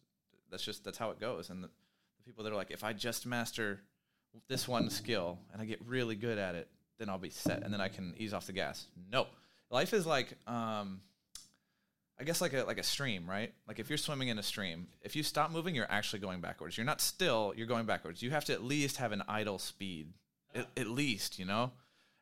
that's 0.49 0.63
just 0.63 0.83
that's 0.83 0.97
how 0.97 1.11
it 1.11 1.19
goes. 1.19 1.49
And 1.49 1.63
the, 1.63 1.67
the 1.67 2.23
people 2.25 2.43
that 2.43 2.51
are 2.51 2.55
like, 2.57 2.71
if 2.71 2.83
I 2.83 2.93
just 2.93 3.25
master 3.25 3.81
this 4.47 4.67
one 4.67 4.89
skill 4.89 5.39
and 5.51 5.61
I 5.61 5.65
get 5.65 5.79
really 5.85 6.15
good 6.15 6.37
at 6.37 6.55
it, 6.55 6.67
then 6.99 7.09
I'll 7.09 7.17
be 7.17 7.29
set, 7.29 7.63
and 7.63 7.73
then 7.73 7.81
I 7.81 7.87
can 7.87 8.13
ease 8.17 8.33
off 8.33 8.45
the 8.45 8.53
gas. 8.53 8.87
No, 9.11 9.27
life 9.69 9.93
is 9.93 10.05
like, 10.05 10.35
um, 10.47 11.01
I 12.19 12.23
guess 12.23 12.41
like 12.41 12.53
a 12.53 12.63
like 12.63 12.77
a 12.77 12.83
stream, 12.83 13.29
right? 13.29 13.53
Like 13.67 13.79
if 13.79 13.89
you're 13.89 13.97
swimming 13.97 14.27
in 14.27 14.37
a 14.37 14.43
stream, 14.43 14.87
if 15.01 15.15
you 15.15 15.23
stop 15.23 15.51
moving, 15.51 15.75
you're 15.75 15.91
actually 15.91 16.19
going 16.19 16.39
backwards. 16.39 16.77
You're 16.77 16.85
not 16.85 17.01
still, 17.01 17.53
you're 17.57 17.67
going 17.67 17.85
backwards. 17.85 18.21
You 18.21 18.31
have 18.31 18.45
to 18.45 18.53
at 18.53 18.63
least 18.63 18.97
have 18.97 19.11
an 19.11 19.23
idle 19.27 19.57
speed, 19.59 20.13
at, 20.53 20.67
at 20.77 20.87
least, 20.87 21.39
you 21.39 21.45
know. 21.45 21.71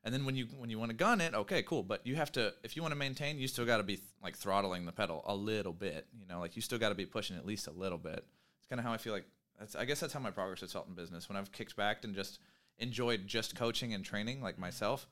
And 0.04 0.14
then 0.14 0.26
when 0.26 0.36
you 0.36 0.48
when 0.58 0.70
you 0.70 0.80
want 0.80 0.90
to 0.90 0.96
gun 0.96 1.22
it, 1.22 1.36
okay, 1.36 1.62
cool. 1.62 1.84
But 1.84 2.08
you 2.08 2.16
have 2.16 2.32
to 2.32 2.54
if 2.64 2.76
you 2.76 2.82
want 2.82 2.94
to 2.94 2.98
maintain, 2.98 3.38
you 3.38 3.48
still 3.48 3.66
got 3.66 3.78
to 3.78 3.84
be 3.84 4.00
like 4.24 4.36
throttling 4.36 4.86
the 4.86 4.92
pedal 4.92 5.22
a 5.28 5.36
little 5.36 5.74
bit. 5.74 6.08
You 6.18 6.26
know, 6.26 6.40
like 6.40 6.56
you 6.56 6.62
still 6.62 6.80
got 6.80 6.90
to 6.90 6.96
be 6.96 7.06
pushing 7.06 7.36
at 7.36 7.46
least 7.46 7.68
a 7.68 7.72
little 7.72 8.00
bit. 8.00 8.26
It's 8.58 8.68
kind 8.68 8.80
of 8.80 8.86
how 8.86 8.94
I 8.94 8.98
feel 8.98 9.14
like. 9.14 9.26
That's 9.62 9.76
I 9.76 9.86
guess 9.86 10.00
that's 10.00 10.12
how 10.12 10.20
my 10.20 10.32
progress 10.32 10.62
has 10.62 10.74
felt 10.74 10.88
in 10.88 10.96
business. 10.96 11.30
When 11.30 11.38
I've 11.38 11.52
kicked 11.52 11.76
back 11.76 12.04
and 12.04 12.16
just 12.16 12.40
enjoyed 12.80 13.28
just 13.28 13.56
coaching 13.56 13.94
and 13.94 14.04
training, 14.04 14.42
like 14.42 14.58
myself, 14.58 15.08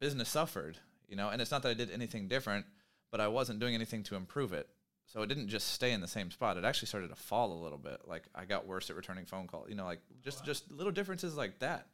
business 0.00 0.28
suffered. 0.28 0.78
You 1.08 1.16
know, 1.16 1.28
and 1.28 1.42
it's 1.42 1.50
not 1.50 1.62
that 1.62 1.70
I 1.70 1.74
did 1.74 1.90
anything 1.90 2.28
different, 2.28 2.66
but 3.10 3.20
I 3.20 3.26
wasn't 3.26 3.58
doing 3.58 3.74
anything 3.74 4.04
to 4.04 4.14
improve 4.14 4.52
it. 4.52 4.68
So 5.06 5.22
it 5.22 5.26
didn't 5.26 5.48
just 5.48 5.72
stay 5.72 5.90
in 5.90 6.00
the 6.00 6.06
same 6.06 6.30
spot. 6.30 6.56
It 6.56 6.64
actually 6.64 6.86
started 6.86 7.08
to 7.08 7.16
fall 7.16 7.52
a 7.52 7.60
little 7.60 7.78
bit. 7.78 8.02
Like 8.06 8.22
I 8.32 8.44
got 8.44 8.68
worse 8.68 8.88
at 8.90 8.96
returning 8.96 9.24
phone 9.24 9.48
calls. 9.48 9.68
You 9.68 9.74
know, 9.74 9.84
like 9.84 10.02
just 10.22 10.44
just 10.44 10.70
little 10.70 10.92
differences 10.92 11.36
like 11.36 11.58
that. 11.58 11.88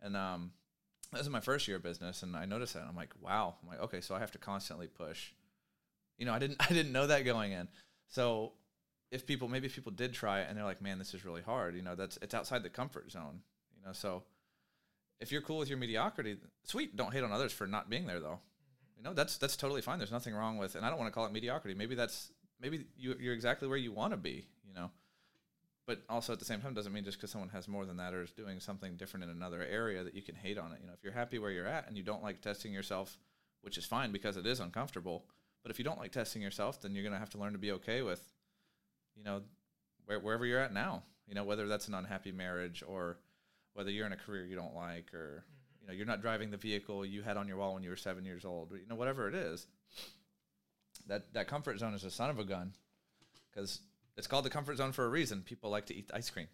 And 0.00 0.16
um, 0.16 0.52
this 1.10 1.22
is 1.22 1.30
my 1.30 1.40
first 1.40 1.66
year 1.66 1.78
of 1.78 1.82
business 1.82 2.22
and 2.22 2.36
I 2.36 2.44
noticed 2.44 2.74
that 2.74 2.84
I'm 2.88 2.94
like, 2.94 3.12
wow. 3.20 3.56
I'm 3.60 3.68
like, 3.68 3.80
okay, 3.80 4.00
so 4.00 4.14
I 4.14 4.20
have 4.20 4.30
to 4.32 4.38
constantly 4.38 4.86
push. 4.86 5.32
You 6.16 6.26
know, 6.26 6.32
I 6.32 6.38
didn't 6.38 6.58
I 6.60 6.72
didn't 6.72 6.92
know 6.92 7.08
that 7.08 7.24
going 7.24 7.50
in. 7.50 7.66
So 8.06 8.52
if 9.10 9.26
people 9.26 9.48
maybe 9.48 9.66
if 9.66 9.74
people 9.74 9.92
did 9.92 10.12
try 10.12 10.40
it 10.40 10.46
and 10.48 10.56
they're 10.56 10.64
like, 10.64 10.82
man, 10.82 10.98
this 10.98 11.14
is 11.14 11.24
really 11.24 11.42
hard, 11.42 11.74
you 11.74 11.82
know, 11.82 11.94
that's 11.94 12.18
it's 12.22 12.34
outside 12.34 12.62
the 12.62 12.70
comfort 12.70 13.10
zone. 13.10 13.40
You 13.76 13.86
know, 13.86 13.92
so 13.92 14.22
if 15.20 15.32
you're 15.32 15.42
cool 15.42 15.58
with 15.58 15.68
your 15.68 15.78
mediocrity, 15.78 16.36
sweet, 16.64 16.96
don't 16.96 17.12
hate 17.12 17.24
on 17.24 17.32
others 17.32 17.52
for 17.52 17.66
not 17.66 17.90
being 17.90 18.06
there 18.06 18.20
though. 18.20 18.40
Mm-hmm. 18.40 18.98
You 18.98 19.04
know, 19.04 19.12
that's 19.14 19.38
that's 19.38 19.56
totally 19.56 19.82
fine. 19.82 19.98
There's 19.98 20.12
nothing 20.12 20.34
wrong 20.34 20.58
with 20.58 20.74
and 20.74 20.84
I 20.84 20.90
don't 20.90 20.98
want 20.98 21.10
to 21.10 21.14
call 21.14 21.26
it 21.26 21.32
mediocrity. 21.32 21.76
Maybe 21.76 21.94
that's 21.94 22.30
maybe 22.60 22.86
you 22.96 23.16
you're 23.18 23.34
exactly 23.34 23.68
where 23.68 23.78
you 23.78 23.92
want 23.92 24.12
to 24.12 24.16
be, 24.16 24.46
you 24.66 24.74
know 24.74 24.90
but 25.90 26.02
also 26.08 26.32
at 26.32 26.38
the 26.38 26.44
same 26.44 26.60
time 26.60 26.72
doesn't 26.72 26.92
mean 26.92 27.02
just 27.02 27.18
because 27.18 27.32
someone 27.32 27.48
has 27.48 27.66
more 27.66 27.84
than 27.84 27.96
that 27.96 28.14
or 28.14 28.22
is 28.22 28.30
doing 28.30 28.60
something 28.60 28.94
different 28.94 29.24
in 29.24 29.30
another 29.30 29.66
area 29.68 30.04
that 30.04 30.14
you 30.14 30.22
can 30.22 30.36
hate 30.36 30.56
on 30.56 30.70
it. 30.70 30.78
You 30.80 30.86
know, 30.86 30.92
if 30.92 31.02
you're 31.02 31.12
happy 31.12 31.36
where 31.40 31.50
you're 31.50 31.66
at 31.66 31.88
and 31.88 31.96
you 31.96 32.04
don't 32.04 32.22
like 32.22 32.40
testing 32.40 32.72
yourself, 32.72 33.18
which 33.62 33.76
is 33.76 33.84
fine 33.84 34.12
because 34.12 34.36
it 34.36 34.46
is 34.46 34.60
uncomfortable. 34.60 35.24
But 35.64 35.72
if 35.72 35.80
you 35.80 35.84
don't 35.84 35.98
like 35.98 36.12
testing 36.12 36.42
yourself, 36.42 36.80
then 36.80 36.94
you're 36.94 37.02
gonna 37.02 37.18
have 37.18 37.30
to 37.30 37.38
learn 37.38 37.54
to 37.54 37.58
be 37.58 37.72
okay 37.72 38.02
with, 38.02 38.32
you 39.20 39.24
know, 39.24 39.42
where, 40.06 40.18
wherever 40.18 40.46
you're 40.46 40.60
at 40.60 40.72
now. 40.72 41.02
You 41.28 41.34
know, 41.34 41.44
whether 41.44 41.68
that's 41.68 41.86
an 41.86 41.94
unhappy 41.94 42.32
marriage 42.32 42.82
or 42.86 43.18
whether 43.74 43.90
you're 43.90 44.06
in 44.06 44.12
a 44.12 44.16
career 44.16 44.44
you 44.44 44.56
don't 44.56 44.74
like 44.74 45.14
or 45.14 45.44
mm-hmm. 45.44 45.82
you 45.82 45.86
know 45.86 45.94
you're 45.94 46.06
not 46.06 46.22
driving 46.22 46.50
the 46.50 46.56
vehicle 46.56 47.06
you 47.06 47.22
had 47.22 47.36
on 47.36 47.46
your 47.46 47.58
wall 47.58 47.74
when 47.74 47.82
you 47.82 47.90
were 47.90 47.96
seven 47.96 48.24
years 48.24 48.44
old. 48.44 48.72
You 48.72 48.88
know, 48.88 48.96
whatever 48.96 49.28
it 49.28 49.34
is. 49.34 49.66
That 51.06 51.32
that 51.34 51.48
comfort 51.48 51.78
zone 51.78 51.94
is 51.94 52.04
a 52.04 52.10
son 52.10 52.30
of 52.30 52.38
a 52.38 52.44
gun, 52.44 52.72
because 53.50 53.80
it's 54.16 54.26
called 54.26 54.44
the 54.44 54.50
comfort 54.50 54.76
zone 54.78 54.92
for 54.92 55.04
a 55.04 55.08
reason. 55.08 55.42
People 55.42 55.70
like 55.70 55.86
to 55.86 55.94
eat 55.94 56.10
ice 56.12 56.30
cream. 56.30 56.48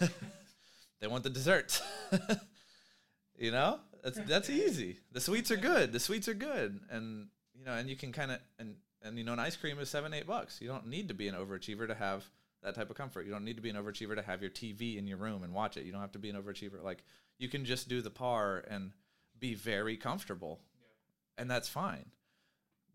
they 1.00 1.06
want 1.06 1.22
the 1.22 1.30
dessert. 1.30 1.80
you 3.38 3.50
know, 3.50 3.80
that's 4.02 4.18
that's 4.26 4.50
easy. 4.50 4.98
The 5.12 5.20
sweets 5.20 5.50
are 5.50 5.56
good. 5.56 5.92
The 5.92 6.00
sweets 6.00 6.28
are 6.28 6.34
good, 6.34 6.80
and 6.90 7.28
you 7.58 7.64
know, 7.64 7.72
and 7.72 7.88
you 7.88 7.96
can 7.96 8.12
kind 8.12 8.32
of 8.32 8.38
and 8.58 8.76
and 9.04 9.18
you 9.18 9.24
know, 9.24 9.32
an 9.32 9.38
ice 9.38 9.56
cream 9.56 9.78
is 9.78 9.88
seven 9.88 10.14
eight 10.14 10.26
bucks. 10.26 10.60
You 10.60 10.68
don't 10.68 10.86
need 10.88 11.08
to 11.08 11.14
be 11.14 11.28
an 11.28 11.34
overachiever 11.34 11.86
to 11.86 11.94
have 11.94 12.24
that 12.62 12.74
type 12.74 12.90
of 12.90 12.96
comfort. 12.96 13.26
You 13.26 13.32
don't 13.32 13.44
need 13.44 13.56
to 13.56 13.62
be 13.62 13.70
an 13.70 13.76
overachiever 13.76 14.16
to 14.16 14.22
have 14.22 14.40
your 14.40 14.50
TV 14.50 14.96
in 14.96 15.06
your 15.06 15.18
room 15.18 15.42
and 15.42 15.52
watch 15.52 15.76
it. 15.76 15.84
You 15.84 15.92
don't 15.92 16.00
have 16.00 16.12
to 16.12 16.18
be 16.18 16.30
an 16.30 16.36
overachiever. 16.36 16.82
Like 16.82 17.04
you 17.38 17.48
can 17.48 17.64
just 17.64 17.88
do 17.88 18.00
the 18.00 18.10
par 18.10 18.64
and 18.68 18.92
be 19.38 19.54
very 19.54 19.96
comfortable, 19.96 20.60
yeah. 20.80 21.42
and 21.42 21.50
that's 21.50 21.68
fine. 21.68 22.06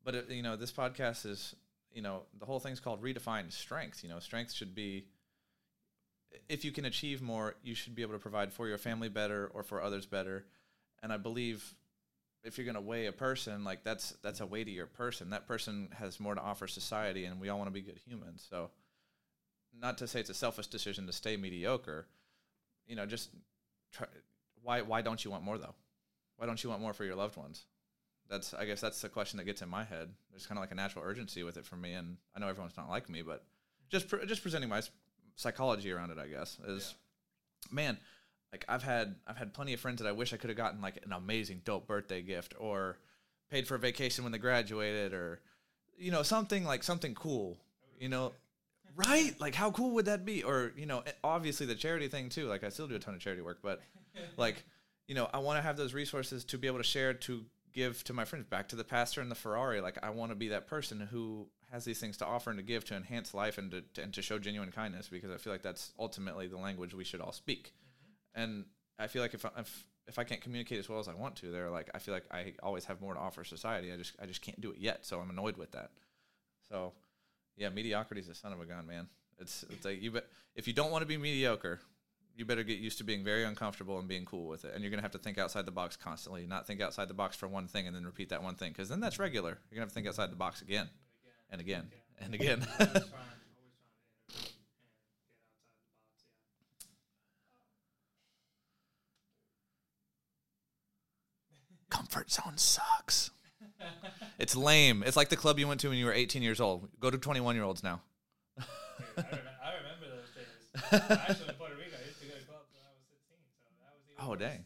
But 0.03 0.15
it, 0.15 0.29
you 0.31 0.41
know, 0.41 0.55
this 0.55 0.71
podcast 0.71 1.25
is 1.25 1.55
you 1.93 2.01
know 2.01 2.23
the 2.37 2.45
whole 2.45 2.59
thing's 2.59 2.79
called 2.79 3.01
redefined 3.01 3.51
strength 3.51 4.03
you 4.03 4.09
know 4.09 4.19
strength 4.19 4.53
should 4.53 4.75
be 4.75 5.05
if 6.47 6.63
you 6.63 6.71
can 6.71 6.85
achieve 6.85 7.21
more 7.21 7.55
you 7.63 7.75
should 7.75 7.95
be 7.95 8.01
able 8.01 8.13
to 8.13 8.19
provide 8.19 8.53
for 8.53 8.67
your 8.67 8.77
family 8.77 9.09
better 9.09 9.49
or 9.53 9.63
for 9.63 9.81
others 9.81 10.05
better 10.05 10.45
and 11.01 11.11
i 11.11 11.17
believe 11.17 11.73
if 12.43 12.57
you're 12.57 12.65
going 12.65 12.75
to 12.75 12.81
weigh 12.81 13.07
a 13.07 13.11
person 13.11 13.63
like 13.63 13.83
that's 13.83 14.11
that's 14.23 14.39
a 14.39 14.45
weightier 14.45 14.85
person 14.85 15.29
that 15.31 15.47
person 15.47 15.89
has 15.93 16.19
more 16.19 16.35
to 16.35 16.41
offer 16.41 16.67
society 16.67 17.25
and 17.25 17.39
we 17.39 17.49
all 17.49 17.57
want 17.57 17.67
to 17.67 17.73
be 17.73 17.81
good 17.81 17.99
humans 18.05 18.45
so 18.49 18.69
not 19.79 19.97
to 19.97 20.07
say 20.07 20.19
it's 20.19 20.29
a 20.29 20.33
selfish 20.33 20.67
decision 20.67 21.05
to 21.05 21.13
stay 21.13 21.37
mediocre 21.37 22.07
you 22.87 22.95
know 22.95 23.05
just 23.05 23.29
try 23.91 24.07
why 24.63 24.81
why 24.81 25.01
don't 25.01 25.23
you 25.23 25.31
want 25.31 25.43
more 25.43 25.57
though 25.57 25.75
why 26.37 26.45
don't 26.45 26.63
you 26.63 26.69
want 26.69 26.81
more 26.81 26.93
for 26.93 27.05
your 27.05 27.15
loved 27.15 27.35
ones 27.35 27.65
that's 28.29 28.53
I 28.53 28.65
guess 28.65 28.79
that's 28.79 29.01
the 29.01 29.09
question 29.09 29.37
that 29.37 29.45
gets 29.45 29.61
in 29.61 29.69
my 29.69 29.83
head. 29.83 30.09
There's 30.29 30.45
kind 30.45 30.57
of 30.57 30.61
like 30.61 30.71
a 30.71 30.75
natural 30.75 31.03
urgency 31.03 31.43
with 31.43 31.57
it 31.57 31.65
for 31.65 31.75
me, 31.75 31.93
and 31.93 32.17
I 32.35 32.39
know 32.39 32.47
everyone's 32.47 32.77
not 32.77 32.89
like 32.89 33.09
me, 33.09 33.23
but 33.23 33.43
just 33.89 34.07
pre- 34.07 34.25
just 34.27 34.43
presenting 34.43 34.69
my 34.69 34.81
psychology 35.35 35.91
around 35.91 36.11
it, 36.11 36.19
I 36.19 36.27
guess, 36.27 36.57
is 36.67 36.93
yeah. 37.69 37.75
man, 37.75 37.97
like 38.51 38.65
I've 38.67 38.83
had 38.83 39.15
I've 39.27 39.37
had 39.37 39.53
plenty 39.53 39.73
of 39.73 39.79
friends 39.79 40.01
that 40.01 40.07
I 40.07 40.11
wish 40.11 40.33
I 40.33 40.37
could 40.37 40.49
have 40.49 40.57
gotten 40.57 40.81
like 40.81 40.99
an 41.05 41.13
amazing 41.13 41.61
dope 41.65 41.87
birthday 41.87 42.21
gift 42.21 42.53
or 42.59 42.97
paid 43.49 43.67
for 43.67 43.75
a 43.75 43.79
vacation 43.79 44.23
when 44.23 44.31
they 44.31 44.39
graduated 44.39 45.13
or 45.13 45.41
you 45.97 46.11
know 46.11 46.23
something 46.23 46.63
like 46.63 46.83
something 46.83 47.13
cool, 47.15 47.57
you 47.99 48.09
know. 48.09 48.33
Right? 48.95 49.39
Like 49.39 49.55
how 49.55 49.71
cool 49.71 49.91
would 49.91 50.05
that 50.05 50.25
be? 50.25 50.43
Or, 50.43 50.73
you 50.75 50.85
know, 50.85 51.03
obviously 51.23 51.65
the 51.65 51.75
charity 51.75 52.09
thing 52.09 52.27
too. 52.27 52.47
Like 52.47 52.63
I 52.63 52.69
still 52.69 52.87
do 52.87 52.95
a 52.95 52.99
ton 52.99 53.13
of 53.13 53.21
charity 53.21 53.41
work, 53.41 53.59
but 53.61 53.81
like, 54.37 54.63
you 55.07 55.15
know, 55.15 55.29
I 55.31 55.37
want 55.39 55.57
to 55.57 55.61
have 55.61 55.77
those 55.77 55.93
resources 55.93 56.43
to 56.45 56.57
be 56.57 56.67
able 56.67 56.79
to 56.79 56.83
share 56.83 57.13
to 57.13 57.45
give 57.71 58.03
to 58.03 58.13
my 58.13 58.25
friends 58.25 58.45
back 58.49 58.67
to 58.67 58.75
the 58.75 58.83
pastor 58.83 59.21
and 59.21 59.29
the 59.29 59.35
ferrari 59.35 59.79
like 59.79 59.97
i 60.01 60.09
want 60.09 60.31
to 60.31 60.35
be 60.35 60.47
that 60.47 60.65
person 60.65 60.99
who 61.11 61.47
has 61.71 61.85
these 61.85 61.99
things 61.99 62.17
to 62.17 62.25
offer 62.25 62.49
and 62.49 62.57
to 62.57 62.63
give 62.63 62.83
to 62.83 62.95
enhance 62.95 63.33
life 63.33 63.57
and 63.57 63.71
to, 63.71 63.81
to 63.93 64.01
and 64.01 64.13
to 64.13 64.21
show 64.21 64.39
genuine 64.39 64.71
kindness 64.71 65.07
because 65.07 65.29
i 65.29 65.37
feel 65.37 65.53
like 65.53 65.61
that's 65.61 65.93
ultimately 65.99 66.47
the 66.47 66.57
language 66.57 66.93
we 66.93 67.03
should 67.03 67.21
all 67.21 67.31
speak. 67.31 67.73
And 68.39 68.65
i 68.97 69.07
feel 69.07 69.21
like 69.21 69.33
if, 69.33 69.45
if 69.57 69.85
if 70.07 70.19
i 70.19 70.23
can't 70.23 70.41
communicate 70.41 70.79
as 70.79 70.89
well 70.89 70.99
as 70.99 71.07
i 71.07 71.13
want 71.13 71.35
to 71.35 71.51
they're 71.51 71.69
like 71.69 71.89
i 71.93 71.99
feel 71.99 72.13
like 72.13 72.25
i 72.31 72.53
always 72.63 72.85
have 72.85 73.01
more 73.01 73.13
to 73.13 73.19
offer 73.19 73.43
society 73.43 73.91
i 73.91 73.97
just 73.97 74.13
i 74.21 74.25
just 74.25 74.41
can't 74.41 74.59
do 74.61 74.71
it 74.71 74.77
yet 74.77 75.05
so 75.05 75.19
i'm 75.19 75.29
annoyed 75.29 75.57
with 75.57 75.71
that 75.71 75.91
so 76.67 76.93
yeah 77.57 77.69
mediocrity 77.69 78.21
is 78.21 78.27
a 78.27 78.35
son 78.35 78.53
of 78.53 78.61
a 78.61 78.65
gun 78.65 78.85
man 78.85 79.07
it's 79.37 79.63
it's 79.69 79.85
like 79.85 80.01
you 80.01 80.11
but 80.11 80.29
if 80.55 80.67
you 80.67 80.73
don't 80.73 80.91
want 80.91 81.01
to 81.01 81.07
be 81.07 81.17
mediocre 81.17 81.79
you 82.39 82.45
better 82.45 82.63
get 82.63 82.79
used 82.79 82.97
to 82.97 83.03
being 83.03 83.21
very 83.21 83.43
uncomfortable 83.43 83.99
and 83.99 84.07
being 84.07 84.23
cool 84.23 84.47
with 84.47 84.63
it. 84.63 84.71
And 84.73 84.81
you're 84.81 84.89
to 84.95 85.01
have 85.01 85.11
to 85.11 85.17
think 85.17 85.37
outside 85.37 85.65
the 85.65 85.71
box 85.71 85.97
constantly, 85.97 86.47
not 86.47 86.65
think 86.65 86.79
outside 86.79 87.09
the 87.09 87.13
box 87.13 87.35
for 87.35 87.49
one 87.49 87.67
thing 87.67 87.85
and 87.85 87.93
then 87.93 88.05
repeat 88.05 88.29
that 88.29 88.41
one 88.41 88.55
thing 88.55 88.71
because 88.71 88.87
then 88.87 89.01
that's 89.01 89.19
regular. 89.19 89.59
You're 89.69 89.75
to 89.75 89.81
have 89.81 89.89
to 89.89 89.93
think 89.93 90.07
outside 90.07 90.31
the 90.31 90.37
box 90.37 90.61
again 90.61 90.87
and 91.51 91.59
again 91.59 91.89
and 92.17 92.33
again. 92.33 92.65
Comfort 102.09 102.31
zone 102.31 102.57
sucks. 102.57 103.29
it's 104.39 104.55
lame. 104.55 105.03
It's 105.05 105.15
like 105.15 105.29
the 105.29 105.35
club 105.35 105.59
you 105.59 105.67
went 105.67 105.79
to 105.81 105.89
when 105.89 105.97
you 105.97 106.05
were 106.05 106.13
18 106.13 106.41
years 106.41 106.59
old. 106.59 106.89
Go 106.99 107.11
to 107.11 107.17
21 107.17 107.55
year 107.55 107.63
olds 107.63 107.83
now. 107.83 108.01
Dude, 108.57 108.65
I, 109.15 109.21
remember, 109.21 109.41
I 109.63 109.73
remember 109.75 110.07
those 110.09 110.29
days. 110.33 111.19
Actually, 111.29 111.53
Puerto 111.53 111.75
Rico, 111.75 111.97
It's 112.07 112.21
a 112.21 112.25
good 112.25 112.47
club 112.47 112.61
when 112.71 112.81
I 112.81 112.89
was 112.95 113.05
sixteen. 113.09 113.37
So 113.61 113.69
that 113.79 113.93
was 113.93 114.27
Oh 114.27 114.35
dang. 114.35 114.65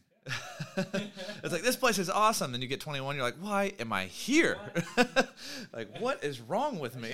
it's 1.43 1.51
like 1.51 1.63
this 1.63 1.75
place 1.75 1.97
is 1.97 2.09
awesome. 2.09 2.53
Then 2.53 2.61
you 2.61 2.67
get 2.67 2.79
21, 2.79 3.15
you're 3.17 3.25
like, 3.25 3.35
why 3.41 3.73
am 3.77 3.91
I 3.91 4.05
here? 4.05 4.57
like, 5.73 5.99
what 5.99 6.23
is 6.23 6.39
wrong 6.39 6.79
with 6.79 6.95
me? 6.95 7.13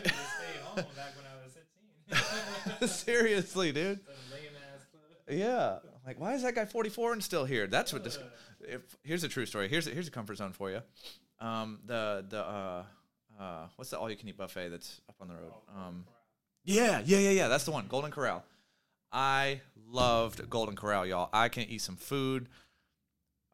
Seriously, 2.86 3.72
dude. 3.72 4.00
Yeah. 5.28 5.80
Like, 6.06 6.20
why 6.20 6.34
is 6.34 6.44
that 6.44 6.56
guy 6.56 6.66
44 6.66 7.14
and 7.14 7.24
still 7.24 7.46
here? 7.46 7.68
That's 7.68 7.94
what 7.94 8.04
this. 8.04 8.18
If, 8.62 8.82
here's 9.04 9.24
a 9.24 9.28
true 9.28 9.46
story. 9.46 9.68
Here's 9.68 9.88
a, 9.88 9.92
here's 9.92 10.08
a 10.08 10.12
comfort 10.12 10.38
zone 10.38 10.54
for 10.54 10.70
you. 10.70 10.82
Um, 11.40 11.80
the 11.86 12.26
the 12.28 12.40
uh, 12.40 12.84
uh, 13.40 13.68
what's 13.76 13.92
the 13.92 14.00
all 14.00 14.10
you 14.10 14.18
can 14.18 14.28
eat 14.28 14.38
buffet 14.38 14.70
that's 14.70 15.02
up 15.10 15.16
on 15.22 15.28
the 15.28 15.36
road? 15.36 15.54
Um, 15.76 16.06
yeah, 16.64 17.02
yeah, 17.06 17.20
yeah, 17.20 17.30
yeah. 17.32 17.48
That's 17.48 17.64
the 17.64 17.72
one. 17.72 17.88
Golden 17.88 18.12
Corral. 18.12 18.44
I 19.12 19.62
loved 19.88 20.50
Golden 20.50 20.76
Corral, 20.76 21.06
y'all. 21.06 21.30
I 21.34 21.50
can 21.50 21.64
eat 21.64 21.82
some 21.82 21.96
food. 21.96 22.48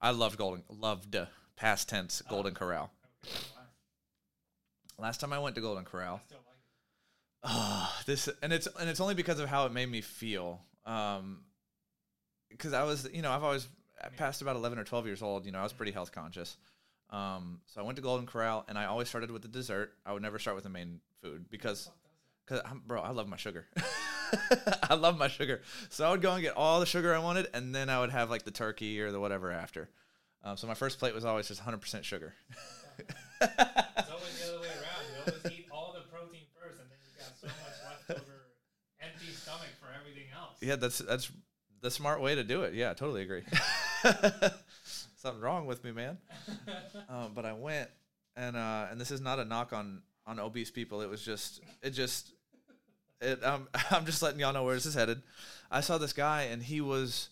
I 0.02 0.12
loved 0.12 0.38
Golden, 0.38 0.64
loved 0.70 1.16
past 1.56 1.90
tense 1.90 2.22
Golden 2.30 2.54
oh, 2.56 2.60
Corral. 2.60 2.92
Last 4.98 5.20
time 5.20 5.34
I 5.34 5.40
went 5.40 5.56
to 5.56 5.62
Golden 5.62 5.84
Corral, 5.84 6.22
oh, 7.44 7.96
this 8.06 8.30
and 8.42 8.54
it's 8.54 8.68
and 8.80 8.90
it's 8.90 9.00
only 9.00 9.16
because 9.16 9.40
of 9.40 9.50
how 9.50 9.66
it 9.66 9.72
made 9.72 9.90
me 9.90 10.02
feel. 10.02 10.62
Um, 10.86 11.40
because 12.58 12.74
I 12.74 12.84
was, 12.84 13.08
you 13.14 13.22
know, 13.22 13.32
I've 13.32 13.44
always 13.44 13.68
past 14.18 14.42
about 14.42 14.56
eleven 14.56 14.80
or 14.80 14.84
twelve 14.84 15.06
years 15.06 15.22
old. 15.22 15.46
You 15.46 15.52
know, 15.52 15.60
I 15.60 15.64
was 15.64 15.74
pretty 15.74 15.92
health 15.92 16.12
conscious. 16.12 16.58
Um, 17.10 17.60
so 17.68 17.82
I 17.82 17.84
went 17.84 17.98
to 17.98 18.02
Golden 18.02 18.26
Corral, 18.26 18.66
and 18.68 18.78
I 18.78 18.86
always 18.86 19.08
started 19.08 19.32
with 19.32 19.42
the 19.42 19.48
dessert. 19.48 19.94
I 20.06 20.14
would 20.14 20.22
never 20.22 20.40
start 20.40 20.56
with 20.56 20.64
the 20.64 20.70
main 20.70 21.02
food 21.22 21.46
because 21.50 21.90
Cause 22.46 22.62
I'm, 22.64 22.82
bro, 22.86 23.02
I 23.02 23.10
love 23.10 23.28
my 23.28 23.38
sugar. 23.38 23.66
I 24.84 24.94
love 24.94 25.18
my 25.18 25.28
sugar. 25.28 25.62
So 25.90 26.08
I 26.08 26.12
would 26.12 26.22
go 26.22 26.34
and 26.34 26.44
get 26.44 26.56
all 26.56 26.80
the 26.80 26.86
sugar 26.86 27.14
I 27.14 27.18
wanted, 27.18 27.48
and 27.56 27.74
then 27.74 27.90
I 27.90 28.00
would 28.00 28.12
have 28.12 28.30
like 28.30 28.44
the 28.44 28.52
turkey 28.52 29.02
or 29.02 29.12
the 29.12 29.20
whatever 29.20 29.52
after. 29.52 29.90
Um, 30.44 30.56
so 30.56 30.68
my 30.68 30.76
first 30.76 31.00
plate 31.00 31.16
was 31.16 31.26
always 31.26 31.48
just 31.48 31.64
100% 31.64 32.04
sugar. 32.04 32.34
It's 33.42 34.10
always 34.10 34.40
the 34.40 34.48
other 34.48 34.62
way 34.62 34.68
around. 34.68 35.04
You 35.12 35.34
always 35.34 35.60
eat 35.60 35.68
all 35.70 35.94
the 35.94 36.08
protein 36.10 36.48
first, 36.58 36.80
and 36.80 36.88
then 36.90 36.98
you 37.04 37.20
got 37.20 37.38
so 37.38 37.48
much 37.48 38.08
leftover 38.08 38.48
empty 39.02 39.34
stomach 39.34 39.68
for 39.82 39.88
everything 40.00 40.32
else. 40.34 40.56
yeah, 40.62 40.78
that's 40.78 41.00
that's 41.00 41.30
the 41.86 41.92
smart 41.92 42.20
way 42.20 42.34
to 42.34 42.44
do 42.44 42.64
it. 42.64 42.74
Yeah, 42.74 42.90
I 42.90 42.94
totally 42.96 43.22
agree. 43.22 43.44
Something 45.16 45.42
wrong 45.42 45.68
with 45.68 45.84
me, 45.84 45.92
man. 45.92 46.18
Um, 47.08 47.34
but 47.36 47.46
I 47.46 47.54
went, 47.54 47.90
and 48.36 48.58
uh, 48.58 48.88
and 48.90 49.00
this 49.00 49.12
is 49.12 49.22
not 49.22 49.38
a 49.38 49.46
knock 49.46 49.74
on 49.74 50.02
on 50.26 50.40
obese 50.40 50.72
people. 50.72 51.02
It 51.02 51.10
was 51.10 51.24
just 51.24 51.62
it 51.84 51.92
just 51.92 52.32
it. 53.22 53.44
Um, 53.44 53.68
I'm 53.92 54.06
just 54.06 54.24
letting 54.24 54.40
y'all 54.40 54.54
know 54.54 54.64
where 54.64 54.74
this 54.74 54.88
is 54.88 54.96
headed. 54.96 55.22
I 55.70 55.82
saw 55.82 56.00
this 56.00 56.14
guy, 56.14 56.44
and 56.44 56.64
he 56.64 56.82
was, 56.82 57.30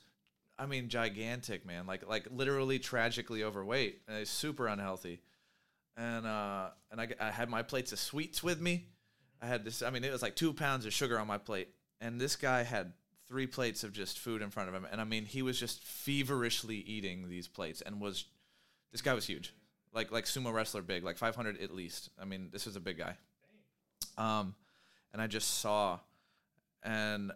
I 0.60 0.68
mean, 0.68 0.90
gigantic, 0.90 1.66
man. 1.66 1.88
Like 1.88 2.08
like 2.08 2.28
literally 2.30 2.78
tragically 2.78 3.44
overweight, 3.44 4.02
and 4.08 4.20
he's 4.20 4.30
super 4.30 4.68
unhealthy. 4.68 5.22
And 5.98 6.28
uh, 6.28 6.68
and 6.92 7.02
I, 7.02 7.08
I 7.20 7.32
had 7.32 7.50
my 7.50 7.64
plates 7.64 7.92
of 7.92 8.00
sweets 8.00 8.44
with 8.44 8.62
me. 8.62 8.90
I 9.42 9.48
had 9.48 9.66
this. 9.66 9.82
I 9.82 9.90
mean, 9.90 10.04
it 10.04 10.12
was 10.12 10.22
like 10.22 10.36
two 10.36 10.54
pounds 10.54 10.86
of 10.86 10.94
sugar 10.94 11.18
on 11.18 11.26
my 11.26 11.40
plate, 11.40 11.70
and 12.00 12.22
this 12.22 12.36
guy 12.36 12.62
had 12.62 12.94
three 13.28 13.48
plates 13.48 13.84
of 13.84 13.94
just 13.94 14.20
food 14.20 14.42
in 14.42 14.50
front 14.50 14.70
of 14.70 14.76
him. 14.76 14.88
And 14.92 15.00
I 15.00 15.04
mean, 15.04 15.26
he 15.26 15.42
was 15.42 15.60
just 15.60 15.84
feverishly 15.84 16.78
eating 16.78 17.30
these 17.30 17.48
plates, 17.48 17.82
and 17.82 18.00
was 18.00 18.26
this 18.92 19.02
guy 19.02 19.14
was 19.14 19.26
huge, 19.26 19.54
like 19.94 20.12
like 20.12 20.26
sumo 20.26 20.54
wrestler 20.54 20.82
big, 20.82 21.04
like 21.04 21.18
500 21.18 21.62
at 21.62 21.74
least. 21.74 22.10
I 22.20 22.26
mean, 22.26 22.50
this 22.52 22.66
was 22.66 22.76
a 22.76 22.80
big 22.80 22.98
guy. 22.98 23.16
Um, 24.18 24.56
and 25.12 25.22
I 25.22 25.28
just 25.28 25.60
saw, 25.60 26.00
and 26.84 27.32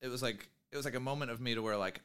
it 0.00 0.08
was 0.08 0.22
like 0.22 0.48
it 0.72 0.76
was 0.76 0.84
like 0.84 0.94
a 0.94 1.00
moment 1.00 1.30
of 1.30 1.40
me 1.40 1.54
to 1.54 1.62
where 1.62 1.76
like 1.76 2.00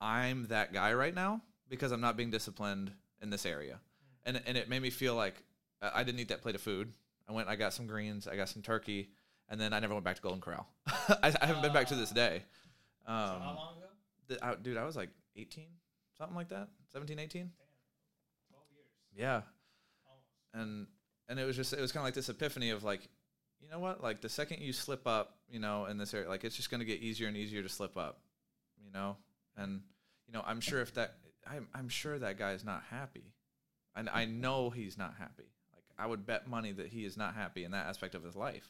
I'm 0.00 0.46
that 0.48 0.72
guy 0.72 0.92
right 0.92 1.14
now 1.14 1.42
because 1.68 1.92
I'm 1.92 2.00
not 2.00 2.16
being 2.16 2.30
disciplined 2.30 2.92
in 3.22 3.30
this 3.30 3.46
area, 3.46 3.80
and 4.24 4.40
and 4.46 4.56
it 4.56 4.68
made 4.68 4.82
me 4.82 4.90
feel 4.90 5.14
like 5.14 5.42
I 5.80 6.00
I 6.00 6.04
didn't 6.04 6.20
eat 6.20 6.28
that 6.28 6.42
plate 6.42 6.54
of 6.54 6.60
food. 6.60 6.92
I 7.28 7.32
went, 7.32 7.48
I 7.48 7.54
got 7.54 7.72
some 7.72 7.86
greens, 7.86 8.26
I 8.26 8.34
got 8.34 8.48
some 8.48 8.60
turkey, 8.60 9.10
and 9.50 9.60
then 9.60 9.72
I 9.72 9.80
never 9.80 9.92
went 9.94 10.04
back 10.04 10.16
to 10.16 10.22
Golden 10.22 10.40
Corral. 10.40 10.66
I, 10.86 11.34
I 11.40 11.46
haven't 11.46 11.62
been 11.62 11.72
back 11.72 11.88
to 11.88 11.94
this 11.96 12.10
day. 12.10 12.42
So 13.06 13.12
Um, 13.12 13.16
how 13.40 13.54
long 13.56 13.76
ago? 13.78 13.86
th- 14.28 14.40
I- 14.42 14.54
dude, 14.54 14.76
I 14.76 14.84
was 14.84 14.96
like 14.96 15.10
18, 15.36 15.66
something 16.16 16.36
like 16.36 16.48
that, 16.50 16.68
17, 16.92 17.18
18. 17.18 17.40
Damn, 17.42 17.50
twelve 18.48 18.64
years, 18.72 18.86
Yeah, 19.14 19.42
almost. 20.06 20.26
and 20.54 20.86
and 21.28 21.38
it 21.38 21.44
was 21.44 21.56
just 21.56 21.72
it 21.72 21.80
was 21.80 21.92
kind 21.92 22.02
of 22.02 22.06
like 22.06 22.14
this 22.14 22.28
epiphany 22.28 22.70
of 22.70 22.82
like 22.84 23.08
you 23.60 23.68
know 23.68 23.78
what 23.78 24.02
like 24.02 24.20
the 24.20 24.28
second 24.28 24.60
you 24.62 24.72
slip 24.72 25.06
up 25.06 25.36
you 25.48 25.58
know 25.60 25.84
in 25.86 25.96
this 25.98 26.12
area 26.14 26.28
like 26.28 26.44
it's 26.44 26.56
just 26.56 26.70
going 26.70 26.80
to 26.80 26.84
get 26.84 27.00
easier 27.00 27.28
and 27.28 27.36
easier 27.36 27.62
to 27.62 27.68
slip 27.68 27.96
up 27.96 28.18
you 28.84 28.90
know 28.90 29.16
and 29.56 29.82
you 30.26 30.32
know 30.32 30.42
i'm 30.46 30.60
sure 30.60 30.80
if 30.80 30.94
that 30.94 31.14
i'm, 31.46 31.68
I'm 31.74 31.88
sure 31.88 32.18
that 32.18 32.36
guy 32.38 32.52
is 32.52 32.64
not 32.64 32.82
happy 32.90 33.34
and 33.94 34.08
i 34.08 34.24
know 34.24 34.70
he's 34.70 34.96
not 34.98 35.14
happy 35.18 35.44
like 35.74 35.84
i 35.98 36.06
would 36.06 36.24
bet 36.26 36.48
money 36.48 36.72
that 36.72 36.86
he 36.88 37.04
is 37.04 37.16
not 37.18 37.34
happy 37.34 37.62
in 37.64 37.70
that 37.72 37.86
aspect 37.86 38.14
of 38.16 38.24
his 38.24 38.34
life 38.34 38.68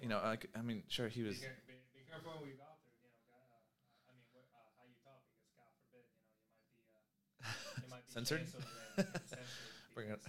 you 0.00 0.08
know 0.08 0.20
like 0.22 0.46
i 0.56 0.62
mean 0.62 0.82
sure 0.88 1.08
he 1.08 1.22
Be, 1.22 1.28
was 1.28 1.38
care- 1.38 1.58
be, 1.66 1.74
be 1.94 2.02
careful 2.08 2.32
when 2.40 2.50
we 2.50 2.54
go 2.56 2.68
through. 2.84 3.08
You 3.12 3.28
know, 3.28 3.40
uh, 3.52 4.08
I 4.08 4.12
mean, 4.16 4.26
what, 4.32 4.44
uh, 4.52 4.60
how 4.76 4.84
you 4.88 4.96
talk 5.04 5.20
because 5.28 5.46
God 5.56 5.70
forbid, 5.80 6.04
you 6.08 6.24
know, 6.36 6.44
you 6.80 6.88
might 6.92 7.04
be 7.08 7.44
uh, 7.44 7.80
you 7.84 7.88
might 7.90 8.04
be 8.06 8.12
Censored? 8.12 8.40
and 8.40 8.48
censored 8.50 9.48
Bring 9.94 10.08
it- 10.10 10.22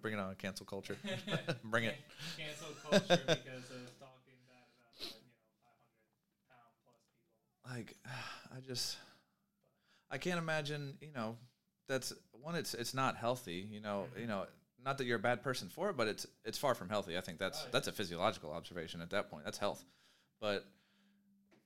bring 0.00 0.14
it 0.14 0.20
on 0.20 0.34
cancel 0.36 0.64
culture 0.64 0.96
bring 1.64 1.84
it 1.84 1.96
Cancel 2.38 2.72
culture 2.80 3.22
because 3.28 3.68
of 3.68 3.92
talking 4.00 4.40
bad 4.48 4.64
about 4.80 4.96
you 4.98 5.06
know 5.12 5.20
500 5.60 6.48
pound 6.48 6.72
plus 6.80 7.00
people. 7.12 7.68
like 7.68 7.96
I 8.56 8.60
just 8.66 8.96
I 10.10 10.18
can't 10.18 10.38
imagine, 10.38 10.96
you 11.00 11.12
know, 11.14 11.36
that's 11.88 12.12
one 12.32 12.54
it's 12.54 12.74
it's 12.74 12.94
not 12.94 13.16
healthy, 13.16 13.66
you 13.70 13.80
know, 13.80 14.06
you 14.18 14.26
know, 14.26 14.46
not 14.84 14.98
that 14.98 15.06
you're 15.06 15.16
a 15.16 15.20
bad 15.20 15.42
person 15.42 15.68
for 15.68 15.90
it, 15.90 15.96
but 15.96 16.08
it's 16.08 16.26
it's 16.44 16.58
far 16.58 16.74
from 16.74 16.88
healthy. 16.88 17.16
I 17.16 17.20
think 17.20 17.38
that's 17.38 17.64
that's 17.72 17.88
a 17.88 17.92
physiological 17.92 18.52
observation 18.52 19.00
at 19.00 19.10
that 19.10 19.30
point. 19.30 19.44
That's 19.44 19.58
health. 19.58 19.84
But 20.40 20.66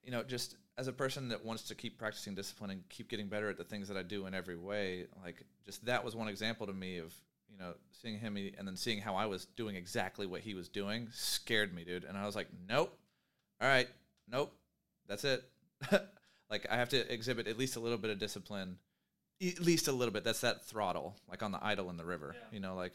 you 0.05 0.13
know, 0.13 0.23
just 0.23 0.57
as 0.79 0.89
a 0.89 0.93
person 0.93 1.29
that 1.29 1.45
wants 1.45 1.65
to 1.65 1.75
keep 1.75 1.99
practicing 1.99 2.35
discipline 2.35 2.71
and 2.71 2.89
keep 2.89 3.09
getting 3.09 3.29
better 3.29 3.49
at 3.49 3.57
the 3.57 3.65
things 3.65 3.89
that 3.89 3.97
I 3.97 4.03
do 4.03 4.27
in 4.27 4.35
every 4.35 4.57
way, 4.57 5.07
like 5.25 5.43
just 5.65 5.85
that 5.87 6.05
was 6.05 6.15
one 6.15 6.29
example 6.29 6.67
to 6.67 6.73
me 6.73 6.99
of, 6.99 7.15
you 7.51 7.59
know, 7.59 7.73
seeing 7.93 8.19
him 8.19 8.37
and 8.37 8.69
then 8.69 8.77
seeing 8.77 9.01
how 9.01 9.17
I 9.17 9.27
was 9.27 9.47
doing 9.57 9.75
exactly 9.75 10.27
what 10.27 10.43
he 10.43 10.55
was 10.55 10.69
doing 10.69 11.09
scared 11.13 11.75
me, 11.75 11.85
dude. 11.85 12.05
And 12.05 12.17
I 12.17 12.27
was 12.27 12.37
like, 12.37 12.49
nope. 12.69 12.97
All 13.61 13.69
right. 13.69 13.89
Nope. 14.31 14.53
That's 15.09 15.25
it. 15.25 15.43
like 16.51 16.67
I 16.71 16.77
have 16.77 16.91
to 16.91 17.13
exhibit 17.13 17.49
at 17.49 17.59
least 17.59 17.77
a 17.77 17.81
little 17.81 17.99
bit 17.99 18.11
of 18.11 18.19
discipline, 18.19 18.77
at 19.43 19.61
least 19.61 19.89
a 19.89 19.93
little 19.93 20.13
bit. 20.13 20.25
That's 20.25 20.43
that 20.43 20.67
throttle, 20.67 21.17
like 21.29 21.43
on 21.43 21.53
the 21.53 21.65
idle 21.65 21.89
in 21.91 21.97
the 21.97 22.05
river. 22.05 22.35
Yeah. 22.35 22.55
You 22.55 22.61
know, 22.61 22.75
like 22.77 22.93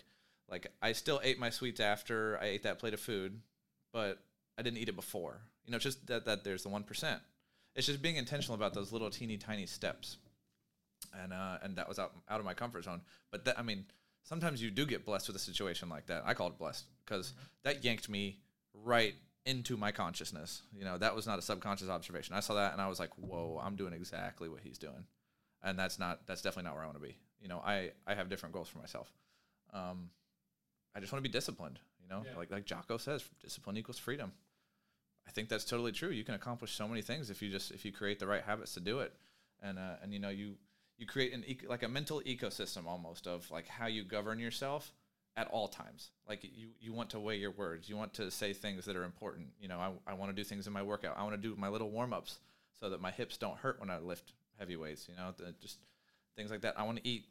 like 0.52 0.68
I 0.82 0.92
still 0.92 1.22
ate 1.24 1.40
my 1.40 1.50
sweets 1.50 1.80
after 1.80 2.38
I 2.42 2.48
ate 2.48 2.64
that 2.64 2.78
plate 2.78 2.94
of 2.94 3.00
food, 3.00 3.40
but 3.94 4.20
I 4.60 4.62
didn't 4.62 4.78
eat 4.78 4.90
it 4.90 4.96
before. 4.96 5.40
You 5.66 5.72
know, 5.72 5.80
just 5.80 6.06
that 6.08 6.26
that 6.26 6.44
there's 6.44 6.64
the 6.64 6.70
one 6.70 6.84
percent. 6.84 7.22
It's 7.76 7.88
just 7.88 8.02
being 8.02 8.18
intentional 8.18 8.56
about 8.56 8.74
those 8.74 8.92
little 8.92 9.10
teeny 9.10 9.38
tiny 9.38 9.66
steps, 9.66 10.18
and 11.24 11.32
uh, 11.32 11.58
and 11.64 11.78
that 11.78 11.88
was 11.88 11.98
out 11.98 12.12
out 12.30 12.40
of 12.40 12.46
my 12.46 12.54
comfort 12.54 12.84
zone. 12.84 13.02
But 13.32 13.46
that 13.46 13.58
I 13.58 13.62
mean, 13.62 13.86
sometimes 14.24 14.62
you 14.62 14.70
do 14.70 14.86
get 14.86 15.06
blessed 15.06 15.28
with 15.28 15.38
a 15.38 15.40
situation 15.40 15.88
like 15.88 16.08
that. 16.08 16.24
I 16.26 16.34
call 16.34 16.48
it 16.48 16.58
blessed 16.58 16.86
because 17.06 17.34
that 17.64 17.84
yanked 17.86 18.10
me 18.10 18.40
right 18.74 19.16
into 19.46 19.78
my 19.78 19.92
consciousness. 19.92 20.64
You 20.78 20.84
know, 20.84 20.98
that 20.98 21.16
was 21.16 21.26
not 21.26 21.40
a 21.40 21.42
subconscious 21.42 21.90
observation. 21.90 22.36
I 22.36 22.42
saw 22.42 22.56
that 22.56 22.74
and 22.74 22.82
I 22.82 22.88
was 22.90 23.00
like, 23.00 23.12
"Whoa, 23.18 23.62
I'm 23.64 23.78
doing 23.78 23.94
exactly 23.94 24.50
what 24.50 24.60
he's 24.62 24.78
doing," 24.78 25.06
and 25.64 25.80
that's 25.80 25.98
not 25.98 26.28
that's 26.28 26.42
definitely 26.42 26.68
not 26.68 26.76
where 26.76 26.84
I 26.84 26.88
want 26.88 26.98
to 26.98 27.08
be. 27.08 27.16
You 27.42 27.48
know, 27.48 27.62
I 27.66 27.92
I 28.06 28.16
have 28.16 28.28
different 28.28 28.54
goals 28.54 28.68
for 28.68 28.80
myself. 28.80 29.10
Um, 29.74 30.10
I 30.96 31.00
just 31.00 31.12
want 31.12 31.24
to 31.24 31.30
be 31.30 31.32
disciplined. 31.34 31.80
You 32.02 32.10
know, 32.10 32.24
Yeah. 32.26 32.38
like 32.38 32.52
like 32.52 32.66
Jocko 32.66 32.98
says, 32.98 33.24
discipline 33.42 33.78
equals 33.78 33.98
freedom. 34.00 34.34
I 35.28 35.32
think 35.32 35.50
that's 35.50 35.66
totally 35.66 35.92
true. 35.92 36.10
You 36.10 36.24
can 36.24 36.36
accomplish 36.36 36.74
so 36.74 36.88
many 36.88 37.02
things 37.02 37.30
if 37.30 37.42
you 37.42 37.50
just 37.50 37.72
if 37.72 37.86
you 37.86 37.92
create 37.92 38.20
the 38.20 38.28
right 38.28 38.44
habits 38.44 38.74
to 38.74 38.80
do 38.80 39.00
it, 39.00 39.14
and 39.62 39.78
uh, 39.80 39.96
and 40.02 40.14
you 40.14 40.20
know 40.20 40.30
you 40.30 40.56
you 40.98 41.06
create 41.08 41.34
an 41.34 41.44
eco, 41.48 41.68
like 41.70 41.84
a 41.84 41.88
mental 41.88 42.22
ecosystem 42.22 42.86
almost 42.86 43.28
of 43.28 43.50
like 43.52 43.68
how 43.68 43.88
you 43.88 44.04
govern 44.04 44.40
yourself 44.40 44.94
at 45.38 45.48
all 45.48 45.68
times. 45.68 46.12
Like 46.28 46.44
you 46.44 46.70
you 46.80 46.92
want 46.92 47.12
to 47.12 47.20
weigh 47.20 47.38
your 47.38 47.52
words. 47.52 47.88
You 47.88 47.96
want 47.98 48.14
to 48.16 48.30
say 48.32 48.52
things 48.54 48.86
that 48.86 48.96
are 48.96 49.04
important. 49.04 49.48
You 49.62 49.68
know, 49.70 49.80
I 49.80 49.92
I 50.12 50.14
want 50.16 50.32
to 50.32 50.36
do 50.36 50.44
things 50.44 50.68
in 50.68 50.74
my 50.74 50.84
workout. 50.84 51.18
I 51.18 51.24
want 51.24 51.36
to 51.36 51.42
do 51.42 51.56
my 51.56 51.70
little 51.70 51.92
warm 51.92 52.12
ups 52.14 52.40
so 52.80 52.90
that 52.90 53.00
my 53.00 53.12
hips 53.12 53.38
don't 53.38 53.58
hurt 53.58 53.80
when 53.80 53.90
I 53.90 54.00
lift 54.00 54.34
heavy 54.60 54.76
weights. 54.76 55.08
You 55.08 55.16
know, 55.16 55.34
the, 55.38 55.54
just 55.62 55.78
things 56.36 56.50
like 56.52 56.62
that. 56.62 56.78
I 56.80 56.84
want 56.84 56.98
to 56.98 57.08
eat 57.08 57.26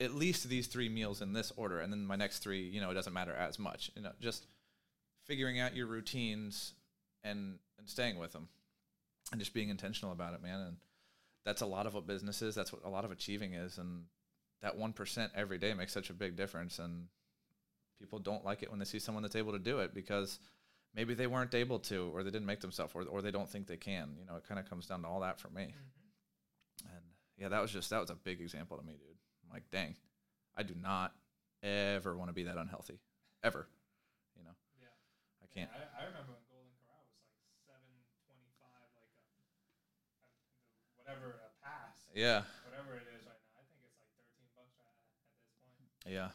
at 0.00 0.14
least 0.14 0.48
these 0.48 0.66
three 0.66 0.88
meals 0.88 1.22
in 1.22 1.32
this 1.32 1.52
order, 1.56 1.80
and 1.80 1.92
then 1.92 2.06
my 2.06 2.16
next 2.16 2.40
three, 2.40 2.62
you 2.62 2.80
know, 2.80 2.90
it 2.90 2.94
doesn't 2.94 3.12
matter 3.12 3.34
as 3.34 3.58
much. 3.58 3.90
You 3.94 4.02
know, 4.02 4.12
just 4.20 4.46
figuring 5.24 5.60
out 5.60 5.76
your 5.76 5.86
routines 5.86 6.74
and 7.24 7.58
and 7.78 7.88
staying 7.88 8.18
with 8.18 8.32
them, 8.32 8.48
and 9.32 9.40
just 9.40 9.54
being 9.54 9.68
intentional 9.68 10.12
about 10.12 10.34
it, 10.34 10.42
man. 10.42 10.60
And 10.60 10.76
that's 11.44 11.62
a 11.62 11.66
lot 11.66 11.86
of 11.86 11.94
what 11.94 12.06
business 12.06 12.42
is. 12.42 12.54
That's 12.54 12.72
what 12.72 12.84
a 12.84 12.88
lot 12.88 13.04
of 13.04 13.10
achieving 13.10 13.54
is, 13.54 13.78
and 13.78 14.04
that 14.62 14.76
one 14.76 14.92
percent 14.92 15.32
every 15.34 15.58
day 15.58 15.74
makes 15.74 15.92
such 15.92 16.10
a 16.10 16.14
big 16.14 16.36
difference. 16.36 16.78
And 16.78 17.08
people 17.98 18.18
don't 18.18 18.44
like 18.44 18.62
it 18.62 18.70
when 18.70 18.78
they 18.78 18.84
see 18.84 18.98
someone 18.98 19.22
that's 19.22 19.36
able 19.36 19.52
to 19.52 19.58
do 19.58 19.80
it 19.80 19.94
because 19.94 20.38
maybe 20.94 21.14
they 21.14 21.26
weren't 21.26 21.54
able 21.54 21.78
to, 21.80 22.10
or 22.14 22.22
they 22.22 22.30
didn't 22.30 22.46
make 22.46 22.60
themselves, 22.60 22.92
or 22.94 23.02
or 23.04 23.22
they 23.22 23.30
don't 23.30 23.48
think 23.48 23.66
they 23.66 23.76
can. 23.76 24.16
You 24.18 24.26
know, 24.26 24.36
it 24.36 24.44
kind 24.48 24.58
of 24.58 24.68
comes 24.68 24.86
down 24.86 25.02
to 25.02 25.08
all 25.08 25.20
that 25.20 25.40
for 25.40 25.50
me. 25.50 25.62
Mm-hmm. 25.62 26.88
And 26.96 27.04
yeah, 27.36 27.48
that 27.48 27.60
was 27.60 27.70
just 27.70 27.90
that 27.90 28.00
was 28.00 28.10
a 28.10 28.14
big 28.14 28.40
example 28.40 28.76
to 28.76 28.84
me, 28.84 28.94
dude. 28.94 29.15
I'm 29.46 29.52
like, 29.54 29.70
dang, 29.70 29.94
I 30.56 30.62
do 30.62 30.74
not 30.74 31.14
ever 31.62 32.16
want 32.16 32.28
to 32.30 32.34
be 32.34 32.44
that 32.44 32.56
unhealthy, 32.58 32.98
ever. 33.42 33.66
You 34.36 34.44
know, 34.44 34.54
Yeah. 34.82 34.92
I 35.42 35.46
can't. 35.54 35.70
Yeah, 35.72 35.86
I, 35.96 36.02
I 36.02 36.04
remember 36.10 36.34
when 36.36 36.44
Golden 36.50 36.74
Corral 36.82 37.06
was 37.06 37.14
like 37.24 37.46
seven 37.64 37.88
twenty 38.26 38.50
five, 38.60 38.90
like 38.98 39.08
a, 39.14 39.24
a, 40.20 40.28
whatever 41.00 41.38
a 41.40 41.50
pass, 41.64 41.96
Yeah, 42.14 42.42
whatever 42.66 42.98
it 43.00 43.06
is 43.14 43.22
right 43.24 43.40
now. 43.48 43.62
I 43.62 43.64
think 43.70 43.80
it's 43.86 43.96
like 44.02 44.10
thirteen 44.18 44.48
bucks 44.58 44.76
at, 44.82 44.92
at 44.92 45.60
this 45.62 45.72
point. 45.78 45.90
yeah. 46.10 46.30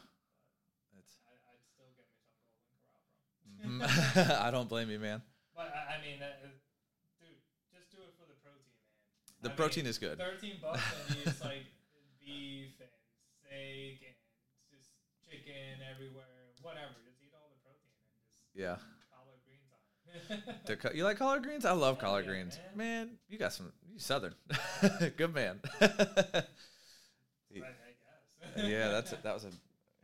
It's. 0.97 1.19
I, 1.27 1.33
I'd 1.51 1.61
still 1.67 1.91
get 1.99 2.07
me 2.09 2.17
some 2.25 2.41
Golden 2.47 2.73
Corral, 2.81 3.05
bro. 3.11 4.25
Mhm. 4.25 4.41
I 4.47 4.49
don't 4.51 4.67
blame 4.71 4.89
you, 4.89 4.97
man. 4.99 5.21
But 5.53 5.69
I, 5.75 5.95
I 5.95 6.01
mean, 6.01 6.17
is- 6.21 6.63
dude, 7.21 7.37
just 7.69 7.91
do 7.93 8.01
it 8.01 8.13
for 8.17 8.25
the 8.25 8.37
protein, 8.41 8.65
man. 8.65 9.45
The 9.45 9.51
I 9.51 9.57
protein 9.59 9.83
mean, 9.85 9.91
is 9.93 9.99
good. 10.01 10.17
Thirteen 10.17 10.57
bucks 10.61 10.81
and 11.09 11.17
you 11.17 11.23
it's 11.29 11.41
like 11.43 11.65
beef 12.17 12.77
and 12.81 12.89
steak 13.51 13.99
and 14.07 14.15
just 14.71 14.95
chicken 15.27 15.83
everywhere, 15.83 16.55
whatever. 16.63 16.95
Just 17.03 17.19
eat 17.19 17.35
all 17.35 17.51
the 17.51 17.59
protein 17.59 17.91
and 17.99 18.15
just 18.15 18.55
Yeah. 18.55 18.77
collard 19.11 19.43
greens 19.43 19.67
on 19.75 19.81
it. 19.83 20.63
The 20.65 20.75
co- 20.77 20.91
you 20.93 21.03
like 21.03 21.17
collard 21.17 21.43
greens? 21.43 21.65
I 21.65 21.71
love 21.73 21.97
collard 21.99 22.25
yeah, 22.25 22.31
greens. 22.31 22.59
man. 22.75 23.07
Man, 23.07 23.17
you 23.27 23.37
got 23.37 23.51
some. 23.53 23.71
You 23.91 23.99
southern. 23.99 24.35
good 25.17 25.33
man. 25.33 25.59
I, 25.81 27.67
I 27.67 27.91
guess. 27.99 28.55
yeah, 28.55 28.89
that's 28.89 29.11
it. 29.13 29.23
That 29.23 29.33
was 29.33 29.43
a. 29.45 29.51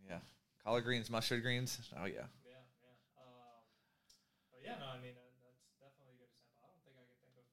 Yeah, 0.08 0.20
collard 0.64 0.84
greens, 0.84 1.10
mustard 1.10 1.42
greens. 1.42 1.80
Oh 2.00 2.06
yeah. 2.06 2.28
Yeah, 2.44 2.64
yeah. 2.82 2.96
Um, 3.20 3.64
yeah, 4.60 4.76
no, 4.82 4.88
I 4.90 4.98
mean 5.00 5.16
uh, 5.16 5.24
that's 5.40 5.62
definitely 5.80 6.18
a 6.18 6.20
good 6.20 6.32
example. 6.34 6.60
I 6.64 6.68
don't 6.68 6.82
think 6.84 6.98
I 7.00 7.06
can 7.08 7.18
think 7.22 7.38
of 7.38 7.46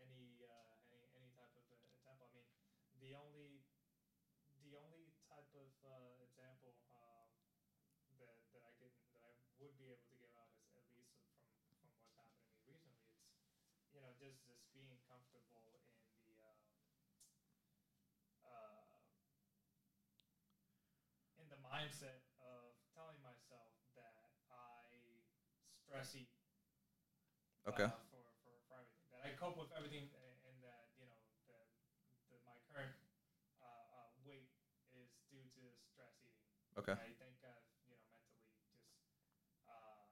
any 0.00 0.42
uh, 0.44 0.74
any 0.90 1.06
any 1.14 1.30
type 1.36 1.52
of 1.54 1.64
uh, 1.70 1.86
example. 1.94 2.26
I 2.26 2.32
mean, 2.34 2.48
the 2.98 3.14
only 3.14 3.62
the 4.62 4.74
only 4.78 5.12
type 5.28 5.48
of 5.54 5.68
uh, 5.84 6.12
example 6.22 6.74
um, 6.90 7.28
that 8.18 8.38
that 8.54 8.62
I 8.64 8.72
could 8.80 8.92
that 9.12 9.22
I 9.22 9.30
would 9.60 9.76
be 9.78 9.90
able 9.92 10.06
to 10.08 10.16
give 10.18 10.32
out 10.34 10.50
is 10.64 10.72
at 10.78 10.86
least 10.96 11.14
from 11.20 11.38
from 11.78 11.90
what's 11.94 12.10
happened 12.16 12.40
to 12.42 12.48
me 12.50 12.60
recently. 12.66 13.06
It's 13.76 13.90
you 13.92 14.00
know 14.00 14.12
just 14.16 14.42
just 14.46 14.64
being 14.72 14.96
comfortable 15.06 15.78
in 15.78 15.84
the 16.08 16.38
um, 16.42 16.60
uh, 18.44 18.98
in 21.38 21.46
the 21.50 21.58
mindset 21.84 22.24
of 22.40 22.72
telling 22.96 23.20
myself 23.20 23.76
that 23.92 24.32
I 24.48 24.88
stress 25.84 26.16
eat 26.16 26.32
Okay. 27.68 27.84
uh, 27.84 28.00
for, 28.08 28.24
for, 28.40 28.56
for 28.64 28.72
everything. 28.80 29.04
That 29.12 29.20
I 29.20 29.36
cope 29.36 29.56
with 29.60 29.68
everything, 29.76 30.08
and 30.48 30.56
that 30.64 30.88
you 30.96 31.04
know 31.04 31.20
that, 31.44 31.68
that 32.32 32.40
my 32.48 32.56
current 32.72 32.96
uh, 33.60 33.84
uh, 33.92 34.08
weight 34.24 34.48
is 34.96 35.12
due 35.28 35.44
to 35.44 35.60
stress 35.92 36.16
eating. 36.24 36.48
Okay. 36.80 36.96
I 36.96 37.12
think 37.20 37.36
I've 37.44 37.68
you 37.84 37.92
know 38.00 38.04
mentally 38.08 38.48
just 38.64 38.88
uh, 39.68 40.08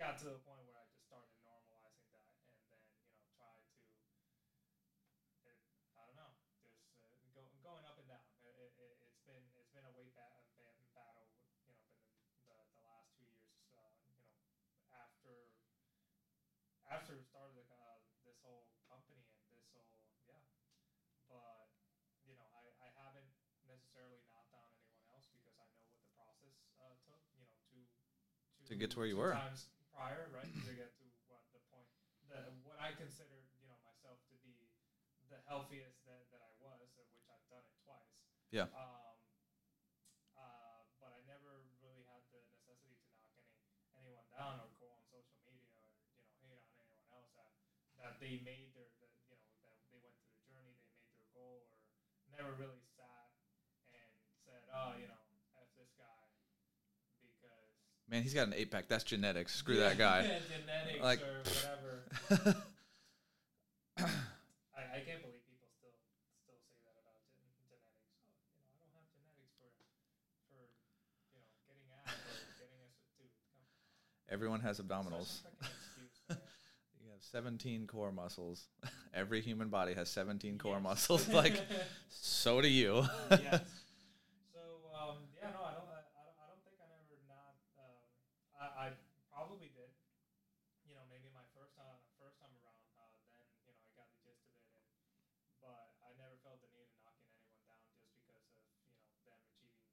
got 0.00 0.16
to 0.24 0.32
the 0.32 0.40
point 0.40 0.64
where 0.64 0.80
I 0.80 0.88
just 0.88 1.04
started 1.04 1.36
normalizing 1.44 2.08
that, 2.08 2.32
and 2.40 2.56
then 2.64 2.80
you 2.96 3.12
know 3.12 3.20
try 3.36 3.52
to. 3.60 3.84
It, 5.44 5.56
I 5.92 6.04
don't 6.08 6.16
know, 6.16 6.32
just 6.60 6.80
uh, 7.04 7.12
go, 7.36 7.44
going 7.60 7.84
up 7.84 7.96
and 8.00 8.08
down. 8.08 8.24
It, 8.40 8.56
it, 8.56 8.72
it- 8.80 8.98
it's 9.04 9.20
been 9.24 9.44
it's 9.56 9.70
been 9.70 9.84
a 9.86 9.92
weight 9.92 10.12
ba- 10.16 10.40
a 10.40 10.44
ba- 10.58 10.82
battle. 10.96 11.30
You 11.38 11.46
know, 11.46 11.56
been 11.64 11.78
the, 11.86 11.94
the, 12.44 12.56
the 12.74 12.82
last 12.82 13.08
two 13.14 13.24
years. 13.30 13.54
Uh, 13.70 13.94
you 14.02 14.12
know, 14.18 14.26
after 14.90 15.54
after 16.90 17.14
we 17.14 17.22
started 17.22 17.54
the, 17.54 17.62
uh, 17.78 17.98
this 18.26 18.36
whole 18.42 18.66
company 18.90 19.22
and 19.38 19.46
this 19.54 19.62
whole 19.70 20.02
yeah, 20.26 20.42
but 21.30 21.70
you 22.26 22.34
know 22.34 22.46
I, 22.50 22.66
I 22.82 22.88
haven't 22.98 23.30
necessarily 23.66 24.18
knocked 24.26 24.50
down 24.50 24.66
anyone 24.74 25.06
else 25.06 25.26
because 25.30 25.54
I 25.54 25.66
know 25.70 25.86
what 25.86 26.34
the 26.42 26.50
process 26.74 26.74
uh, 26.82 26.98
took. 27.06 27.22
You 27.30 27.78
know 27.78 27.86
to 28.58 28.61
To 28.72 28.78
get 28.78 28.90
to 28.92 28.98
where 28.98 29.06
you 29.06 29.18
were. 29.18 29.36
times 29.36 29.66
prior, 29.92 30.26
right? 30.32 30.48
to 30.64 30.72
get 30.72 30.88
to 30.96 31.04
what 31.26 31.42
the 31.52 31.58
point 31.68 31.84
the 32.26 32.48
what 32.62 32.78
I 32.78 32.90
considered 32.90 33.44
you 33.60 33.66
know 33.66 33.76
myself 33.76 34.16
to 34.28 34.34
be 34.40 34.64
the 35.28 35.36
healthiest 35.44 36.02
that, 36.04 36.24
that 36.30 36.40
I 36.40 36.48
was, 36.56 36.88
uh, 36.96 37.04
which 37.12 37.28
I've 37.28 37.44
done 37.48 37.64
it 37.64 37.74
twice. 37.84 38.16
Yeah. 38.50 38.64
Um, 38.72 39.16
uh, 40.34 40.80
but 40.98 41.12
I 41.12 41.20
never 41.20 41.68
really 41.80 42.00
had 42.00 42.22
the 42.30 42.40
necessity 42.48 42.96
to 42.96 43.04
knock 43.12 43.28
any 43.36 43.60
anyone 43.92 44.24
down 44.30 44.58
or 44.58 44.68
go 44.78 44.88
on 44.88 45.02
social 45.04 45.36
media 45.44 45.68
or 45.76 45.92
you 46.08 46.16
know 46.16 46.32
hate 46.40 46.56
on 46.56 46.72
anyone 46.72 47.04
else 47.10 47.28
that 47.34 47.52
that 47.96 48.18
they 48.18 48.36
made 48.36 48.72
their 48.72 48.88
that, 49.28 49.38
you 49.52 49.60
know 49.60 49.68
that 49.68 49.84
they 49.90 49.98
went 50.00 50.16
through 50.16 50.32
the 50.32 50.40
journey, 50.48 50.72
they 50.80 50.88
made 50.96 51.12
their 51.12 51.28
goal, 51.32 51.60
or 51.68 51.76
never 52.24 52.52
really 52.52 52.80
sat 52.96 53.28
and 53.92 54.16
said, 54.44 54.64
oh, 54.72 54.92
you 54.92 55.04
know, 55.04 55.20
f 55.52 55.66
this 55.76 55.90
guy 55.96 56.24
because 57.20 57.76
Man, 58.12 58.22
he's 58.22 58.34
got 58.34 58.46
an 58.46 58.54
eight 58.56 58.70
pack. 58.70 58.88
That's 58.88 59.04
genetics. 59.04 59.54
Screw 59.54 59.78
that 59.78 59.98
guy. 59.98 60.22
genetics 60.48 61.02
Like- 61.02 61.20
or 61.22 61.42
whatever. 62.36 62.56
I, 63.98 64.82
I 64.96 65.00
can't 65.04 65.24
believe 65.24 65.44
people 65.48 65.68
still 65.80 65.96
still 66.44 66.60
say 66.68 66.76
that 66.84 66.96
about 67.00 67.24
gen- 67.32 67.48
genetics. 67.56 67.88
Oh, 68.12 68.36
you 68.44 68.52
know, 68.52 68.60
I 68.68 68.76
don't 68.84 68.92
have 69.00 69.08
genetics 69.16 69.52
for 69.56 69.68
for 70.52 70.60
you 71.32 71.40
know 71.40 71.48
getting 71.64 71.88
abs 72.04 72.20
or 72.28 72.36
getting 72.60 72.80
us 72.84 72.96
to 73.16 73.24
come. 73.48 73.64
Everyone 74.28 74.60
has 74.60 74.80
abdominals. 74.80 75.40
excuse. 75.64 76.36
You 77.00 77.10
have 77.12 77.22
17 77.24 77.86
core 77.88 78.12
muscles. 78.12 78.68
Every 79.14 79.40
human 79.40 79.68
body 79.68 79.94
has 79.94 80.08
17 80.08 80.58
core 80.58 80.80
muscles. 80.80 81.28
Like, 81.32 81.56
so 82.08 82.60
do 82.60 82.68
you. 82.68 83.04
yes. 83.30 83.60
So 84.52 84.60
um, 84.92 85.28
yeah, 85.36 85.52
no, 85.56 85.64
I 85.64 85.72
don't. 85.76 85.88
I, 85.88 86.00
I 86.04 86.22
don't. 86.24 86.36
I 86.40 86.46
don't 86.48 86.62
think 86.64 86.76
I 86.80 86.88
never 86.92 87.16
not. 87.28 87.56
Um, 87.76 87.96
I, 88.56 88.64
I 88.64 88.86
probably 89.32 89.68
did. 89.74 89.90
You 90.88 90.94
know, 90.98 91.04
maybe 91.10 91.28
my 91.32 91.44
first 91.56 91.74
time, 91.78 91.98
first 92.20 92.36
time 92.40 92.52
around. 92.62 92.80
Uh, 92.96 93.08
then 93.18 93.32
you 93.60 93.66
know, 93.68 93.76
I 93.88 93.92
got 93.98 94.08
the 94.12 94.18
gist 94.24 94.40
of 94.48 94.54
it, 94.60 94.68
and 94.78 94.96
but 95.62 95.92
I 96.04 96.12
never 96.20 96.36
felt 96.44 96.60
the 96.64 96.70
need 96.72 96.86
of 96.88 96.94
knocking 97.02 97.28
anyone 97.36 97.60
down 97.68 97.82
just 97.92 98.08
because 98.16 98.40
of 98.40 98.56
you 98.88 98.96
know 98.96 99.18
them 99.26 99.38
achieving 99.44 99.92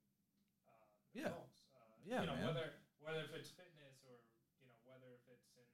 uh, 0.63 0.87
their 1.13 1.27
Yeah. 1.27 1.31
goals. 1.35 1.55
Uh, 1.75 1.83
Yeah, 2.09 2.25
you 2.25 2.27
know, 2.27 2.33
man. 2.41 2.45
whether 2.49 2.67
whether 3.05 3.21
if 3.21 3.33
it's 3.37 3.53
fitness 3.53 4.01
or 4.09 4.17
you 4.57 4.65
know 4.65 4.73
whether 4.89 5.05
if 5.13 5.21
it's 5.29 5.45
in 5.53 5.69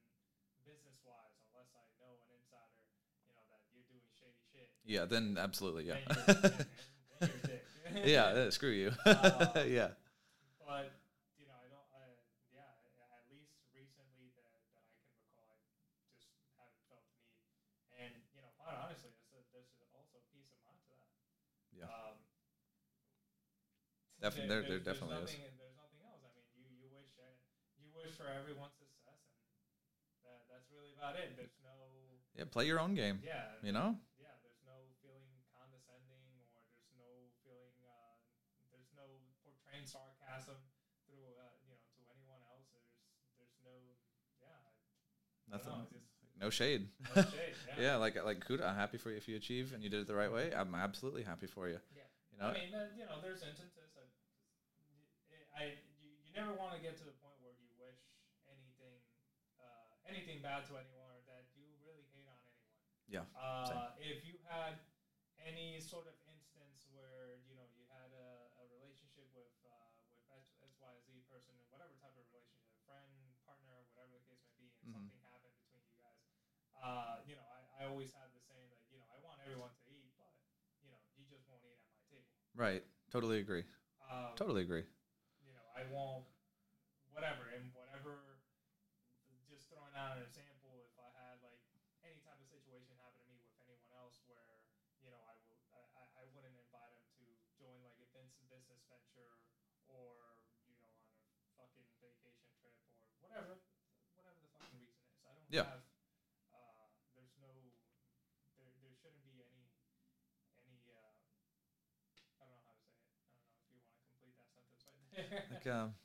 business 0.67 0.99
wise, 1.07 1.31
unless 1.47 1.71
I 1.71 1.87
know 1.95 2.11
an 2.19 2.27
insider, 2.35 2.83
you 3.23 3.31
know 3.31 3.39
that 3.47 3.63
you're 3.71 3.87
doing 3.87 4.03
shady 4.11 4.43
shit. 4.51 4.67
Yeah, 4.83 5.07
then 5.07 5.39
absolutely, 5.39 5.87
yeah. 5.87 6.03
Then 6.03 6.11
you're, 6.27 6.35
then, 6.43 6.51
then 7.23 7.31
you're 7.31 7.39
a 7.39 7.47
dick. 7.47 7.63
yeah, 8.11 8.49
screw 8.51 8.75
you. 8.75 8.91
Uh, 9.07 9.63
yeah. 9.63 9.95
But 10.59 10.91
you 11.39 11.47
know, 11.47 11.55
I 11.55 11.71
don't. 11.71 11.87
Uh, 11.95 12.19
yeah, 12.51 12.67
at 13.15 13.23
least 13.31 13.55
recently 13.71 14.35
that, 14.35 14.51
that 15.39 15.47
I 15.47 15.55
can 15.63 15.71
recall, 15.79 16.03
I 16.03 16.19
just 16.19 16.35
haven't 16.59 16.83
felt 16.91 17.07
the 17.07 17.15
need. 17.23 17.47
And 17.95 18.11
you 18.35 18.43
know, 18.43 18.51
quite 18.59 18.75
honestly, 18.75 19.15
there's, 19.31 19.47
a, 19.55 19.63
there's 19.71 19.71
a- 19.79 19.95
also 19.95 20.19
peace 20.35 20.51
of 20.51 20.59
mind 20.67 20.83
to 20.83 20.95
that. 20.99 21.15
Yeah. 21.71 21.87
Um, 21.87 22.19
Defi- 24.19 24.43
there- 24.51 24.65
there 24.67 24.81
there's 24.83 24.83
definitely 24.83 25.21
is. 25.23 25.31
There's 25.55 25.77
nothing 25.77 26.01
else. 26.03 26.23
I 26.25 26.31
mean, 26.33 26.49
you 26.57 26.65
you 26.81 26.89
wish 26.89 27.13
uh, 27.21 27.29
you 27.77 27.93
wish 27.93 28.14
for 28.25 28.33
everyone's 28.33 28.73
success, 28.81 29.21
and 30.17 30.25
that 30.25 30.49
that's 30.49 30.65
really 30.73 30.89
about 30.97 31.13
it. 31.13 31.37
There's 31.37 31.53
no. 31.61 31.77
Yeah, 32.33 32.49
play 32.49 32.65
your 32.65 32.81
own 32.81 32.97
game. 32.97 33.21
Yeah. 33.21 33.47
You 33.61 33.71
know? 33.71 33.95
Yeah, 34.19 34.33
there's 34.43 34.59
no 34.65 34.75
feeling 34.99 35.29
condescending 35.55 36.19
or 36.35 36.43
there's 36.51 36.91
no 36.99 37.07
feeling 37.45 37.71
uh, 37.85 38.17
there's 38.73 38.89
no 38.97 39.07
portraying 39.45 39.85
sarcasm 39.87 40.57
through 41.07 41.23
uh, 41.39 41.53
you 41.63 41.69
know 41.71 41.79
to 41.95 42.01
anyone 42.11 42.41
else. 42.49 42.67
There's 42.73 42.91
there's 43.39 43.55
no 43.63 43.77
yeah. 44.41 44.51
I- 44.51 44.73
I 45.47 45.61
Nothing. 45.61 45.71
know, 45.79 45.87
just 45.93 46.09
No 46.41 46.49
shade. 46.51 46.89
no 47.15 47.21
shade, 47.37 47.55
yeah, 47.79 47.95
yeah. 47.95 47.95
like 48.01 48.17
like 48.25 48.43
kuda. 48.43 48.67
I'm 48.67 48.75
happy 48.75 48.97
for 48.99 49.13
you 49.13 49.17
if 49.21 49.29
you 49.31 49.37
achieve 49.39 49.71
and 49.71 49.79
you 49.79 49.87
did 49.93 50.01
it 50.03 50.07
the 50.11 50.17
right 50.17 50.33
way. 50.33 50.51
I'm 50.51 50.75
absolutely 50.75 51.23
happy 51.23 51.47
for 51.47 51.69
you. 51.71 51.79
Yeah. 51.95 52.03
You 52.33 52.43
know? 52.43 52.51
I 52.51 52.59
mean, 52.59 52.75
uh, 52.75 52.91
you 52.99 53.07
know, 53.07 53.23
there's 53.23 53.47
instances 53.47 53.95
that 53.95 54.11
I 55.55 55.79
you, 56.03 56.11
you 56.27 56.35
never 56.35 56.51
want 56.59 56.75
to 56.75 56.83
get 56.83 56.99
to 56.99 57.07
the 57.07 57.15
point 57.23 57.39
where 57.39 57.55
you 57.55 57.71
wish 57.79 57.95
anything 58.51 58.99
uh, 59.55 59.94
anything 60.07 60.41
bad 60.41 60.65
to 60.69 60.77
anyone 60.77 61.09
or 61.11 61.21
that 61.29 61.49
you 61.57 61.65
really 61.81 62.05
hate 62.13 62.25
on 62.29 62.37
anyone. 62.41 62.73
Yeah, 63.05 63.25
Uh, 63.37 63.93
if 64.01 64.25
you 64.25 64.41
had 64.49 64.81
any 65.45 65.77
sort 65.77 66.07
of 66.09 66.15
instance 66.25 66.87
where 66.89 67.37
you 67.45 67.53
know 67.53 67.67
you 67.75 67.85
had 67.91 68.09
a, 68.15 68.49
a 68.61 68.65
relationship 68.73 69.29
with 69.35 69.51
uh, 69.61 69.89
with 70.09 70.17
X, 70.33 70.49
X 70.63 70.73
Y 70.81 70.93
Z 71.05 71.21
person, 71.29 71.53
whatever 71.69 71.93
type 72.01 72.15
of 72.17 72.25
relationship, 72.33 72.73
friend, 72.87 73.13
partner, 73.45 73.85
whatever 73.93 74.17
the 74.17 74.25
case 74.25 74.41
may 74.49 74.55
be, 74.57 74.73
and 74.73 74.81
Mhm. 74.89 74.93
something 74.97 75.21
happened 75.29 75.53
between 75.61 75.85
you 75.85 75.93
guys, 76.01 76.25
uh, 76.81 77.21
you 77.29 77.37
know, 77.37 77.45
I, 77.45 77.83
I 77.83 77.89
always 77.91 78.09
had 78.15 78.33
the 78.33 78.41
saying 78.41 78.73
that 78.73 78.81
you 78.89 78.97
know 78.97 79.05
I 79.13 79.21
want 79.21 79.37
everyone 79.45 79.69
to 79.77 79.83
eat, 79.85 80.09
but 80.17 80.33
you 80.81 80.89
know 80.89 80.97
you 81.13 81.29
just 81.29 81.45
won't 81.45 81.61
eat 81.67 81.77
at 81.77 81.85
my 81.93 82.01
table. 82.09 82.33
right. 82.57 82.81
Totally 83.13 83.37
agree. 83.37 83.63
Um, 84.01 84.33
Totally 84.35 84.65
agree. 84.65 84.83
you 85.45 85.53
know, 85.53 85.61
I 85.77 85.85
won't, 85.93 86.25
whatever. 87.13 87.44
Out 89.95 90.19
an 90.19 90.27
example, 90.27 90.83
if 90.83 90.91
I 90.99 91.07
had 91.15 91.39
like 91.39 91.63
any 92.03 92.19
type 92.19 92.35
of 92.43 92.47
situation 92.51 92.99
happen 92.99 93.23
to 93.23 93.27
me 93.31 93.39
with 93.39 93.55
anyone 93.63 93.87
else, 93.95 94.19
where 94.27 94.59
you 94.99 95.07
know 95.07 95.15
I 95.23 95.39
will, 95.47 95.55
I, 95.71 95.79
I- 96.19 96.27
wouldn't 96.35 96.59
invite 96.59 96.91
them 96.91 97.05
to 97.15 97.23
join 97.55 97.79
like 97.79 97.95
a 98.03 98.07
business 98.11 98.43
business 98.51 98.83
venture 98.91 99.31
or 99.87 100.35
you 100.67 100.75
know 100.75 100.91
on 101.31 101.39
a 101.39 101.47
fucking 101.55 101.87
vacation 102.03 102.43
trip 102.59 102.75
or 102.83 102.99
whatever, 103.23 103.55
whatever 104.19 104.35
the 104.43 104.51
fucking 104.51 104.75
reason 104.83 104.99
is. 105.07 105.15
I 105.23 105.31
don't 105.31 105.47
Yeah. 105.47 105.63
have. 105.71 105.87
Uh, 106.51 106.91
there's 107.15 107.31
no. 107.39 107.47
There, 108.59 108.67
there 108.83 108.91
shouldn't 108.99 109.23
be 109.23 109.47
any 109.47 109.71
any. 110.67 110.91
Uh, 110.91 111.15
I 112.35 112.43
don't 112.43 112.51
know 112.59 112.67
how 112.67 112.75
to 112.75 112.83
say 112.83 112.99
it. 112.99 113.15
I 113.15 113.23
don't 113.31 113.39
know 113.47 113.63
if 113.63 113.71
you 113.71 113.79
want 113.79 113.95
to 113.95 114.03
complete 114.11 114.35
that 114.43 114.51
sentence 114.51 114.83
right 114.83 115.07
there. 115.07 115.55
Like, 115.55 115.67
um, 115.71 115.95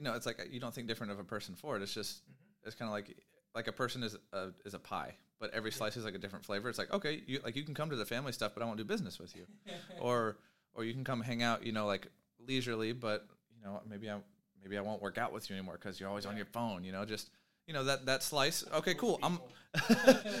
you 0.00 0.04
know, 0.08 0.16
it's 0.16 0.24
like 0.24 0.40
you 0.48 0.56
don't 0.60 0.72
think 0.72 0.88
different 0.88 1.12
of 1.12 1.20
a 1.20 1.28
person 1.28 1.52
for 1.52 1.76
it. 1.76 1.84
It's 1.84 1.92
just 1.92 2.24
Mhm. 2.24 2.49
It's 2.64 2.74
kind 2.74 2.88
of 2.88 2.92
like 2.92 3.16
like 3.54 3.66
a 3.68 3.72
person 3.72 4.02
is 4.02 4.16
a 4.32 4.48
is 4.64 4.74
a 4.74 4.78
pie, 4.78 5.14
but 5.38 5.52
every 5.52 5.70
Yeah. 5.70 5.76
slice 5.76 5.96
is 5.96 6.04
like 6.04 6.14
a 6.14 6.18
different 6.18 6.44
flavor. 6.44 6.68
It's 6.68 6.78
like 6.78 6.92
okay, 6.92 7.22
you 7.26 7.40
like 7.44 7.56
you 7.56 7.62
can 7.64 7.74
come 7.74 7.90
to 7.90 7.96
the 7.96 8.06
family 8.06 8.32
stuff, 8.32 8.52
but 8.54 8.62
I 8.62 8.66
won't 8.66 8.78
do 8.78 8.84
business 8.84 9.18
with 9.18 9.34
you. 9.36 9.46
or 10.00 10.36
or 10.74 10.84
you 10.84 10.92
can 10.92 11.04
come 11.04 11.20
hang 11.20 11.42
out, 11.42 11.64
you 11.66 11.72
know, 11.72 11.86
like 11.86 12.08
leisurely, 12.38 12.92
but 12.92 13.26
you 13.56 13.62
know 13.64 13.80
maybe 13.88 14.08
I 14.10 14.18
maybe 14.62 14.78
I 14.78 14.80
won't 14.80 15.02
work 15.02 15.18
out 15.18 15.32
with 15.32 15.48
you 15.50 15.56
anymore 15.56 15.78
because 15.80 15.98
you're 15.98 16.08
always 16.08 16.26
on 16.26 16.36
your 16.36 16.46
phone. 16.46 16.84
You 16.84 16.92
know, 16.92 17.04
just 17.04 17.30
you 17.66 17.74
know 17.74 17.84
that 17.84 18.06
that 18.06 18.22
slice. 18.22 18.64
Okay, 18.74 18.94
cool. 18.94 19.18
I'm. 19.22 19.38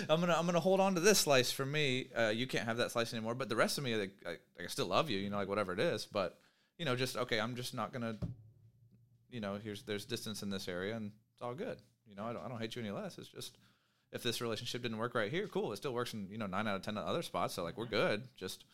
I'm 0.08 0.18
gonna 0.20 0.34
I'm 0.36 0.44
gonna 0.44 0.58
hold 0.58 0.80
on 0.80 0.96
to 0.96 1.00
this 1.00 1.20
slice 1.20 1.52
for 1.52 1.64
me. 1.64 2.08
Uh, 2.16 2.28
you 2.34 2.48
can't 2.48 2.64
have 2.64 2.78
that 2.78 2.90
slice 2.90 3.12
anymore, 3.14 3.36
but 3.36 3.48
the 3.48 3.54
rest 3.54 3.78
of 3.78 3.84
me, 3.84 3.94
like, 3.94 4.10
I, 4.26 4.30
I 4.60 4.66
still 4.66 4.86
love 4.86 5.08
you. 5.08 5.18
You 5.18 5.30
know, 5.30 5.36
like 5.36 5.46
whatever 5.48 5.72
it 5.72 5.78
is, 5.78 6.04
but 6.04 6.36
you 6.78 6.84
know, 6.84 6.96
just 6.96 7.16
okay. 7.16 7.38
I'm 7.38 7.54
just 7.54 7.72
not 7.72 7.92
gonna. 7.92 8.16
You 9.30 9.40
know, 9.40 9.58
here's 9.62 9.82
there's 9.84 10.04
distance 10.04 10.42
in 10.42 10.50
this 10.50 10.66
area, 10.66 10.96
and 10.96 11.12
it's 11.32 11.42
all 11.42 11.54
good. 11.54 11.78
You 12.10 12.16
know, 12.16 12.24
I 12.26 12.32
don't 12.34 12.44
I 12.44 12.48
don't 12.48 12.58
hate 12.58 12.74
you 12.74 12.82
any 12.82 12.90
less. 12.90 13.16
It's 13.18 13.28
just 13.30 13.56
if 14.10 14.22
this 14.26 14.40
relationship 14.42 14.82
didn't 14.82 14.98
work 14.98 15.14
right 15.14 15.30
here, 15.30 15.46
cool. 15.46 15.72
It 15.72 15.76
still 15.78 15.94
works 15.94 16.12
in 16.12 16.26
you 16.28 16.38
know 16.38 16.46
nine 16.50 16.66
out 16.66 16.74
of 16.76 16.82
ten 16.82 16.98
other 16.98 17.22
spots. 17.22 17.54
So 17.54 17.62
like 17.62 17.78
we're 17.78 17.86
good. 17.86 18.26
Just 18.36 18.64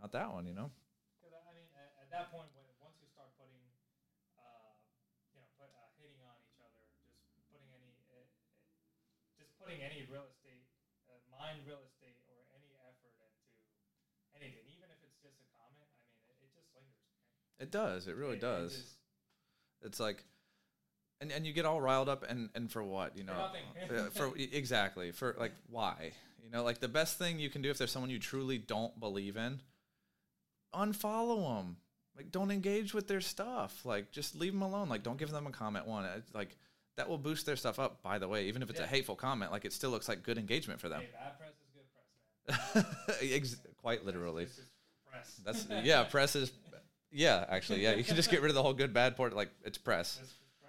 not 0.00 0.12
that 0.12 0.28
one. 0.32 0.44
You 0.46 0.52
know. 0.52 0.68
Because 1.16 1.32
I 1.32 1.52
mean, 1.56 1.64
at, 1.72 1.88
at 2.04 2.08
that 2.12 2.28
point, 2.28 2.52
when 2.52 2.68
once 2.84 3.00
you 3.00 3.08
start 3.08 3.32
putting, 3.40 3.56
uh, 4.36 4.76
you 5.32 5.40
know, 5.40 5.48
put, 5.56 5.72
uh, 5.72 5.88
hating 5.96 6.20
on 6.28 6.36
each 6.44 6.60
other, 6.60 6.84
just 7.32 7.48
putting 7.48 7.72
any, 7.72 7.96
uh, 8.12 8.20
uh, 8.20 9.40
just 9.40 9.56
putting 9.56 9.80
any 9.80 10.04
real 10.12 10.28
estate, 10.28 10.68
uh, 11.08 11.16
mind 11.32 11.64
real 11.64 11.80
estate, 11.88 12.20
or 12.28 12.36
any 12.52 12.76
effort 12.84 13.16
into 13.16 13.48
anything, 14.36 14.68
even 14.68 14.92
if 14.92 15.00
it's 15.00 15.16
just 15.24 15.40
a 15.40 15.48
comment. 15.56 15.88
I 15.88 16.04
mean, 16.04 16.20
it, 16.28 16.36
it 16.44 16.50
just 16.52 16.68
lingers. 16.76 17.00
Man. 17.08 17.64
It 17.64 17.70
does. 17.72 18.04
It 18.04 18.20
really 18.20 18.36
It- 18.36 18.44
it 18.44 18.52
does. 18.52 18.70
just- 18.76 19.00
It's 19.80 19.98
like, 20.02 20.22
and 21.22 21.32
and 21.32 21.46
you 21.46 21.52
get 21.54 21.64
all 21.64 21.80
riled 21.80 22.08
up, 22.10 22.24
and 22.28 22.50
and 22.54 22.70
for 22.70 22.82
what? 22.82 23.16
You 23.16 23.24
know, 23.24 23.32
nothing. 23.88 24.10
For 24.10 24.36
e- 24.36 24.50
exactly 24.52 25.12
for 25.12 25.34
like 25.38 25.52
why? 25.70 26.12
You 26.44 26.50
know, 26.50 26.62
like 26.64 26.80
the 26.80 26.88
best 26.88 27.16
thing 27.16 27.38
you 27.38 27.48
can 27.48 27.62
do 27.62 27.70
if 27.70 27.78
there's 27.78 27.90
someone 27.92 28.10
you 28.10 28.18
truly 28.18 28.58
don't 28.58 28.98
believe 29.00 29.36
in, 29.38 29.60
unfollow 30.74 31.56
them. 31.58 31.76
Like, 32.16 32.30
don't 32.30 32.50
engage 32.50 32.92
with 32.92 33.08
their 33.08 33.22
stuff. 33.22 33.86
Like, 33.86 34.10
just 34.10 34.34
leave 34.34 34.52
them 34.52 34.60
alone. 34.60 34.90
Like, 34.90 35.02
don't 35.02 35.16
give 35.16 35.30
them 35.30 35.46
a 35.46 35.50
comment. 35.50 35.86
One, 35.86 36.04
It's 36.04 36.34
like 36.34 36.56
that 36.98 37.08
will 37.08 37.16
boost 37.18 37.46
their 37.46 37.56
stuff 37.56 37.78
up. 37.78 38.02
By 38.02 38.18
the 38.18 38.28
way, 38.28 38.46
even 38.48 38.60
if 38.62 38.68
it's 38.68 38.80
a 38.80 38.86
hateful 38.86 39.16
comment, 39.16 39.50
like 39.50 39.64
it 39.64 39.72
still 39.72 39.90
looks 39.90 40.08
like 40.08 40.22
good 40.22 40.36
engagement 40.36 40.78
for 40.80 40.88
them. 40.90 41.00
Hey, 41.00 41.08
bad 41.12 41.38
press 41.38 42.74
is 42.74 42.74
good 42.74 42.74
press, 42.74 43.20
man. 43.22 43.32
Ex- 43.34 43.56
Quite 43.78 44.04
literally. 44.04 44.46
Press. 45.10 45.40
That's 45.44 45.66
yeah. 45.84 46.04
Press 46.04 46.36
is 46.36 46.52
yeah. 47.10 47.46
Actually, 47.48 47.82
yeah. 47.82 47.94
You 47.94 48.04
can 48.04 48.16
just 48.16 48.30
get 48.30 48.42
rid 48.42 48.50
of 48.50 48.54
the 48.54 48.62
whole 48.62 48.74
good 48.74 48.92
bad 48.92 49.16
part. 49.16 49.34
Like 49.34 49.50
it's 49.64 49.78
press. 49.78 50.20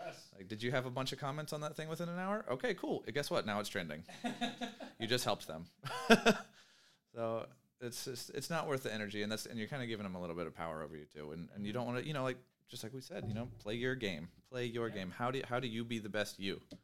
This 0.05 0.15
is 0.15 0.21
press. 0.21 0.29
Like, 0.37 0.47
did 0.47 0.63
you 0.63 0.71
have 0.71 0.85
a 0.85 0.89
bunch 0.89 1.11
of 1.13 1.19
comments 1.19 1.53
on 1.53 1.61
that 1.61 1.75
thing 1.75 1.87
within 1.89 2.09
an 2.09 2.19
hour? 2.19 2.45
Okay, 2.49 2.73
cool. 2.73 3.03
Guess 3.13 3.29
what? 3.29 3.45
Now 3.45 3.59
it's 3.59 3.69
trending. 3.69 4.03
You 4.99 5.07
just 5.07 5.25
helped 5.25 5.47
them. 5.47 5.65
so 7.13 7.45
it's 7.81 8.05
just 8.05 8.29
it's 8.29 8.49
not 8.49 8.69
worth 8.69 8.83
the 8.83 8.93
energy, 8.93 9.21
and 9.21 9.29
that's 9.29 9.47
and 9.47 9.59
you're 9.59 9.67
kind 9.67 9.81
of 9.81 9.89
giving 9.89 10.03
them 10.03 10.15
a 10.15 10.21
little 10.21 10.35
bit 10.35 10.47
of 10.47 10.55
power 10.55 10.81
over 10.81 10.95
you 10.95 11.03
too, 11.03 11.33
and 11.33 11.49
and 11.55 11.65
you 11.65 11.73
don't 11.73 11.85
want 11.85 11.97
to 11.97 12.07
you 12.07 12.13
know 12.13 12.23
like 12.23 12.37
just 12.69 12.83
like 12.83 12.93
we 12.93 13.01
said, 13.01 13.25
you 13.27 13.33
know, 13.33 13.49
play 13.59 13.73
your 13.73 13.95
game, 13.95 14.29
play 14.49 14.65
your 14.65 14.87
Yeah. 14.87 14.93
game. 14.93 15.13
How 15.17 15.29
do 15.29 15.39
you, 15.39 15.43
how 15.49 15.59
do 15.59 15.67
you 15.67 15.83
be 15.83 15.99
the 15.99 16.07
best 16.07 16.39
you? 16.39 16.61
play 16.69 16.77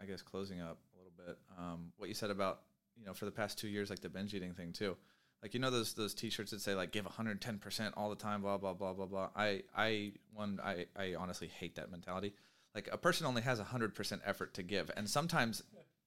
I 0.00 0.04
guess 0.06 0.22
closing 0.22 0.60
up 0.60 0.78
a 0.94 0.96
little 0.96 1.12
bit, 1.16 1.38
um, 1.58 1.92
what 1.98 2.08
you 2.08 2.14
said 2.14 2.30
about 2.30 2.60
you 2.98 3.06
know 3.06 3.14
for 3.14 3.24
the 3.24 3.30
past 3.30 3.58
two 3.58 3.68
years, 3.68 3.90
like 3.90 4.00
the 4.00 4.08
binge 4.08 4.34
eating 4.34 4.54
thing 4.54 4.72
too. 4.72 4.96
Like 5.42 5.54
you 5.54 5.60
know 5.60 5.70
those 5.70 5.94
those 5.94 6.14
T-shirts 6.14 6.50
that 6.50 6.60
say 6.60 6.74
like 6.74 6.92
give 6.92 7.04
110 7.04 7.58
percent 7.58 7.94
all 7.96 8.10
the 8.10 8.16
time, 8.16 8.42
blah 8.42 8.58
blah 8.58 8.74
blah 8.74 8.92
blah 8.92 9.06
blah. 9.06 9.28
I 9.34 9.62
I 9.76 10.12
one 10.34 10.60
I 10.62 10.86
I 10.96 11.14
honestly 11.14 11.48
hate 11.48 11.76
that 11.76 11.90
mentality. 11.90 12.34
Like 12.74 12.88
a 12.92 12.98
person 12.98 13.26
only 13.26 13.42
has 13.42 13.58
100 13.58 13.94
percent 13.94 14.22
effort 14.24 14.54
to 14.54 14.62
give, 14.62 14.90
and 14.96 15.08
sometimes 15.08 15.62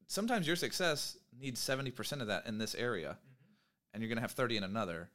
sometimes 0.08 0.46
your 0.46 0.56
success 0.56 1.18
needs 1.39 1.60
70 1.60 1.91
percent 1.91 2.22
of 2.22 2.28
that 2.28 2.46
in 2.46 2.58
this 2.58 2.76
area, 2.76 3.18
and 3.94 4.02
you're 4.02 4.10
gonna 4.10 4.22
have 4.22 4.32
30 4.32 4.58
in 4.58 4.64
another, 4.64 5.10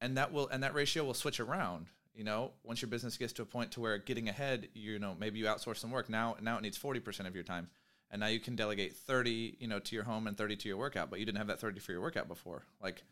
and 0.00 0.16
that 0.16 0.32
will 0.32 0.48
and 0.48 0.62
that 0.62 0.74
ratio 0.74 1.04
will 1.04 1.14
switch 1.14 1.40
around. 1.40 1.86
You 2.14 2.22
know, 2.22 2.52
once 2.62 2.80
your 2.80 2.88
business 2.88 3.16
gets 3.16 3.32
to 3.34 3.42
a 3.42 3.46
point 3.46 3.72
to 3.72 3.80
where 3.80 3.98
getting 3.98 4.28
ahead, 4.28 4.68
you 4.72 5.00
know, 5.00 5.16
maybe 5.18 5.40
you 5.40 5.46
outsource 5.46 5.78
some 5.78 5.90
work. 5.90 6.08
Now 6.08 6.36
now 6.40 6.56
it 6.56 6.62
needs 6.62 6.78
40% 6.78 7.26
of 7.26 7.34
your 7.34 7.42
time. 7.42 7.68
And 8.10 8.20
now 8.20 8.26
you 8.28 8.38
can 8.38 8.54
delegate 8.54 8.94
30, 8.94 9.56
you 9.58 9.66
know, 9.66 9.80
to 9.80 9.94
your 9.94 10.04
home 10.04 10.26
and 10.26 10.36
30 10.36 10.56
to 10.56 10.68
your 10.68 10.76
workout, 10.76 11.10
but 11.10 11.18
you 11.18 11.26
didn't 11.26 11.38
have 11.38 11.48
that 11.48 11.60
30 11.60 11.80
for 11.80 11.92
your 11.92 12.00
workout 12.00 12.28
before. 12.28 12.62
Like 12.80 13.02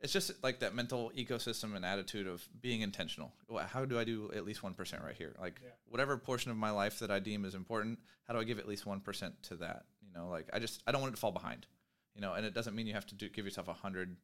it's 0.00 0.12
just 0.12 0.32
like 0.42 0.60
that 0.60 0.74
mental 0.74 1.12
ecosystem 1.16 1.74
and 1.76 1.84
attitude 1.84 2.26
of 2.26 2.46
being 2.60 2.80
intentional. 2.80 3.32
How 3.68 3.84
do 3.84 3.98
I 3.98 4.04
do 4.04 4.30
at 4.34 4.44
least 4.44 4.62
1% 4.62 5.04
right 5.04 5.14
here? 5.16 5.34
Like 5.40 5.60
Yeah. 5.62 5.70
whatever 5.86 6.16
portion 6.18 6.50
of 6.50 6.56
my 6.56 6.70
life 6.70 6.98
that 6.98 7.10
I 7.10 7.18
deem 7.20 7.44
is 7.44 7.54
important, 7.54 7.98
how 8.24 8.34
do 8.34 8.40
I 8.40 8.44
give 8.44 8.58
at 8.58 8.66
least 8.68 8.84
1% 8.84 9.32
to 9.42 9.56
that? 9.56 9.84
You 10.02 10.12
know, 10.12 10.28
like 10.28 10.48
I 10.52 10.58
just 10.58 10.82
I 10.86 10.92
don't 10.92 11.00
want 11.00 11.12
it 11.12 11.16
to 11.16 11.20
fall 11.20 11.32
behind. 11.32 11.66
You 12.14 12.20
know, 12.20 12.32
and 12.34 12.44
it 12.46 12.54
doesn't 12.54 12.74
mean 12.74 12.86
you 12.86 12.94
have 12.94 13.06
to 13.06 13.14
do 13.14 13.28
give 13.28 13.44
yourself 13.44 13.68
100 13.68 14.16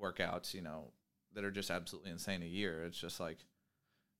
workouts, 0.00 0.54
you 0.54 0.60
know, 0.60 0.92
that 1.34 1.44
are 1.44 1.50
just 1.50 1.70
absolutely 1.70 2.10
insane 2.10 2.42
a 2.42 2.46
year. 2.46 2.84
It's 2.84 2.98
just 2.98 3.18
like 3.18 3.38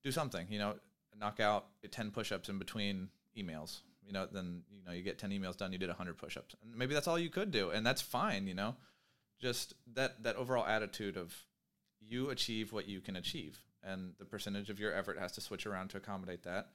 do 0.03 0.11
something, 0.11 0.47
you 0.49 0.59
know, 0.59 0.75
knock 1.17 1.39
out 1.39 1.67
10 1.89 2.11
push-ups 2.11 2.49
in 2.49 2.57
between 2.59 3.09
emails. 3.37 3.81
You 4.05 4.13
know, 4.13 4.27
then 4.31 4.63
you 4.71 4.83
know 4.85 4.91
you 4.91 5.01
get 5.01 5.17
10 5.17 5.31
emails 5.31 5.57
done, 5.57 5.71
you 5.71 5.77
did 5.77 5.89
100 5.89 6.17
push-ups. 6.17 6.55
And 6.61 6.75
maybe 6.75 6.93
that's 6.93 7.07
all 7.07 7.19
you 7.19 7.29
could 7.29 7.51
do, 7.51 7.69
and 7.69 7.85
that's 7.85 8.01
fine, 8.01 8.47
you 8.47 8.53
know. 8.53 8.75
Just 9.39 9.73
that 9.93 10.23
that 10.23 10.35
overall 10.35 10.65
attitude 10.65 11.17
of 11.17 11.33
you 11.99 12.29
achieve 12.29 12.71
what 12.71 12.87
you 12.87 13.01
can 13.01 13.15
achieve, 13.15 13.59
and 13.83 14.13
the 14.19 14.25
percentage 14.25 14.69
of 14.69 14.79
your 14.79 14.93
effort 14.93 15.17
has 15.19 15.31
to 15.33 15.41
switch 15.41 15.65
around 15.65 15.89
to 15.89 15.97
accommodate 15.97 16.43
that. 16.43 16.69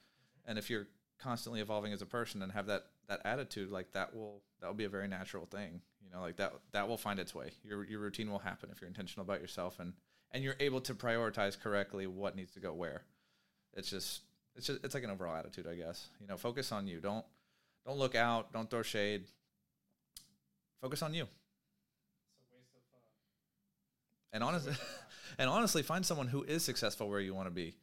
And 0.45 0.57
if 0.57 0.69
you're 0.69 0.87
constantly 1.19 1.61
evolving 1.61 1.93
as 1.93 2.01
a 2.01 2.05
person 2.05 2.41
and 2.41 2.51
have 2.51 2.67
that 2.67 2.85
that 3.07 3.21
attitude, 3.25 3.71
like 3.71 3.91
that 3.93 4.15
will 4.15 4.41
that 4.61 4.67
will 4.67 4.75
be 4.75 4.85
a 4.85 4.89
very 4.89 5.07
natural 5.07 5.45
thing. 5.45 5.81
You 6.03 6.09
know, 6.11 6.21
like 6.21 6.37
that 6.37 6.53
that 6.71 6.87
will 6.87 6.97
find 6.97 7.19
its 7.19 7.35
way. 7.35 7.51
Your 7.63 7.83
your 7.83 7.99
routine 7.99 8.31
will 8.31 8.39
happen 8.39 8.69
if 8.71 8.81
you're 8.81 8.87
intentional 8.87 9.23
about 9.23 9.41
yourself 9.41 9.79
and 9.79 9.93
and 10.31 10.43
you're 10.43 10.55
able 10.59 10.81
to 10.81 10.93
prioritize 10.93 11.59
correctly 11.59 12.07
what 12.07 12.35
needs 12.35 12.53
to 12.53 12.59
go 12.59 12.73
where. 12.73 13.03
It's 13.73 13.89
just 13.89 14.21
it's 14.55 14.67
just 14.67 14.83
it's 14.83 14.93
like 14.93 15.03
an 15.03 15.09
overall 15.09 15.35
attitude, 15.35 15.67
I 15.67 15.75
guess. 15.75 16.09
You 16.19 16.27
know, 16.27 16.37
focus 16.37 16.71
on 16.71 16.87
you. 16.87 16.99
Don't 16.99 17.25
don't 17.85 17.97
look 17.97 18.15
out. 18.15 18.51
Don't 18.53 18.69
throw 18.69 18.81
shade. 18.81 19.23
Focus 20.81 21.01
on 21.01 21.13
you. 21.13 21.23
It's 21.23 22.51
a 22.51 22.55
waste 22.55 22.75
of. 22.75 22.81
And 24.33 24.43
honestly, 24.43 24.73
and 25.37 25.49
honestly, 25.49 25.81
find 25.81 26.05
someone 26.05 26.27
who 26.27 26.43
is 26.43 26.63
successful 26.63 27.09
where 27.09 27.19
you 27.19 27.33
want 27.33 27.47
to 27.47 27.53
be. 27.53 27.75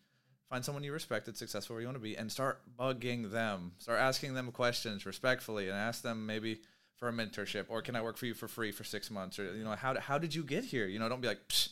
Find 0.49 0.65
someone 0.65 0.85
you 0.85 0.93
respect 0.93 1.27
that's 1.27 1.41
successful 1.41 1.75
where 1.75 1.81
you 1.81 1.89
want 1.89 1.97
to 1.97 2.03
be, 2.03 2.17
and 2.17 2.31
start 2.31 2.61
bugging 2.79 3.33
them. 3.33 3.73
Start 3.79 3.99
asking 3.99 4.35
them 4.35 4.53
questions 4.53 5.05
respectfully, 5.05 5.69
and 5.69 5.77
ask 5.77 6.03
them 6.03 6.25
maybe 6.25 6.61
for 6.95 7.09
a 7.09 7.13
mentorship, 7.13 7.65
or 7.69 7.83
can 7.83 7.97
I 7.97 8.01
work 8.01 8.17
for 8.17 8.27
you 8.27 8.35
for 8.35 8.47
free 8.47 8.71
for 8.71 8.85
six 8.85 9.11
months, 9.11 9.39
or 9.39 9.55
you 9.57 9.65
know, 9.65 9.73
how 9.73 9.99
how 9.99 10.19
did 10.19 10.35
you 10.35 10.45
get 10.45 10.65
here? 10.65 10.87
You 10.87 10.99
know, 11.01 11.09
don't 11.09 11.21
be 11.21 11.29
like, 11.29 11.49
Psh, 11.49 11.71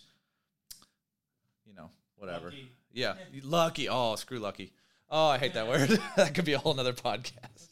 you 1.65 1.75
know, 1.75 1.89
whatever. 2.17 2.47
lucky. 2.47 2.69
Yeah, 2.93 3.15
lucky. 3.45 3.89
Oh, 3.89 4.17
screw 4.17 4.39
lucky. 4.39 4.73
Oh, 5.17 5.29
I 5.29 5.39
hate 5.39 5.55
that 5.55 5.69
word. 5.69 5.89
that 6.17 6.35
could 6.35 6.45
be 6.45 6.55
a 6.55 6.59
whole 6.59 6.75
nother 6.75 6.93
podcast. 6.93 7.69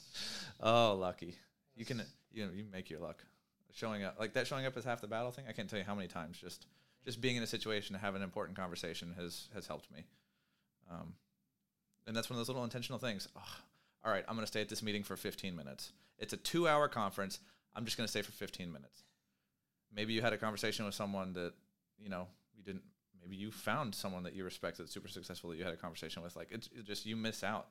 Oh, 0.60 0.94
lucky. 0.94 1.34
You 1.74 1.84
can 1.84 2.00
you 2.32 2.46
know, 2.46 2.52
you 2.54 2.64
make 2.72 2.88
your 2.88 3.00
luck. 3.00 3.18
Showing 3.72 4.04
up 4.04 4.16
like 4.20 4.34
that. 4.34 4.46
Showing 4.46 4.64
up 4.64 4.76
is 4.76 4.84
half 4.84 5.00
the 5.00 5.08
battle 5.08 5.32
thing. 5.32 5.46
I 5.48 5.52
can't 5.52 5.68
tell 5.68 5.80
you 5.80 5.84
how 5.84 5.96
many 5.96 6.06
times 6.06 6.38
just 6.38 6.66
just 7.04 7.20
being 7.20 7.34
in 7.34 7.42
a 7.42 7.46
situation 7.46 7.94
to 7.96 8.00
have 8.00 8.14
an 8.14 8.22
important 8.22 8.56
conversation 8.56 9.12
has 9.18 9.48
has 9.54 9.66
helped 9.66 9.90
me. 9.90 10.04
Um, 10.88 11.14
and 12.06 12.14
that's 12.14 12.30
one 12.30 12.36
of 12.36 12.38
those 12.38 12.48
little 12.48 12.62
intentional 12.62 13.00
things. 13.00 13.26
Ugh, 13.34 13.42
all 14.04 14.12
right, 14.12 14.24
I'm 14.28 14.36
going 14.36 14.44
to 14.44 14.48
stay 14.48 14.60
at 14.60 14.68
this 14.68 14.82
meeting 14.82 15.02
for 15.02 15.16
15 15.16 15.56
minutes. 15.56 15.92
It's 16.18 16.32
a 16.32 16.36
two 16.36 16.68
hour 16.68 16.86
conference. 16.86 17.40
I'm 17.74 17.84
just 17.86 17.96
going 17.96 18.06
to 18.06 18.10
stay 18.10 18.22
for 18.22 18.30
15 18.30 18.70
minutes. 18.70 19.02
Maybe 19.92 20.12
you 20.12 20.20
had 20.20 20.32
a 20.32 20.38
conversation 20.38 20.84
with 20.84 20.94
someone 20.94 21.32
that 21.32 21.54
you 21.98 22.08
know 22.08 22.28
you 22.56 22.62
didn't. 22.62 22.84
Maybe 23.22 23.36
you 23.36 23.50
found 23.50 23.94
someone 23.94 24.24
that 24.24 24.34
you 24.34 24.44
respect 24.44 24.78
that's 24.78 24.92
super 24.92 25.08
successful 25.08 25.50
that 25.50 25.56
you 25.56 25.64
had 25.64 25.72
a 25.72 25.76
conversation 25.76 26.22
with. 26.22 26.34
Like 26.36 26.48
it's, 26.50 26.68
just 26.84 27.06
you 27.06 27.16
miss 27.16 27.44
out 27.44 27.68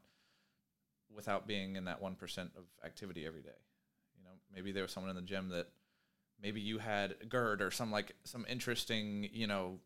without 1.14 1.48
being 1.48 1.76
in 1.76 1.86
that 1.86 2.02
one 2.02 2.16
percent 2.16 2.52
of 2.58 2.64
activity 2.86 3.26
every 3.26 3.42
day. 3.42 3.50
You 4.18 4.24
know, 4.24 4.32
maybe 4.54 4.72
there 4.72 4.84
was 4.84 4.92
someone 4.92 5.10
in 5.10 5.16
the 5.16 5.22
gym 5.22 5.50
that 5.50 5.68
maybe 6.42 6.62
you 6.62 6.78
had 6.78 7.16
GERD 7.30 7.62
or 7.62 7.72
some 7.72 7.92
like 7.92 8.16
some 8.24 8.46
interesting 8.50 9.30
you 9.32 9.48
know 9.48 9.80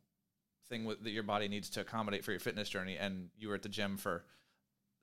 thing 0.70 0.86
with, 0.86 1.04
that 1.04 1.12
your 1.12 1.24
body 1.24 1.48
needs 1.48 1.70
to 1.72 1.82
accommodate 1.82 2.24
for 2.24 2.32
your 2.32 2.40
fitness 2.40 2.70
journey, 2.70 2.98
and 2.98 3.30
you 3.38 3.50
were 3.50 3.56
at 3.56 3.64
the 3.64 3.70
gym 3.70 3.98
for 3.98 4.24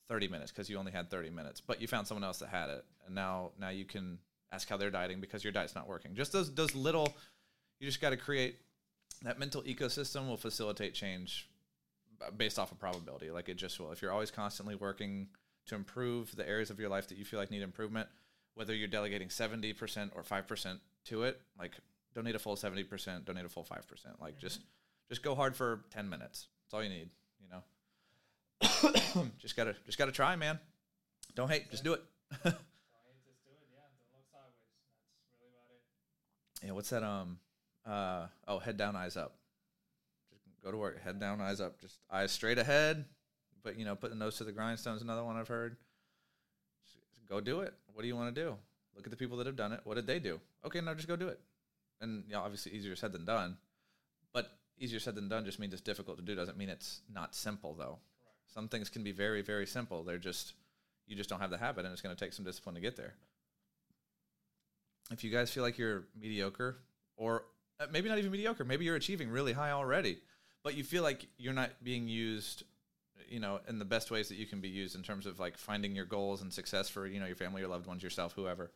30 0.08 0.28
minutes 0.28 0.50
because 0.50 0.68
you 0.68 0.78
only 0.78 0.92
had 0.92 1.10
30 1.10 1.30
minutes, 1.30 1.60
but 1.60 1.80
you 1.80 1.86
found 1.86 2.06
someone 2.06 2.24
else 2.24 2.38
that 2.38 2.48
had 2.48 2.68
it, 2.70 2.84
and 3.06 3.14
now 3.14 3.50
now 3.58 3.68
you 3.70 3.84
can 3.84 4.18
ask 4.52 4.68
how 4.68 4.76
they're 4.76 4.90
dieting 4.90 5.20
because 5.20 5.42
your 5.42 5.52
diet's 5.52 5.74
not 5.74 5.88
working. 5.88 6.14
Just 6.14 6.32
those 6.32 6.54
those 6.54 6.74
little, 6.74 7.12
you 7.80 7.86
just 7.86 8.00
got 8.00 8.10
to 8.10 8.16
create 8.16 8.56
that 9.24 9.38
mental 9.38 9.62
ecosystem 9.62 10.28
will 10.28 10.36
facilitate 10.36 10.94
change 10.94 11.48
based 12.36 12.58
off 12.58 12.72
of 12.72 12.78
probability. 12.78 13.30
Like 13.30 13.48
it 13.48 13.56
just 13.56 13.78
will. 13.78 13.92
If 13.92 14.02
you're 14.02 14.12
always 14.12 14.30
constantly 14.30 14.74
working 14.74 15.28
to 15.66 15.74
improve 15.74 16.34
the 16.36 16.48
areas 16.48 16.70
of 16.70 16.78
your 16.78 16.88
life 16.88 17.08
that 17.08 17.18
you 17.18 17.24
feel 17.24 17.38
like 17.38 17.50
need 17.50 17.62
improvement, 17.62 18.08
whether 18.54 18.74
you're 18.74 18.88
delegating 18.88 19.28
70% 19.28 20.10
or 20.14 20.22
5% 20.22 20.78
to 21.06 21.22
it, 21.22 21.40
like 21.58 21.72
donate 22.14 22.34
a 22.34 22.38
full 22.38 22.56
70%, 22.56 23.24
donate 23.24 23.44
a 23.44 23.48
full 23.48 23.64
5%. 23.64 23.80
Like 24.20 24.38
just 24.38 24.60
just 25.08 25.22
go 25.22 25.34
hard 25.34 25.54
for 25.54 25.84
10 25.90 26.08
minutes. 26.08 26.46
That's 26.64 26.74
all 26.74 26.82
you 26.82 26.88
need, 26.88 27.10
you 27.40 27.48
know. 27.50 29.26
just 29.38 29.56
got 29.56 29.64
to 29.64 29.74
just 29.84 29.98
got 29.98 30.06
to 30.06 30.12
try, 30.12 30.36
man. 30.36 30.58
Don't 31.34 31.50
hate, 31.50 31.70
just 31.70 31.84
do 31.84 31.94
it. 31.94 32.02
So 32.44 32.48
I 32.48 32.52
just 33.24 33.44
do 33.44 33.50
it. 33.52 33.68
Yeah, 33.72 33.84
don't 33.98 34.08
look 34.14 34.24
sideways. 34.32 34.56
That's 35.12 35.36
really 35.38 35.52
about 35.52 35.70
it. 35.72 36.66
Yeah, 36.66 36.72
what's 36.72 36.90
that 36.90 37.02
um 37.02 37.38
uh 37.86 38.26
oh, 38.46 38.58
head 38.58 38.76
down, 38.76 38.96
eyes 38.96 39.16
up. 39.16 39.34
Just 40.30 40.44
go 40.62 40.70
to 40.70 40.76
work, 40.76 41.02
head 41.02 41.20
down, 41.20 41.40
eyes 41.40 41.60
up. 41.60 41.80
Just 41.80 41.98
eyes 42.10 42.32
straight 42.32 42.58
ahead. 42.58 43.04
but 43.62 43.78
you 43.78 43.84
know, 43.84 43.94
put 43.94 44.10
the 44.10 44.16
nose 44.16 44.36
to 44.38 44.44
the 44.44 44.52
grindstone 44.52 44.96
is 44.96 45.02
another 45.02 45.24
one 45.24 45.36
I've 45.36 45.48
heard. 45.48 45.76
Just 46.84 46.96
go 47.28 47.40
do 47.40 47.60
it. 47.60 47.74
What 47.92 48.02
do 48.02 48.08
you 48.08 48.16
want 48.16 48.34
to 48.34 48.40
do? 48.40 48.56
Look 48.96 49.06
at 49.06 49.10
the 49.10 49.16
people 49.16 49.38
that 49.38 49.46
have 49.46 49.56
done 49.56 49.72
it. 49.72 49.80
What 49.84 49.94
did 49.94 50.06
they 50.06 50.18
do? 50.18 50.40
Okay, 50.64 50.80
now 50.80 50.94
just 50.94 51.08
go 51.08 51.16
do 51.16 51.28
it. 51.28 51.40
And 52.00 52.24
you 52.26 52.34
know, 52.34 52.40
obviously 52.40 52.72
easier 52.72 52.96
said 52.96 53.12
than 53.12 53.24
done. 53.24 53.56
But 54.32 54.50
easier 54.78 55.00
said 55.00 55.14
than 55.14 55.28
done 55.28 55.44
just 55.44 55.58
means 55.58 55.72
it's 55.72 55.82
difficult 55.82 56.18
to 56.18 56.24
do. 56.24 56.34
Doesn't 56.34 56.58
mean 56.58 56.68
it's 56.68 57.00
not 57.12 57.34
simple 57.34 57.74
though. 57.74 57.98
Some 58.52 58.68
things 58.68 58.90
can 58.90 59.02
be 59.02 59.12
very, 59.12 59.40
very 59.42 59.66
simple. 59.66 60.02
They're 60.02 60.18
just 60.18 60.54
you 61.06 61.16
just 61.16 61.28
don't 61.28 61.40
have 61.40 61.50
the 61.50 61.58
habit, 61.58 61.84
and 61.84 61.92
it's 61.92 62.02
going 62.02 62.14
to 62.14 62.24
take 62.24 62.32
some 62.32 62.44
discipline 62.44 62.74
to 62.74 62.80
get 62.80 62.96
there. 62.96 63.14
If 65.10 65.24
you 65.24 65.30
guys 65.30 65.50
feel 65.50 65.62
like 65.62 65.78
you're 65.78 66.04
mediocre, 66.18 66.78
or 67.16 67.44
Uh, 67.82 67.86
maybe 67.90 68.08
not 68.08 68.18
even 68.18 68.30
mediocre, 68.30 68.64
maybe 68.64 68.84
you're 68.84 68.96
achieving 68.96 69.28
really 69.28 69.52
high 69.52 69.72
already, 69.72 70.18
but 70.62 70.76
you 70.76 70.84
feel 70.84 71.02
like 71.02 71.26
you're 71.36 71.52
not 71.52 71.70
being 71.82 72.06
used, 72.06 72.62
you 73.28 73.40
know, 73.40 73.60
in 73.68 73.78
the 73.78 73.84
best 73.84 74.10
ways 74.10 74.28
that 74.28 74.36
you 74.36 74.46
can 74.46 74.60
be 74.60 74.68
used 74.68 74.94
in 74.94 75.02
terms 75.02 75.26
of 75.26 75.40
like 75.40 75.56
finding 75.56 75.96
your 75.96 76.04
goals 76.04 76.42
and 76.42 76.52
success 76.52 76.88
for 76.88 77.06
you 77.06 77.18
know 77.18 77.26
your 77.26 77.36
family, 77.36 77.60
your 77.60 77.70
loved 77.70 77.86
ones, 77.86 78.02
yourself, 78.02 78.34
whoever. 78.34 78.70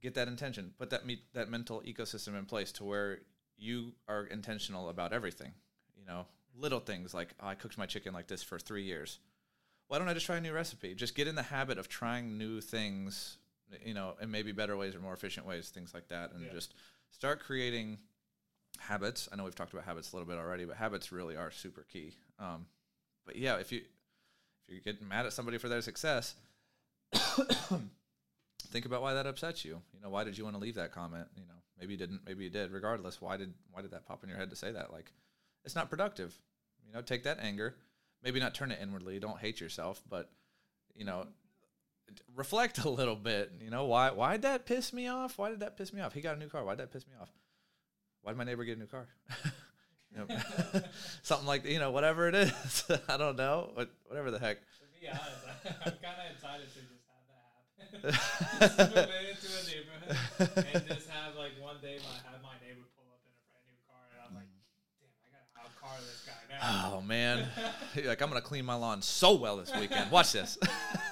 Get 0.00 0.14
that 0.14 0.26
intention, 0.26 0.74
put 0.78 0.90
that 0.90 1.06
me- 1.06 1.22
that 1.34 1.48
mental 1.48 1.82
ecosystem 1.86 2.36
in 2.36 2.46
place 2.46 2.72
to 2.72 2.84
where 2.84 3.20
you 3.56 3.92
are 4.08 4.24
intentional 4.24 4.88
about 4.88 5.12
everything. 5.12 5.52
You 5.96 6.04
know, 6.04 6.26
little 6.56 6.80
things 6.80 7.14
like 7.14 7.34
oh, 7.40 7.46
I 7.46 7.54
cooked 7.54 7.78
my 7.78 7.86
chicken 7.86 8.12
like 8.12 8.26
this 8.26 8.42
for 8.42 8.58
three 8.58 8.82
years. 8.82 9.20
Why 9.86 9.98
don't 9.98 10.08
I 10.08 10.14
just 10.14 10.26
try 10.26 10.36
a 10.36 10.40
new 10.40 10.52
recipe? 10.52 10.94
Just 10.94 11.14
get 11.14 11.28
in 11.28 11.36
the 11.36 11.42
habit 11.42 11.78
of 11.78 11.88
trying 11.88 12.38
new 12.38 12.60
things, 12.60 13.36
you 13.84 13.94
know, 13.94 14.14
and 14.20 14.32
maybe 14.32 14.50
better 14.50 14.76
ways 14.76 14.94
or 14.96 15.00
more 15.00 15.12
efficient 15.12 15.46
ways, 15.46 15.68
things 15.68 15.92
like 15.94 16.08
that, 16.08 16.32
and 16.32 16.46
Yeah. 16.46 16.52
just 16.52 16.74
start 17.12 17.40
creating 17.40 17.98
habits. 18.78 19.28
I 19.32 19.36
know 19.36 19.44
we've 19.44 19.54
talked 19.54 19.72
about 19.72 19.84
habits 19.84 20.12
a 20.12 20.16
little 20.16 20.28
bit 20.28 20.38
already, 20.38 20.64
but 20.64 20.76
habits 20.76 21.12
really 21.12 21.36
are 21.36 21.50
super 21.50 21.86
key. 21.92 22.16
Um, 22.38 22.66
but 23.24 23.36
yeah, 23.36 23.56
if 23.56 23.70
you 23.70 23.78
if 23.78 24.74
you're 24.74 24.80
getting 24.80 25.06
mad 25.06 25.26
at 25.26 25.32
somebody 25.32 25.58
for 25.58 25.68
their 25.68 25.82
success, 25.82 26.34
think 27.12 28.86
about 28.86 29.02
why 29.02 29.14
that 29.14 29.26
upsets 29.26 29.64
you. 29.64 29.80
You 29.94 30.00
know, 30.02 30.10
why 30.10 30.24
did 30.24 30.36
you 30.36 30.44
want 30.44 30.56
to 30.56 30.62
leave 30.62 30.74
that 30.74 30.92
comment? 30.92 31.28
You 31.36 31.44
know, 31.46 31.60
maybe 31.78 31.92
you 31.92 31.98
didn't, 31.98 32.20
maybe 32.26 32.44
you 32.44 32.50
did. 32.50 32.72
Regardless, 32.72 33.20
why 33.20 33.36
did 33.36 33.52
why 33.70 33.82
did 33.82 33.92
that 33.92 34.06
pop 34.06 34.22
in 34.22 34.28
your 34.28 34.38
head 34.38 34.50
to 34.50 34.56
say 34.56 34.72
that? 34.72 34.92
Like, 34.92 35.12
it's 35.64 35.74
not 35.74 35.90
productive. 35.90 36.34
You 36.86 36.92
know, 36.92 37.02
take 37.02 37.24
that 37.24 37.38
anger, 37.40 37.76
maybe 38.22 38.40
not 38.40 38.54
turn 38.54 38.72
it 38.72 38.80
inwardly. 38.82 39.18
Don't 39.18 39.38
hate 39.38 39.60
yourself, 39.60 40.02
but 40.08 40.30
you 40.94 41.04
know, 41.04 41.26
reflect 42.34 42.78
a 42.84 42.88
little 42.88 43.16
bit. 43.16 43.52
You 43.60 43.70
know, 43.70 43.86
why 43.86 44.10
why 44.10 44.32
did 44.32 44.42
that 44.42 44.66
piss 44.66 44.92
me 44.92 45.08
off? 45.08 45.38
Why 45.38 45.50
did 45.50 45.60
that 45.60 45.76
piss 45.76 45.92
me 45.92 46.00
off? 46.00 46.12
He 46.12 46.20
got 46.20 46.36
a 46.36 46.38
new 46.38 46.48
car. 46.48 46.64
Why 46.64 46.72
did 46.72 46.80
that 46.80 46.92
piss 46.92 47.06
me 47.06 47.14
off? 47.20 47.30
Why 48.22 48.32
did 48.32 48.38
my 48.38 48.44
neighbor 48.44 48.64
get 48.64 48.76
a 48.76 48.80
new 48.80 48.86
car? 48.86 49.08
know, 50.16 50.26
something 51.22 51.46
like 51.46 51.64
you 51.64 51.78
know, 51.78 51.90
whatever 51.90 52.28
it 52.28 52.34
is. 52.34 52.84
I 53.08 53.16
don't 53.16 53.36
know, 53.36 53.70
but 53.74 53.90
whatever 54.06 54.30
the 54.30 54.38
heck. 54.38 54.58
To 54.60 55.00
be 55.00 55.08
honest, 55.08 55.26
I'm 55.64 55.96
kind 55.98 56.18
of 56.20 56.26
excited 56.32 56.68
to 56.68 56.80
just 56.84 57.06
have 57.08 57.24
that 57.32 58.12
happen. 58.12 58.12
just 58.60 58.78
move 58.78 59.08
into 59.08 59.48
a 59.48 59.62
neighborhood 59.66 60.16
and 60.74 60.88
just 60.88 61.08
have 61.08 61.34
like 61.36 61.52
one 61.60 61.76
day 61.80 61.98
my 62.04 62.16
have 62.28 62.42
my 62.42 62.56
neighbor 62.60 62.84
pull 62.96 63.08
up 63.10 63.24
in 63.24 63.32
a 63.32 63.42
brand 63.48 63.64
new 63.66 63.78
car 63.88 64.04
and 64.12 64.20
I'm 64.20 64.34
like, 64.36 64.50
damn, 65.00 65.08
I 65.08 65.32
gotta 65.32 65.48
outcar 65.64 65.96
this 66.04 66.22
guy 66.28 66.42
now. 66.50 66.51
Oh 66.64 67.00
man, 67.04 67.46
like 68.04 68.22
I'm 68.22 68.28
gonna 68.28 68.40
clean 68.40 68.64
my 68.64 68.74
lawn 68.74 69.02
so 69.02 69.34
well 69.34 69.56
this 69.56 69.72
weekend. 69.74 70.10
Watch 70.10 70.32
this. 70.32 70.58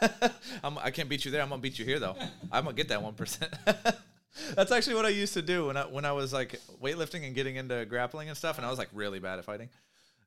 I'm, 0.64 0.78
I 0.78 0.90
can't 0.92 1.08
beat 1.08 1.24
you 1.24 1.30
there. 1.30 1.42
I'm 1.42 1.48
gonna 1.48 1.60
beat 1.60 1.78
you 1.78 1.84
here 1.84 1.98
though. 1.98 2.16
I'm 2.52 2.64
gonna 2.64 2.76
get 2.76 2.88
that 2.88 3.02
one 3.02 3.14
percent. 3.14 3.52
That's 4.54 4.70
actually 4.70 4.94
what 4.94 5.06
I 5.06 5.10
used 5.10 5.34
to 5.34 5.42
do 5.42 5.66
when 5.66 5.76
I 5.76 5.82
when 5.86 6.04
I 6.04 6.12
was 6.12 6.32
like 6.32 6.60
weightlifting 6.80 7.26
and 7.26 7.34
getting 7.34 7.56
into 7.56 7.84
grappling 7.84 8.28
and 8.28 8.36
stuff, 8.36 8.58
and 8.58 8.66
I 8.66 8.70
was 8.70 8.78
like 8.78 8.90
really 8.92 9.18
bad 9.18 9.38
at 9.40 9.44
fighting. 9.44 9.68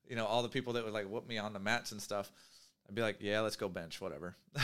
You 0.10 0.18
know, 0.18 0.26
all 0.26 0.44
the 0.44 0.50
people 0.50 0.74
that 0.74 0.84
would 0.84 0.94
like 0.94 1.08
whoop 1.08 1.28
me 1.28 1.38
on 1.38 1.54
the 1.54 1.60
mats 1.60 1.94
and 1.94 2.02
stuff. 2.02 2.30
I'd 2.90 2.96
be 2.96 3.02
like, 3.02 3.16
yeah, 3.22 3.40
let's 3.40 3.56
go 3.56 3.70
bench, 3.70 4.02
whatever. 4.02 4.36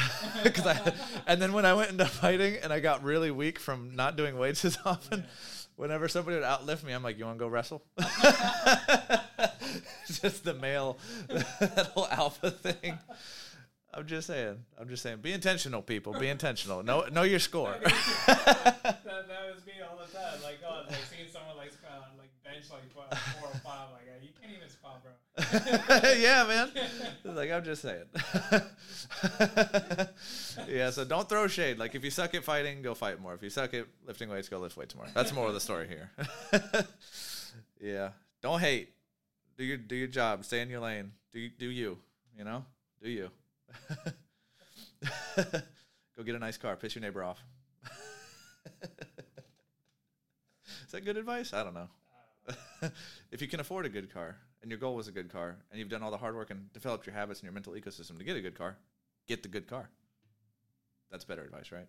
'Cause 0.43 0.67
I, 0.67 0.93
and 1.25 1.41
then 1.41 1.53
when 1.53 1.65
I 1.65 1.73
went 1.73 1.89
into 1.91 2.05
fighting 2.05 2.57
and 2.61 2.73
I 2.73 2.81
got 2.81 3.01
really 3.01 3.31
weak 3.31 3.57
from 3.59 3.95
not 3.95 4.17
doing 4.17 4.37
weights 4.37 4.65
as 4.65 4.77
often, 4.83 5.23
whenever 5.77 6.09
somebody 6.09 6.35
would 6.35 6.43
outlift 6.45 6.83
me, 6.83 6.91
I'm 6.91 7.01
like, 7.01 7.17
you 7.17 7.23
want 7.23 7.37
to 7.37 7.39
go 7.39 7.47
wrestle? 7.47 7.81
just 10.21 10.43
the 10.43 10.53
male, 10.53 10.97
that 11.27 11.91
whole 11.93 12.07
alpha 12.07 12.51
thing. 12.51 12.97
I'm 13.93 14.05
just 14.05 14.27
saying. 14.27 14.55
I'm 14.79 14.87
just 14.87 15.01
saying. 15.03 15.17
Be 15.17 15.33
intentional, 15.33 15.81
people. 15.81 16.13
Be 16.13 16.27
intentional. 16.27 16.83
Know 16.83 17.05
know 17.11 17.23
your 17.23 17.39
score. 17.39 17.75
that, 17.81 18.27
that 18.27 19.03
was 19.05 19.65
me 19.65 19.73
all 19.87 19.97
the 19.97 20.11
time. 20.15 20.41
Like, 20.43 20.59
oh, 20.67 20.83
like 20.87 20.97
seeing 21.09 21.27
someone 21.31 21.57
like 21.57 21.71
squat, 21.73 22.11
like 22.17 22.29
bench 22.43 22.65
like 22.69 22.91
four 22.93 23.05
four 23.39 23.49
or 23.49 23.59
five, 23.59 23.89
like 23.91 24.03
you 24.21 24.29
can't 24.39 24.53
even 24.55 24.69
squat, 24.69 25.01
bro. 25.03 26.11
yeah, 26.19 26.45
man. 26.45 26.71
Like 27.23 27.51
I'm 27.51 27.63
just 27.63 27.81
saying. 27.81 28.05
yeah. 30.69 30.91
So 30.91 31.03
don't 31.03 31.27
throw 31.27 31.47
shade. 31.47 31.79
Like 31.79 31.95
if 31.95 32.03
you 32.03 32.11
suck 32.11 32.35
at 32.35 32.43
fighting, 32.43 32.83
go 32.83 32.93
fight 32.93 33.19
more. 33.19 33.33
If 33.33 33.41
you 33.41 33.49
suck 33.49 33.73
at 33.73 33.85
lifting 34.05 34.29
weights, 34.29 34.49
go 34.49 34.59
lift 34.59 34.77
weights 34.77 34.95
more. 34.95 35.07
That's 35.15 35.33
more 35.33 35.47
of 35.47 35.55
the 35.55 35.59
story 35.59 35.87
here. 35.87 36.11
yeah. 37.81 38.09
Don't 38.41 38.59
hate. 38.59 38.93
Do 39.59 39.65
your 39.65 39.77
do 39.77 39.93
your 39.93 40.07
job. 40.07 40.45
Stay 40.45 40.61
in 40.61 40.69
your 40.69 40.79
lane. 40.79 41.11
Do 41.33 41.39
you, 41.39 41.49
do 41.49 41.69
you. 41.69 41.97
You 42.37 42.45
know. 42.45 42.63
Do 43.03 43.09
you. 43.09 43.29
go 45.35 46.23
get 46.23 46.33
a 46.33 46.39
nice 46.39 46.55
car. 46.55 46.77
Piss 46.77 46.95
your 46.95 47.01
neighbor 47.01 47.21
off. 47.21 47.43
Is 50.85 50.93
that 50.93 51.03
good 51.03 51.17
advice? 51.17 51.51
I 51.51 51.65
don't 51.65 51.73
know. 51.73 51.89
if 53.31 53.41
you 53.41 53.49
can 53.49 53.59
afford 53.59 53.85
a 53.85 53.89
good 53.89 54.13
car 54.13 54.37
and 54.61 54.71
your 54.71 54.79
goal 54.79 54.95
was 54.95 55.09
a 55.09 55.11
good 55.11 55.29
car 55.29 55.57
and 55.71 55.79
you've 55.79 55.89
done 55.89 56.03
all 56.03 56.11
the 56.11 56.17
hard 56.17 56.35
work 56.35 56.51
and 56.51 56.71
developed 56.71 57.05
your 57.05 57.13
habits 57.13 57.41
and 57.41 57.45
your 57.45 57.53
mental 57.53 57.73
ecosystem 57.73 58.17
to 58.17 58.23
get 58.23 58.37
a 58.37 58.41
good 58.41 58.57
car, 58.57 58.77
get 59.27 59.43
the 59.43 59.49
good 59.49 59.67
car. 59.67 59.89
That's 61.11 61.25
better 61.25 61.43
advice, 61.43 61.73
right? 61.73 61.87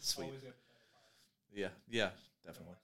Sweet. 0.00 0.24
Always 0.24 0.40
get 0.40 0.54
the 1.52 1.60
Yeah, 1.60 1.68
yeah, 1.90 2.10
definitely. 2.46 2.76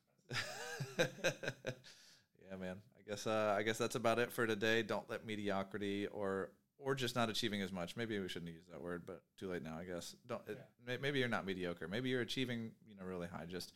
yeah, 2.51 2.57
man. 2.61 2.77
I 3.11 3.13
guess 3.13 3.27
uh, 3.27 3.57
I 3.59 3.63
guess 3.63 3.77
that's 3.77 3.97
about 3.97 4.21
it 4.21 4.31
for 4.31 4.47
today. 4.47 4.85
Don't 4.85 5.09
let 5.11 5.27
mediocrity 5.27 6.07
or 6.07 6.51
or 6.79 6.95
just 6.95 7.17
not 7.17 7.29
achieving 7.29 7.61
as 7.61 7.73
much. 7.73 7.97
Maybe 7.97 8.17
we 8.21 8.29
shouldn't 8.29 8.53
use 8.53 8.63
that 8.71 8.81
word, 8.81 9.03
but 9.05 9.21
too 9.37 9.51
late 9.51 9.65
now. 9.65 9.77
I 9.77 9.83
guess. 9.83 10.15
Don't. 10.29 10.41
It, 10.47 10.61
may, 10.87 10.97
maybe 10.97 11.19
you're 11.19 11.29
not 11.29 11.45
mediocre. 11.45 11.89
Maybe 11.89 12.09
you're 12.09 12.21
achieving. 12.21 12.71
You 12.89 12.95
know, 12.95 13.05
really 13.05 13.27
high. 13.27 13.47
Just 13.49 13.73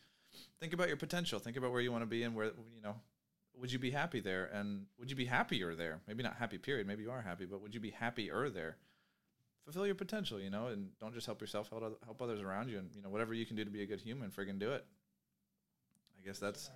think 0.61 0.71
about 0.71 0.87
your 0.87 0.95
potential. 0.95 1.37
Think 1.39 1.57
about 1.57 1.73
where 1.73 1.81
you 1.81 1.91
want 1.91 2.03
to 2.03 2.07
be 2.07 2.23
and 2.23 2.33
where 2.33 2.45
you 2.45 2.81
know. 2.81 2.95
Would 3.59 3.73
you 3.73 3.79
be 3.79 3.91
happy 3.91 4.21
there? 4.21 4.49
And 4.53 4.85
would 4.99 5.09
you 5.09 5.17
be 5.17 5.25
happier 5.25 5.75
there? 5.75 5.99
Maybe 6.07 6.23
not 6.23 6.37
happy. 6.37 6.57
Period. 6.57 6.87
Maybe 6.87 7.03
you 7.03 7.11
are 7.11 7.21
happy, 7.21 7.45
but 7.45 7.61
would 7.61 7.73
you 7.73 7.81
be 7.81 7.89
happier 7.89 8.49
there? 8.49 8.77
Fulfill 9.65 9.85
your 9.85 9.95
potential, 9.95 10.39
you 10.39 10.49
know, 10.49 10.67
and 10.67 10.91
don't 11.01 11.13
just 11.13 11.25
help 11.25 11.41
yourself, 11.41 11.69
help 11.69 12.01
help 12.05 12.21
others 12.21 12.39
around 12.39 12.69
you, 12.69 12.77
and 12.77 12.89
you 12.95 13.01
know 13.01 13.09
whatever 13.09 13.33
you 13.33 13.45
can 13.45 13.57
do 13.57 13.65
to 13.65 13.71
be 13.71 13.81
a 13.81 13.85
good 13.85 13.99
human, 13.99 14.29
friggin' 14.29 14.59
do 14.59 14.71
it. 14.71 14.85
I 16.17 16.25
guess 16.25 16.39
that's 16.39 16.69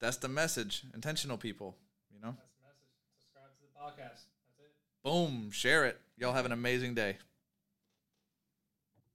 that's 0.00 0.16
the 0.16 0.28
message. 0.28 0.82
Intentional 0.92 1.36
people, 1.36 1.76
you 2.20 2.26
know. 2.26 2.36
That's 2.36 2.52
the 2.52 2.66
message. 2.68 2.92
Subscribe 3.18 3.50
to 3.56 3.62
the 3.64 3.72
podcast. 3.78 4.24
That's 4.28 4.60
it. 4.60 4.72
Boom, 5.02 5.50
share 5.50 5.86
it. 5.86 6.00
Y'all 6.16 6.34
have 6.34 6.46
an 6.46 6.52
amazing 6.52 6.94
day. 6.94 7.16